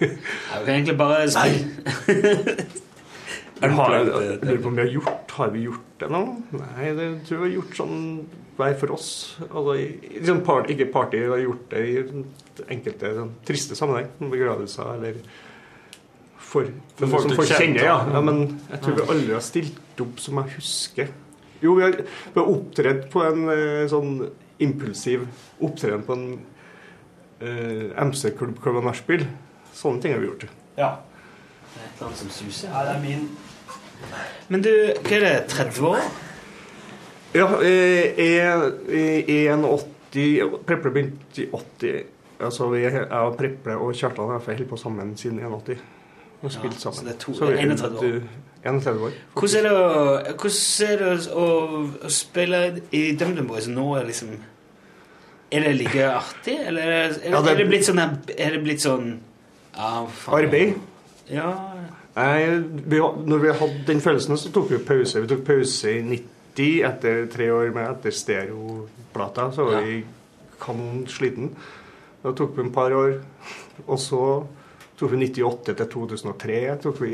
[0.01, 0.17] Jeg
[0.65, 1.29] kan egentlig bare har,
[3.59, 6.21] jeg lurer på om vi har gjort Har vi gjort det nå?
[6.55, 7.99] Nei, det tror jeg vi har gjort sånn
[8.59, 9.09] hver for oss.
[9.47, 9.75] Altså,
[10.27, 11.93] sånn part, ikke party, vi har gjort det i
[12.75, 14.09] enkelte sånn, triste sammenheng.
[14.19, 15.21] Begravelser eller
[16.49, 17.83] for, for, folk som folk kjenner.
[17.85, 17.95] Ja.
[18.03, 18.13] ja.
[18.17, 18.41] ja, Men
[18.71, 21.11] jeg tror vi aldri har stilt opp som jeg husker.
[21.63, 24.13] Jo, vi har, vi har opptredd på en eh, sånn
[24.63, 25.25] impulsiv
[25.63, 26.25] opptreden på en
[27.43, 29.27] eh, MC-klubb klubba nachspiel.
[29.75, 30.47] Sånne ting har vi gjort.
[30.79, 30.97] Ja.
[31.75, 32.71] Et eller annet som suser.
[32.73, 33.29] Her er min.
[34.49, 34.69] Men du,
[35.03, 35.99] hva er det, 30 år?
[37.35, 39.85] Ja, eh, jeg i 81
[40.65, 42.03] Preple begynte i 80.
[42.41, 45.77] Altså, jeg og Preple og Kjartan har holdt på sammen siden 81.
[46.41, 47.05] Og spilt så sammen.
[47.11, 48.21] det er to- vi 31 år.
[48.65, 49.11] 31 år.
[49.35, 51.47] Hvordan er det å, hvordan er det å,
[52.05, 53.85] å spille i DumDum Boys nå?
[53.99, 54.29] Er, liksom,
[55.51, 58.51] er det like artig, eller er det, er, Ja, det- er det blitt sånn Er
[58.55, 59.19] det blitt sånn
[59.75, 60.35] ja, faen.
[60.45, 60.73] Arbeid.
[61.29, 61.68] Ja,
[62.19, 62.59] Nei,
[62.91, 65.21] vi, når vi hadde den følelsen, så tok vi pause.
[65.23, 69.49] Vi tok pause i 90 etter tre år med etter stereoplata.
[69.55, 70.01] Så var vi
[70.59, 71.53] kanonsliten.
[72.23, 73.15] Da tok vi en par år.
[73.85, 74.23] Og så
[74.99, 76.61] tok vi 98 til 2003.
[76.83, 77.13] Tok vi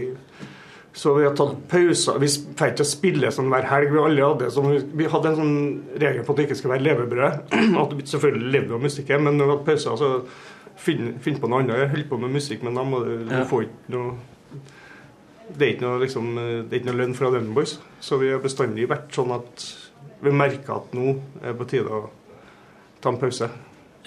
[0.96, 2.20] så vi har tatt pauser.
[2.24, 3.90] Vi får ikke spille sånn hver helg.
[3.92, 5.58] Vi, alle hadde, sånn, vi hadde en sånn
[6.00, 7.42] regel på at det ikke skal være levebrød.
[7.84, 11.42] At vi selvfølgelig lever vi av musikken, men når vi hadde pauser, så finn, finn
[11.42, 11.82] på noe annet.
[11.82, 14.16] Jeg holder på med musikk, men da må du, du får ikke noe
[15.50, 17.78] det er ikke noe, liksom, det er ikke noe lønn fra London Boys.
[18.02, 19.66] Så vi har bestandig vært sånn at
[20.26, 22.02] vi merker at nå er det på tide å
[23.04, 23.50] ta en pause.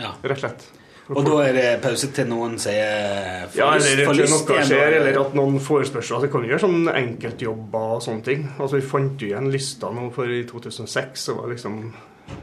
[0.01, 0.13] ja.
[0.25, 0.69] Rett og slett.
[1.09, 5.17] Og da er det pause til noen sier for Ja, eller at noe skjer, eller
[5.23, 6.19] at noen forespørsler.
[6.19, 8.43] Altså, vi kan gjøre sånne enkeltjobber og sånne ting.
[8.59, 11.79] Altså, Vi fant jo igjen lista nå for i 2006, det var liksom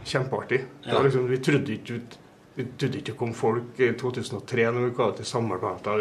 [0.09, 0.61] kjempeartig.
[0.81, 2.17] Det var liksom, vi trodde ikke ut
[2.55, 5.95] vi trodde ikke det kom folk i 2003 når vi ga ut til samleplata,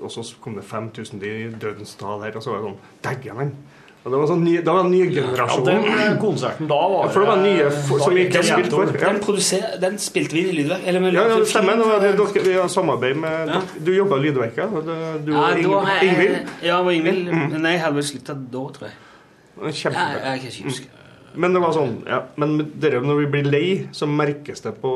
[0.00, 3.36] og så kom det 5000 i dødens dal her, og så var det sånn Dæggen,
[3.36, 3.52] mann.
[4.00, 7.02] Og det var sånn ny, det var en ny Ja, den eh, konserten da var
[7.04, 8.92] Ja, for det var nye for, som ikke har spilt for.
[8.96, 9.10] Ja.
[9.12, 10.86] Den, den spilte vi inn i Lydverk?
[10.88, 11.82] Eller med Ja, ja, det stemmer.
[11.84, 13.58] Er det, dere, vi har samarbeid med Ja.
[13.60, 14.72] dere- Du jobba i Lydverket?
[14.72, 16.48] og det- Du Ja, og da Ingvild?
[16.62, 17.28] Ja, det var Ingvild.
[17.28, 17.52] Mm.
[17.52, 19.74] Men jeg hadde vel slutta da, tror jeg.
[19.74, 20.08] Kjempebra.
[20.24, 20.86] Ja, jeg, kan ikke huske.
[21.34, 22.22] Men det var sånn, ja.
[22.36, 24.94] Men dere, når vi blir lei, så merkes det på,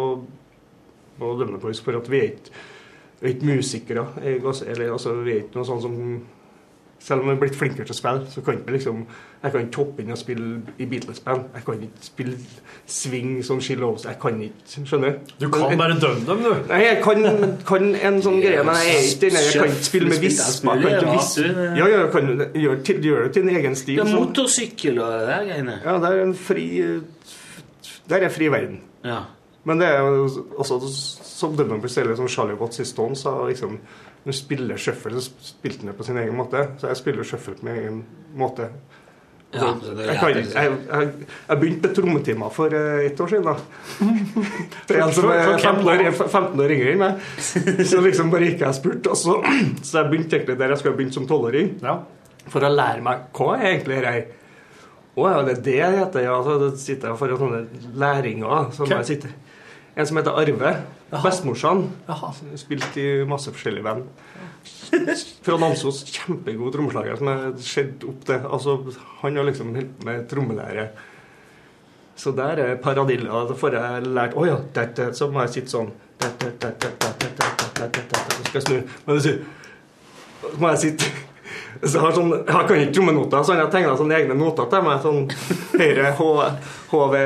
[1.18, 2.54] på Dømme for at vi er ikke,
[3.20, 4.06] vi er ikke musikere.
[4.24, 6.00] Jeg, eller, altså, vi er ikke noe sånn som
[7.04, 9.02] Selv om vi er blitt flinkere til å spille, så kan vi liksom
[9.42, 11.42] Jeg kan ikke hoppe inn og spille i Beatles-band.
[11.52, 12.36] Jeg kan ikke spille
[12.88, 14.06] swing som She Loves.
[14.08, 14.86] Jeg kan ikke.
[14.88, 15.34] Skjønner du?
[15.42, 16.54] Du kan bare dømme dem, du.
[16.70, 17.28] Nei, jeg kan,
[17.68, 20.80] kan en sånn greie, men jeg er ikke Jeg kan ikke spille med visper.
[20.80, 21.68] Jeg kan ikke vispe.
[21.76, 24.00] Ja, ja, jeg kan gjøre til, gjøre det til en egen stil.
[24.00, 25.78] Ja, er motorsykkel og det der greiene.
[25.84, 26.66] Ja, det er en fri
[28.08, 28.80] Der er fri verden.
[29.04, 29.26] Ja.
[29.64, 30.26] Men det er jo
[30.60, 33.78] også som Dunham bestiller som Charlie Watts i Stone sa liksom
[34.24, 36.68] Når du spiller shuffle, så spilte han det på sin egen måte.
[36.80, 38.04] Så jeg spiller shuffle på min egen
[38.36, 38.70] måte.
[39.54, 43.28] Ja, det er jeg, kan, jeg, jeg, jeg begynte med trommetimer for eh, ett år
[43.30, 43.44] siden.
[43.44, 43.54] da.
[44.88, 47.28] For en som er 15 år, 15 år yngre enn meg.
[47.90, 49.14] Så liksom bare gikk jeg og spurte.
[49.20, 49.36] Så,
[49.86, 51.70] så jeg begynte egentlig der jeg skulle ha begynt som tolvåring.
[51.84, 52.00] Ja.
[52.50, 54.20] For å lære meg hva er egentlig er.
[55.14, 56.26] Å ja, det er det det heter.
[56.26, 58.72] Ja, så sitter jeg foran sånne læringer.
[58.74, 58.98] Som Hvem?
[58.98, 59.38] jeg sitter.
[59.94, 60.74] En som heter Arve.
[61.22, 61.84] Bestemorsan.
[62.58, 64.08] Spilt i masse forskjellige band.
[65.44, 66.02] Fra Namsos.
[66.10, 68.46] Kjempegod trommeslager som jeg sett opp til.
[68.48, 68.78] Altså,
[69.22, 70.88] han har liksom holdt med trommelære.
[72.18, 73.44] Så der er paradilla.
[73.48, 75.92] Da får jeg lært Å ja, dette, så må jeg sitte sånn
[76.22, 78.24] dette, dette, dette, dette, dette, dette.
[78.34, 78.98] Så skal jeg snu.
[79.06, 79.44] Men det sier
[80.44, 81.08] så må jeg sitte
[81.82, 84.68] så jeg, har sånn, jeg kan ikke trommenoter, så han har tegna sånne egne noter
[84.72, 85.02] til meg.
[85.04, 85.26] Sånn
[85.80, 86.28] høyre H,
[86.92, 87.16] HV,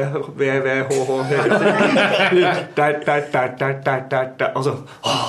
[0.41, 1.61] VV, HH høyre.
[2.79, 4.57] Der, der, der, der, der, der, der.
[4.57, 5.29] Og så åh.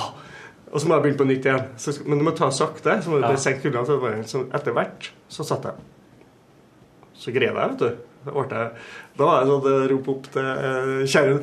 [0.70, 1.64] Og så må jeg begynne på nytt igjen.
[1.82, 3.00] Så, men du må ta sakte.
[3.02, 4.22] Så må du bare senke skuldrene.
[4.30, 5.88] Så, etter hvert så satt jeg.
[7.18, 8.06] så grev jeg, vet du.
[8.24, 8.70] Da,
[9.18, 11.38] var jeg sånn at jeg ropte opp til eh, kjerren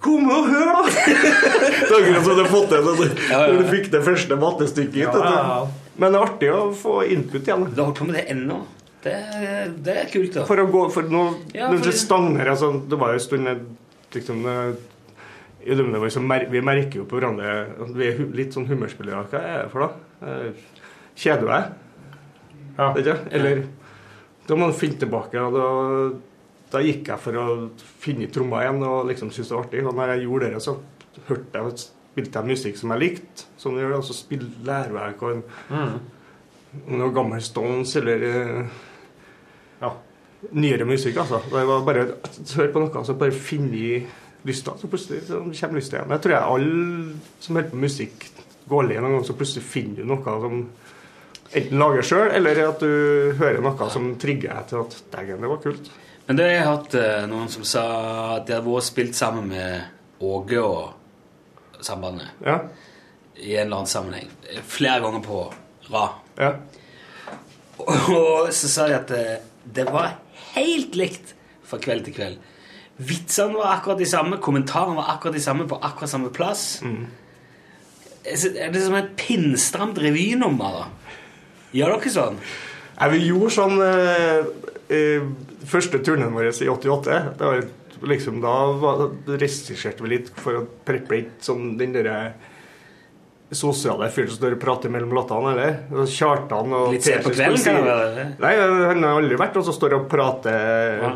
[0.00, 0.82] Kom og hør, da!
[0.88, 5.02] det er akkurat som du har fått til sånn, når du fikk det første mattestykket.
[5.02, 5.58] Ja, ja, ja.
[6.00, 7.66] Men det er artig å få input igjen.
[7.74, 8.60] Du har holdt på med det ennå.
[9.04, 9.12] Det,
[9.84, 10.42] det er kult, da.
[10.48, 11.20] For å gå For nå
[11.56, 13.60] Ja, når for- det stanger altså, Det var jo en stund jeg
[14.12, 14.42] liksom
[15.60, 17.54] i løpet av så mer, Vi merker jo på hverandre
[17.84, 19.26] at vi er litt sånn humørspillere.
[19.28, 19.92] Hva er det for noe?
[20.24, 20.52] Eh,
[21.20, 21.64] Kjeder du deg?
[22.78, 22.92] Ja.
[22.96, 23.32] Vet ikke?
[23.36, 23.62] Eller
[24.48, 25.36] Da må man finne tilbake.
[25.40, 25.66] Og da,
[26.72, 27.46] da gikk jeg for å
[28.00, 29.84] finne tromma igjen og liksom synes det var artig.
[29.86, 30.76] Og når jeg gjorde det, så
[31.28, 31.68] hørte jeg
[32.10, 33.46] spilte jeg musikk som jeg likte.
[33.60, 35.44] Som jeg gjør, og så spill, lærverk hva en
[37.00, 38.64] noe gammel Stones eller eh,
[39.82, 39.92] Ja.
[40.52, 41.40] nyere musikk, altså.
[41.50, 42.04] Det var bare
[42.56, 44.02] hør på noe, så bare finne
[44.48, 46.14] lysta, så plutselig så kommer lysta igjen.
[46.14, 48.28] Jeg tror jeg alle som hører på musikk,
[48.70, 50.62] går lei noen gang, så plutselig finner du noe som
[51.50, 55.50] enten lager sjøl, eller at du hører noe som trigger deg til at dægen, det
[55.50, 55.90] var kult.
[56.28, 57.84] Men det har jeg hatt eh, noen som sa
[58.38, 60.99] at de har vært spilt sammen med Åge og
[61.86, 62.58] Sambandet Ja.
[63.36, 64.28] i en eller annen sammenheng.
[64.68, 65.42] Flere ganger på
[65.90, 66.10] rad.
[66.38, 66.52] ja.
[67.80, 70.18] Og så sa de at eh, det var
[70.54, 71.34] helt likt
[71.64, 72.38] fra kveld til kveld.
[73.00, 76.82] Vitsene var akkurat de samme, kommentarene var akkurat de samme på akkurat samme plass.
[78.24, 81.16] Er det som et pinnstramt revynummer, da?
[81.72, 82.36] Gjør dere sånn?
[82.98, 84.50] Ja, vi gjorde sånn eh,
[84.92, 85.28] eh,
[85.70, 87.62] Første turnen vår i 88 det var
[88.02, 88.54] liksom, Da
[89.26, 92.32] regisserte vi litt for å preppe litt sånn den derre
[93.50, 95.78] sosiale som står og prater mellom låtene, eller?
[95.90, 98.26] Og Kjartan og Litt sent på kvelden, kan det være?
[98.44, 98.52] Nei,
[98.92, 101.12] han har aldri vært noen som står og prater Ja.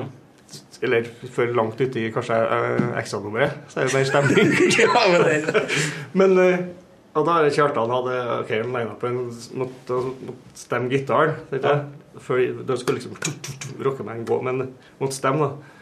[0.85, 4.51] Eller før langt uti kanskje uh, ekstranummeret, så er det mer stemning.
[4.83, 5.47] Ja, men
[6.21, 6.67] Men uh,
[7.15, 9.21] og da er Kjartan hadde ok, lina på en
[9.55, 11.37] måtte, måtte stemme gitaren.
[11.55, 11.77] Ja.
[12.23, 13.15] Før de skulle liksom
[13.87, 14.67] rockemenn gå, men
[14.99, 15.74] måtte stemme, da.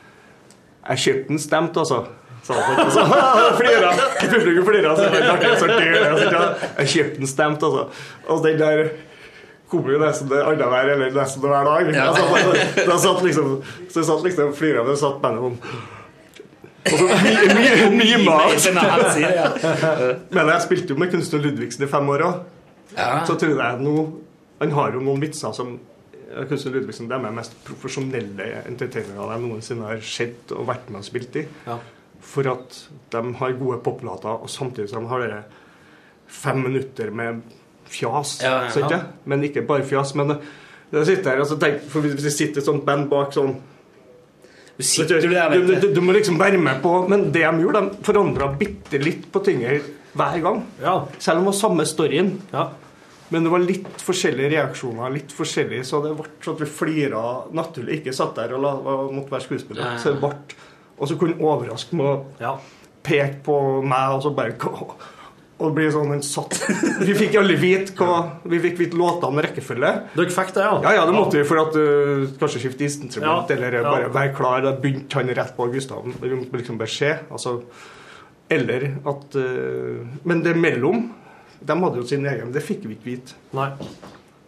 [0.88, 2.02] Jeg kjøpte den stemt, altså.
[2.42, 3.92] Flira.
[4.18, 4.96] Publikum flira.
[6.78, 7.86] Jeg kjøpte den stemt, altså.
[8.26, 8.84] Og den der
[9.72, 11.94] kom jo nesten det annenhver eller nesten hver dag.
[11.94, 12.10] Ja.
[12.10, 12.24] Altså,
[12.76, 13.54] jeg, satt liksom
[13.88, 15.58] Så jeg satt liksom flira, men satt bandet sånn
[16.82, 18.16] og så mye,
[19.38, 19.50] ja.
[20.34, 22.40] Men jeg spilte jo med Kunstner Ludvigsen i fem år òg.
[23.28, 23.94] Så tror jeg nå
[24.60, 25.76] Han har jo noen vitser som
[26.48, 31.02] Kunstner Ludvigsen de er de mest profesjonelle entertainerne jeg noensinne har sett og vært med
[31.02, 31.46] og spilt i.
[31.66, 31.78] Ja.
[32.22, 32.78] For at
[33.12, 35.42] de har gode poplater, og samtidig som de har dere
[36.32, 37.42] fem minutter med
[37.92, 38.38] fjas.
[38.42, 39.00] Ja, ja, det?
[39.28, 40.14] Men ikke bare fjas.
[40.18, 40.36] Men
[40.92, 43.54] jeg sitter her og tenk, for Hvis det sitter et sånt band bak sånn
[44.76, 46.00] Du du, vet du, du.
[46.00, 49.90] må liksom være med på Men det de gjorde, de forandra bitte litt på tinget
[50.12, 50.58] hver gang.
[50.82, 50.94] Ja.
[51.18, 52.34] Selv om det var samme storyen.
[52.52, 52.70] ja.
[53.32, 57.22] Men det var litt forskjellige reaksjoner, litt forskjellig, så det ble sånn at vi flira
[57.56, 58.02] naturlig.
[58.02, 59.96] Ikke satt der og, la, og måtte være skuespiller.
[60.02, 60.60] Så det ble,
[60.98, 62.52] og så kunne han overraske med å ja.
[63.06, 64.74] peke på meg, og så bare gå.
[65.62, 66.56] Og det blir sånn en satt
[67.06, 69.92] Vi fikk aldri vite hva Vi fikk vite låtene med rekkefølge.
[70.16, 70.74] Dere fikk det, ja?
[70.82, 74.12] Ja, ja, det måtte vi for at uh, kanskje skifte instrument, Ja, eller uh, bare
[74.12, 74.64] være klar.
[74.66, 76.08] Da begynte han rett på Gustav.
[76.18, 77.12] Det måtte liksom bare skje.
[77.30, 77.60] Altså,
[78.52, 81.06] eller at uh, Men det mellom
[81.66, 82.52] De hadde jo sin egen.
[82.54, 83.38] Det fikk vi ikke vite.
[83.56, 83.70] Nei.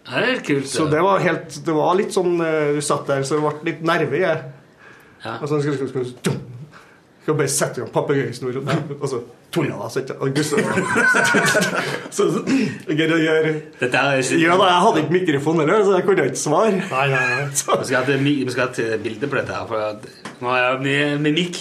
[0.05, 0.69] Det er kult.
[0.69, 3.71] Så det var helt Det var litt sånn uh, Du satt der, så det ble
[3.71, 4.35] litt nerve i det.
[5.25, 5.39] Ja.
[5.39, 6.35] Og så skal, skal,
[7.25, 9.19] skal, bare sette i gang papegøyesnor, og, og så
[9.55, 9.89] tuller.
[9.91, 10.29] Så, ikke- og
[12.15, 15.85] Så jeg greide å gjøre Dette er ikke Ja da, jeg hadde ikke mikrofon heller,
[15.87, 16.73] så jeg kunne ikke svare.
[16.81, 17.47] Nei, nei, nei.
[17.49, 19.67] Vi skal ha et, vi skal ha et bilde på dette her.
[19.71, 21.61] For nå har jeg mye mimikk.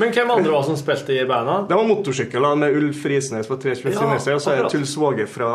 [0.00, 1.68] Men hvem andre var som spilte i bandet?
[1.70, 4.70] Det var motorsykkel da, med Ulf Risnes på Tres Ja, Finesse, og så er det.
[4.74, 5.50] Truls Våge fra,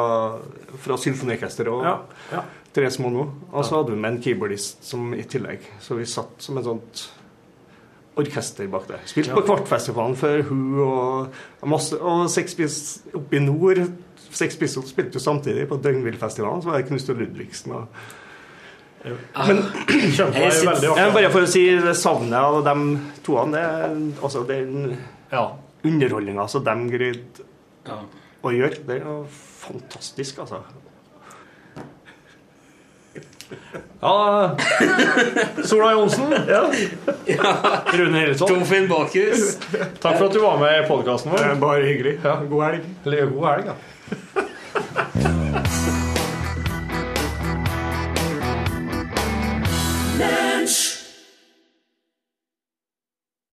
[0.83, 1.95] fra Symfoniorkesteret og Ja.
[2.33, 2.43] ja.
[2.75, 3.29] Therese Mono.
[3.53, 5.63] Og så hadde vi med en keyboardist som i tillegg.
[5.79, 7.05] Så vi satt som et sånt
[8.17, 8.99] orkester bak der.
[9.05, 9.33] Spilt Ja.
[9.35, 11.27] på Kvartfestivalen før hun og,
[11.61, 12.55] og masse Og Sex
[13.13, 13.81] oppe i nord.
[14.35, 17.87] Pistols spilte jo samtidig på Døgnvillfestivalen, så var det Knust og Ludvigsen og
[19.47, 19.59] Men
[20.17, 21.11] Ja.
[21.13, 24.97] Bare for å si det savnet av de toene, det er altså den
[25.31, 25.51] Ja.
[25.85, 27.45] underholdninga som de greide
[27.87, 27.99] Ja.
[28.43, 30.63] å gjøre, det er jo fantastisk, altså.
[34.01, 34.57] Ja
[35.63, 36.33] Sola Johnsen.
[36.47, 36.69] Ja.
[37.93, 38.47] Rune Hillesson.
[38.47, 39.57] Torfinn Bakhus.
[39.99, 41.55] Takk for at du var med i podkasten vår.
[41.61, 42.19] Bare hyggelig.
[42.23, 42.39] Ja.
[42.49, 42.79] God helg.
[43.05, 43.73] Eller god helg, da.
[45.23, 45.31] Ja.